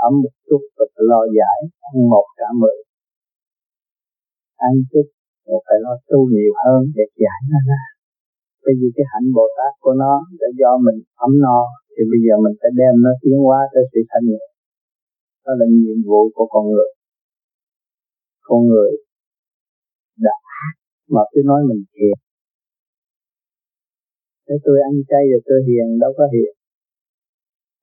ấm 0.08 0.14
một 0.24 0.36
chút 0.48 0.62
và 0.78 0.86
lo 1.10 1.22
giải, 1.38 1.60
ăn 1.90 1.96
một 2.14 2.28
cả 2.40 2.48
mười. 2.62 2.78
Ăn 4.68 4.74
chút, 4.92 5.08
rồi 5.48 5.60
phải 5.66 5.78
lo 5.86 5.94
tu 6.10 6.20
nhiều 6.34 6.54
hơn 6.62 6.82
để 6.98 7.06
giải 7.24 7.40
nó 7.52 7.60
ra. 7.70 7.82
Bởi 8.64 8.74
vì 8.80 8.88
cái 8.96 9.06
hạnh 9.12 9.28
Bồ 9.38 9.46
Tát 9.58 9.74
của 9.84 9.96
nó 10.04 10.14
đã 10.42 10.48
do 10.60 10.72
mình 10.86 11.00
ấm 11.26 11.32
no, 11.44 11.60
thì 11.94 12.02
bây 12.12 12.20
giờ 12.26 12.34
mình 12.44 12.56
phải 12.62 12.72
đem 12.80 12.94
nó 13.06 13.12
tiến 13.22 13.38
hóa 13.46 13.60
tới 13.74 13.84
sự 13.92 14.00
thanh 14.10 14.26
nhẹ 14.32 14.44
đó 15.46 15.52
là 15.60 15.66
nhiệm 15.82 16.00
vụ 16.10 16.22
của 16.36 16.48
con 16.54 16.66
người. 16.72 16.90
Con 18.42 18.60
người 18.70 18.92
đã 20.26 20.36
mà 21.14 21.22
cứ 21.32 21.42
nói 21.46 21.62
mình 21.70 21.84
hiền. 21.98 22.18
Thế 24.46 24.56
tôi 24.66 24.78
ăn 24.90 24.96
chay 25.10 25.24
rồi 25.32 25.42
tôi 25.48 25.60
hiền, 25.68 25.88
đâu 26.04 26.12
có 26.18 26.26
hiền. 26.34 26.52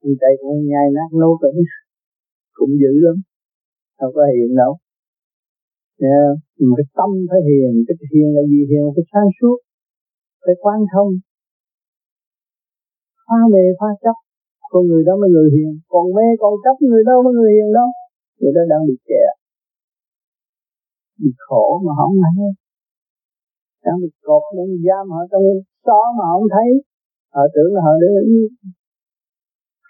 Ăn 0.04 0.12
chay 0.20 0.32
cũng 0.40 0.58
nhai 0.70 0.86
nát 0.96 1.10
nốt 1.20 1.36
cũng 1.42 1.58
cũng 2.58 2.72
dữ 2.82 2.92
lắm, 3.04 3.16
đâu 4.00 4.10
có 4.14 4.22
hiền 4.34 4.50
đâu. 4.62 4.72
Yeah. 6.06 6.32
mà 6.68 6.74
cái 6.78 6.88
tâm 6.98 7.10
phải 7.30 7.40
hiền, 7.48 7.72
cái 7.88 7.96
hiền 8.12 8.28
là 8.36 8.42
gì? 8.50 8.60
Hiền 8.70 8.84
Cái 8.96 9.04
sáng 9.12 9.28
suốt 9.38 9.56
phải 10.44 10.54
quan 10.62 10.80
thông. 10.92 11.12
Phá 13.26 13.38
mê 13.52 13.64
phá 13.80 13.88
chấp 14.02 14.16
con 14.72 14.82
người 14.88 15.02
đó 15.08 15.14
mới 15.20 15.30
người 15.34 15.48
hiền. 15.54 15.72
Còn 15.92 16.04
mê 16.16 16.26
còn 16.42 16.52
chấp 16.64 16.76
người 16.88 17.02
đâu 17.08 17.18
mới 17.24 17.32
người 17.38 17.52
hiền 17.56 17.68
đâu. 17.78 17.88
Người 18.38 18.52
đó 18.56 18.62
đang 18.72 18.82
bị 18.88 18.96
kẹt. 19.08 19.34
Bị 21.20 21.30
khổ 21.46 21.66
mà 21.84 21.92
không 21.98 22.14
thấy, 22.24 22.48
đang 23.84 23.98
bị 24.02 24.08
cột 24.26 24.42
đang 24.56 24.72
giam 24.86 25.04
họ 25.14 25.20
trong 25.30 25.44
xó 25.86 26.00
mà 26.18 26.24
không 26.32 26.46
thấy. 26.54 26.68
Họ 27.34 27.42
tưởng 27.54 27.70
là 27.74 27.80
họ 27.86 27.92
để 28.02 28.08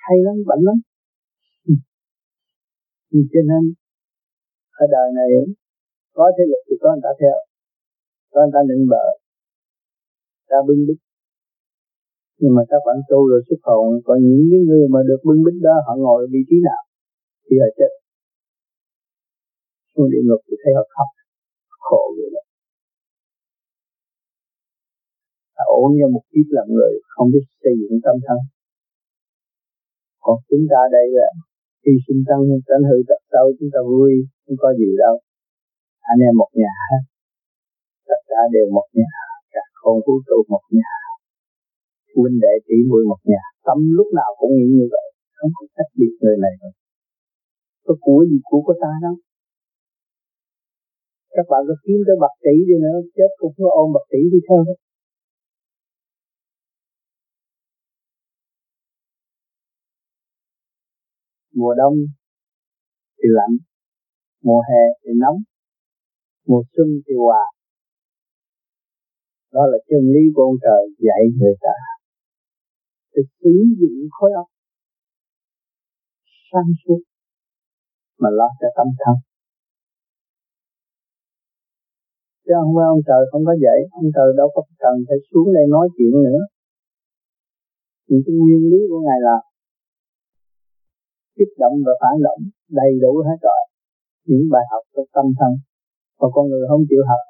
hay 0.04 0.16
lắm 0.26 0.36
bệnh 0.48 0.62
lắm. 0.68 0.76
Cho 3.32 3.42
nên 3.50 3.62
ở 4.82 4.84
đời 4.94 5.08
này 5.18 5.28
có 6.16 6.24
thế 6.36 6.44
lực 6.50 6.62
thì 6.66 6.74
có 6.80 6.88
người 6.92 7.04
ta 7.06 7.12
theo. 7.20 7.36
Có 8.32 8.38
người 8.40 8.54
ta 8.54 8.60
định 8.68 8.84
bợ. 8.92 9.06
Ta 10.48 10.56
bưng 10.66 10.82
bít 10.86 11.09
nhưng 12.40 12.52
mà 12.56 12.62
các 12.70 12.80
bạn 12.86 12.96
tu 13.10 13.20
rồi 13.30 13.40
xuất 13.48 13.60
hồn 13.68 13.86
còn 14.06 14.18
những 14.28 14.44
cái 14.50 14.60
người 14.68 14.86
mà 14.94 15.00
được 15.08 15.20
bưng 15.26 15.40
bít 15.44 15.56
đó, 15.66 15.74
họ 15.86 15.92
ngồi 16.04 16.18
ở 16.24 16.26
vị 16.34 16.42
trí 16.48 16.56
nào 16.68 16.82
thì 17.44 17.54
họ 17.62 17.68
chết. 17.78 17.92
Xuống 19.90 20.08
địa 20.12 20.24
ngục 20.26 20.40
thì 20.46 20.54
thấy 20.62 20.72
họ 20.78 20.84
khóc, 20.94 21.10
khổ 21.86 22.02
vậy 22.16 22.28
đó. 22.34 22.42
Họ 25.56 25.64
ổn 25.82 25.90
cho 25.98 26.06
một 26.14 26.24
kiếp 26.32 26.46
làm 26.56 26.66
người, 26.76 26.92
không 27.14 27.28
biết 27.32 27.44
xây 27.62 27.74
dựng 27.80 27.96
tâm 28.04 28.16
thân. 28.26 28.38
Còn 30.24 30.36
chúng 30.50 30.64
ta 30.72 30.80
đây 30.96 31.06
là 31.18 31.28
khi 31.82 31.92
sinh 32.06 32.20
tăng 32.28 32.42
tánh 32.68 32.84
hư 32.88 32.96
tập 33.10 33.20
sâu, 33.30 33.46
chúng 33.58 33.70
ta 33.74 33.80
vui, 33.90 34.12
không 34.42 34.56
có 34.62 34.68
gì 34.80 34.90
đâu. 35.04 35.14
Anh 36.12 36.20
em 36.28 36.34
một 36.42 36.50
nhà 36.60 36.72
hết 36.88 37.02
tất 38.10 38.20
cả 38.30 38.40
đều 38.54 38.66
một 38.76 38.88
nhà, 38.98 39.14
cả 39.54 39.64
con 39.82 39.94
vũ 40.04 40.14
trụ 40.26 40.38
một 40.52 40.64
nhà 40.78 40.99
huynh 42.16 42.38
đệ 42.44 42.54
tỷ 42.66 42.76
muội 42.88 43.02
một 43.10 43.20
nhà, 43.30 43.42
tâm 43.66 43.78
lúc 43.98 44.08
nào 44.18 44.30
cũng 44.40 44.52
nghĩ 44.56 44.66
như 44.78 44.86
vậy, 44.94 45.06
không 45.38 45.52
có 45.56 45.64
cách 45.76 45.90
biệt 45.98 46.12
người 46.22 46.36
này 46.44 46.54
rồi 46.60 46.72
có 47.86 47.94
của 48.04 48.20
gì 48.30 48.38
của 48.48 48.60
của 48.66 48.76
ta 48.82 48.92
đâu. 49.04 49.14
Các 51.34 51.46
bạn 51.50 51.62
có 51.68 51.74
kiếm 51.84 51.98
tới 52.06 52.16
bạc 52.22 52.34
tỷ 52.44 52.54
đi 52.68 52.76
nữa, 52.84 52.96
chết 53.16 53.30
cũng 53.40 53.52
có 53.58 53.68
ôm 53.80 53.88
bạc 53.94 54.06
tỷ 54.12 54.20
đi 54.32 54.40
theo 54.48 54.60
đó. 54.68 54.74
mùa 61.60 61.74
đông 61.74 61.96
thì 63.18 63.28
lạnh, 63.38 63.54
mùa 64.42 64.60
hè 64.68 64.82
thì 65.02 65.10
nóng, 65.22 65.38
mùa 66.46 66.62
xuân 66.72 66.88
thì 67.06 67.14
hòa. 67.24 67.44
Đó 69.52 69.62
là 69.66 69.78
chân 69.88 70.02
lý 70.14 70.22
của 70.34 70.42
ông 70.42 70.56
trời 70.62 70.82
dạy 70.98 71.22
người 71.38 71.54
ta 71.60 71.99
để 73.14 73.22
sử 73.40 73.54
dụng 73.80 73.98
khối 74.16 74.30
óc 74.42 74.48
sáng 76.52 76.70
suốt 76.82 77.00
mà 78.22 78.30
lo 78.38 78.48
cho 78.60 78.68
tâm 78.76 78.88
thân. 79.02 79.16
Chứ 82.44 82.52
không 82.60 82.72
phải 82.76 82.86
ông 82.94 83.02
trời 83.08 83.22
không 83.30 83.44
có 83.48 83.54
dạy, 83.64 83.78
ông 84.00 84.08
trời 84.16 84.28
đâu 84.40 84.48
có 84.54 84.62
cần 84.82 84.94
phải 85.08 85.18
xuống 85.28 85.48
đây 85.56 85.64
nói 85.74 85.86
chuyện 85.96 86.14
nữa. 86.26 86.40
Những 88.08 88.22
cái 88.26 88.34
nguyên 88.40 88.62
lý 88.70 88.80
của 88.90 89.00
ngài 89.06 89.20
là 89.28 89.36
kích 91.36 91.54
động 91.62 91.76
và 91.86 91.92
phản 92.00 92.16
động 92.26 92.40
đầy 92.80 92.90
đủ 93.02 93.12
hết 93.28 93.38
rồi. 93.48 93.62
Những 94.28 94.44
bài 94.52 94.64
học 94.70 94.82
cho 94.94 95.02
tâm 95.14 95.26
thân. 95.38 95.52
Và 96.20 96.28
con 96.34 96.44
người 96.48 96.64
không 96.70 96.84
chịu 96.90 97.02
học, 97.10 97.22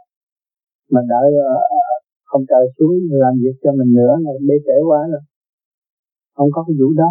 mà 0.93 1.01
đợi 1.13 1.29
ờ, 1.51 1.55
ờ, 1.81 1.95
không 2.31 2.45
trời 2.51 2.65
xuống 2.77 2.95
làm 3.23 3.35
việc 3.43 3.57
cho 3.63 3.71
mình 3.79 3.91
nữa 4.01 4.15
là 4.25 4.33
bê 4.49 4.57
trễ 4.67 4.77
quá 4.89 5.01
rồi 5.13 5.23
không 6.41 6.53
có 6.57 6.61
cái 6.67 6.75
vụ 6.81 6.89
đó. 7.03 7.11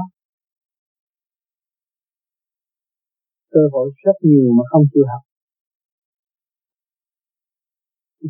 Cơ 3.54 3.64
hội 3.74 3.88
rất 4.06 4.18
nhiều 4.30 4.48
mà 4.58 4.64
không 4.72 4.84
chịu 4.94 5.06
học. 5.12 5.24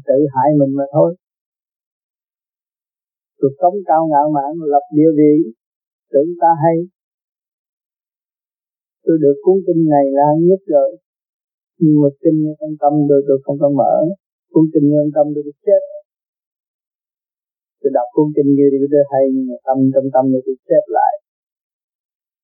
Tự 0.07 0.19
hại 0.33 0.49
mình 0.59 0.71
mà 0.77 0.85
thôi. 0.93 1.09
Cuộc 3.39 3.53
sống 3.59 3.75
cao 3.89 4.01
ngạo 4.09 4.27
mạn 4.35 4.51
lập 4.71 4.85
địa 4.97 5.11
vị, 5.19 5.35
tưởng 6.11 6.29
ta 6.41 6.51
hay. 6.63 6.77
Tôi 9.03 9.17
được 9.23 9.35
cuốn 9.43 9.57
kinh 9.67 9.83
này 9.93 10.05
là 10.17 10.27
nhất 10.47 10.61
rồi. 10.67 10.89
Nhưng 11.81 11.95
mà 12.01 12.09
kinh 12.21 12.39
trong 12.59 12.75
tâm 12.81 12.93
tôi 13.09 13.19
tôi 13.27 13.37
không 13.43 13.57
có 13.59 13.69
mở. 13.79 13.93
Cuốn 14.51 14.65
kinh 14.73 14.87
trong 14.93 15.11
tâm 15.15 15.25
tôi 15.35 15.43
chết 15.65 15.81
tôi 17.79 17.91
đọc 17.97 18.07
cuốn 18.15 18.27
kinh 18.35 18.49
kia 18.57 18.69
thì 18.71 18.77
tôi 18.93 19.03
hay 19.11 19.23
nhưng 19.33 19.45
mà 19.49 19.57
tâm 19.67 19.77
trong 19.93 20.07
tâm 20.13 20.23
tôi, 20.31 20.41
tôi 20.45 20.55
xếp 20.67 20.83
lại. 20.97 21.13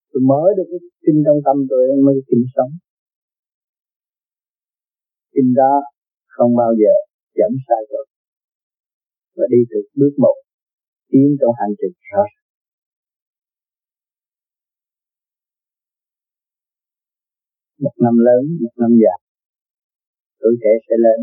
Tôi 0.09 0.21
mở 0.29 0.43
được 0.57 0.67
cái 0.71 0.81
kinh 1.03 1.19
trong 1.25 1.39
tâm 1.45 1.57
tôi 1.69 1.81
mới 2.05 2.15
kinh 2.29 2.45
sống. 2.55 2.71
Kinh 5.33 5.49
đó 5.59 5.73
không 6.36 6.51
bao 6.61 6.71
giờ 6.81 6.93
dẫn 7.39 7.51
sai 7.67 7.81
rồi 7.91 8.05
và 9.38 9.45
đi 9.53 9.61
từ 9.71 9.79
bước 9.99 10.13
một 10.23 10.38
tiến 11.09 11.29
trong 11.39 11.53
hành 11.59 11.73
trình 11.79 11.95
rõ 12.09 12.23
một 17.83 17.95
năm 18.05 18.15
lớn 18.27 18.43
một 18.63 18.73
năm 18.81 18.91
già. 19.01 19.15
Tuổi 20.39 20.53
trẻ 20.61 20.73
sẽ 20.88 20.95
lên 21.05 21.19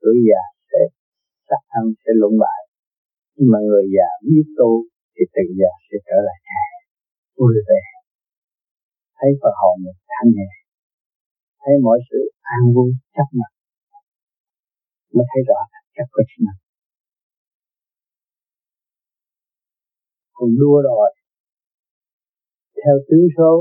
tuổi 0.00 0.16
già 0.28 0.42
sẽ 0.70 0.80
sắc 1.48 1.62
thân 1.72 1.94
sẽ 2.02 2.12
lụng 2.20 2.36
bại 2.42 2.63
nhưng 3.36 3.48
mà 3.52 3.58
người 3.68 3.84
già 3.94 4.08
biết 4.28 4.46
tu 4.58 4.70
thì 5.14 5.22
từ 5.34 5.42
già 5.60 5.72
sẽ 5.86 5.96
trở 6.08 6.18
lại 6.26 6.38
nhà, 6.46 6.62
vui 7.38 7.54
vẻ. 7.68 7.82
Thấy 9.18 9.30
phật 9.40 9.54
hồn 9.60 9.76
mình 9.84 9.98
thanh 10.12 10.30
nhẹ. 10.36 10.50
Thấy 11.62 11.74
mọi 11.86 11.98
sự 12.08 12.20
an 12.54 12.62
vui 12.74 12.90
chấp 13.16 13.28
nhận 13.38 13.54
mới 15.14 15.26
thấy 15.30 15.42
rõ 15.48 15.58
thật 15.72 15.84
chất 15.96 16.08
của 16.14 16.24
chính 16.28 16.42
mình. 16.46 16.60
Còn 20.36 20.50
đua 20.60 20.78
đòi. 20.88 21.10
Theo 22.80 22.96
tướng 23.08 23.26
số 23.36 23.52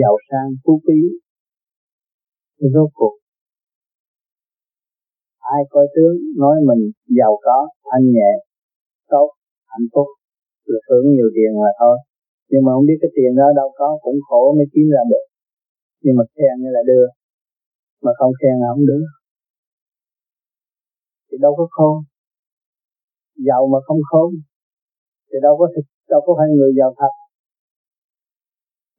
giàu 0.00 0.14
sang 0.28 0.48
phú 0.64 0.72
quý. 0.86 1.00
Rốt 2.74 2.90
cuộc. 2.94 3.14
Ai 5.38 5.62
coi 5.70 5.86
tướng 5.94 6.16
nói 6.38 6.56
mình 6.68 6.82
giàu 7.18 7.32
có 7.44 7.68
thanh 7.88 8.06
nhẹ 8.14 8.30
tốt, 9.14 9.28
hạnh 9.72 9.88
phúc, 9.92 10.08
được 10.70 10.82
hưởng 10.88 11.06
nhiều 11.14 11.28
tiền 11.36 11.52
là 11.64 11.72
thôi. 11.80 11.96
Nhưng 12.50 12.62
mà 12.64 12.70
không 12.74 12.86
biết 12.88 12.98
cái 13.02 13.10
tiền 13.16 13.32
đó 13.40 13.46
đâu 13.60 13.68
có, 13.78 13.88
cũng 14.04 14.18
khổ 14.26 14.42
mới 14.56 14.66
kiếm 14.72 14.86
ra 14.94 15.02
được. 15.12 15.24
Nhưng 16.04 16.14
mà 16.18 16.24
khen 16.34 16.54
như 16.62 16.70
là 16.76 16.82
đưa 16.90 17.06
mà 18.04 18.12
không 18.18 18.32
khen 18.40 18.54
là 18.62 18.68
không 18.72 18.86
đưa 18.90 19.04
thì 21.32 21.38
đâu 21.44 21.52
có 21.58 21.66
khôn. 21.70 21.94
Giàu 23.46 23.62
mà 23.72 23.78
không 23.86 24.00
khôn, 24.10 24.30
thì 25.28 25.36
đâu 25.42 25.54
có 25.58 25.66
thực, 25.74 25.86
đâu 26.08 26.20
có 26.26 26.32
phải 26.38 26.48
người 26.56 26.72
giàu 26.78 26.94
thật. 26.98 27.12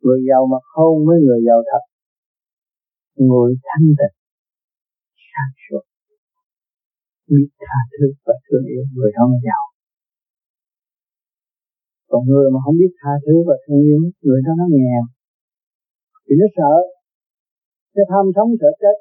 Người 0.04 0.20
giàu 0.30 0.42
mà 0.52 0.58
khôn 0.72 0.94
với 1.08 1.18
người 1.26 1.42
giàu 1.48 1.60
thật. 1.70 1.84
Người 3.16 3.52
thanh 3.68 3.88
tịnh, 4.00 4.16
sáng 5.30 5.54
suốt. 5.64 5.84
Biết 7.28 7.50
tha 7.60 7.80
thứ 7.92 8.06
và 8.26 8.34
thương 8.46 8.66
yêu 8.74 8.84
người 8.96 9.12
không 9.18 9.32
giàu 9.48 9.73
còn 12.14 12.24
người 12.32 12.48
mà 12.54 12.60
không 12.66 12.78
biết 12.82 12.92
tha 13.00 13.14
thứ 13.26 13.36
và 13.48 13.56
thương 13.64 13.82
yêu 13.90 14.02
người 14.26 14.40
đó 14.46 14.52
nó 14.62 14.66
nghèo. 14.76 15.04
Thì 16.26 16.34
nó 16.42 16.48
sợ. 16.58 16.74
Cái 17.96 18.06
tham 18.12 18.26
sống 18.36 18.50
sợ 18.62 18.70
chết. 18.82 18.96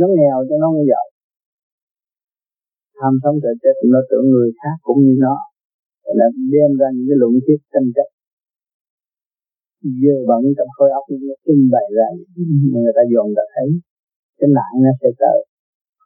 Nó 0.00 0.06
nghèo 0.16 0.36
cho 0.48 0.54
nó 0.60 0.66
không 0.72 0.88
giàu. 0.90 1.06
Tham 2.98 3.12
sống 3.22 3.36
sợ 3.42 3.52
chết, 3.62 3.74
nó 3.92 4.00
tưởng 4.10 4.26
người 4.32 4.50
khác 4.60 4.76
cũng 4.86 5.00
như 5.04 5.14
nó. 5.26 5.36
Là 6.18 6.26
đem 6.52 6.70
ra 6.80 6.88
những 6.94 7.06
cái 7.08 7.18
luận 7.20 7.32
thuyết 7.44 7.60
tranh 7.72 7.88
chấp. 7.96 8.08
Dơ 10.02 10.16
bẩn 10.28 10.42
trong 10.56 10.70
khối 10.76 10.90
óc 10.98 11.04
nó 11.28 11.34
trưng 11.44 11.62
bày 11.74 11.86
ra. 11.96 12.08
Người 12.82 12.94
ta 12.96 13.02
dồn 13.12 13.28
ta 13.36 13.44
thấy, 13.54 13.68
cái 14.38 14.48
nạn 14.56 14.72
nó 14.84 14.92
sẽ 15.00 15.08
tới 15.22 15.38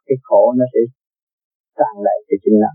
cái 0.07 0.17
khổ 0.27 0.43
nó 0.59 0.65
sẽ 0.73 0.81
tràn 1.77 1.93
lại 2.05 2.17
cái 2.27 2.37
chính 2.43 2.57
nó 2.63 2.71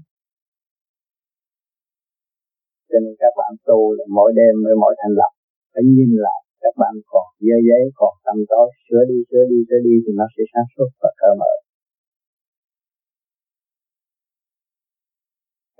cho 2.94 3.00
nên 3.04 3.14
các 3.22 3.32
bạn 3.38 3.52
tu 3.68 3.80
là 3.96 4.04
mỗi 4.16 4.30
đêm 4.38 4.54
với 4.64 4.74
mỗi 4.82 4.92
thành 5.00 5.14
lập 5.20 5.32
phải 5.72 5.84
nhìn 5.96 6.12
lại 6.26 6.40
các 6.64 6.74
bạn 6.82 6.94
còn 7.12 7.26
dơ 7.46 7.56
giấy, 7.68 7.82
còn 7.98 8.12
tâm 8.24 8.36
tối. 8.50 8.68
Sửa 8.86 9.02
đi 9.10 9.18
sửa 9.28 9.44
đi 9.50 9.58
sửa 9.68 9.80
đi 9.86 9.94
thì 10.04 10.12
nó 10.18 10.26
sẽ 10.34 10.42
sáng 10.52 10.68
suốt 10.74 10.90
và 11.02 11.10
cởi 11.20 11.32
mở. 11.40 11.52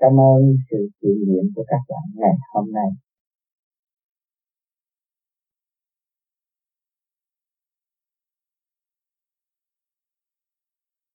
Cảm 0.01 0.13
ơn 0.29 0.41
sự 0.69 0.79
chỉ 1.01 1.11
điểm 1.27 1.45
của 1.55 1.65
các 1.71 1.81
bạn 1.89 2.05
ngày 2.21 2.35
hôm 2.53 2.65
nay. 2.77 2.89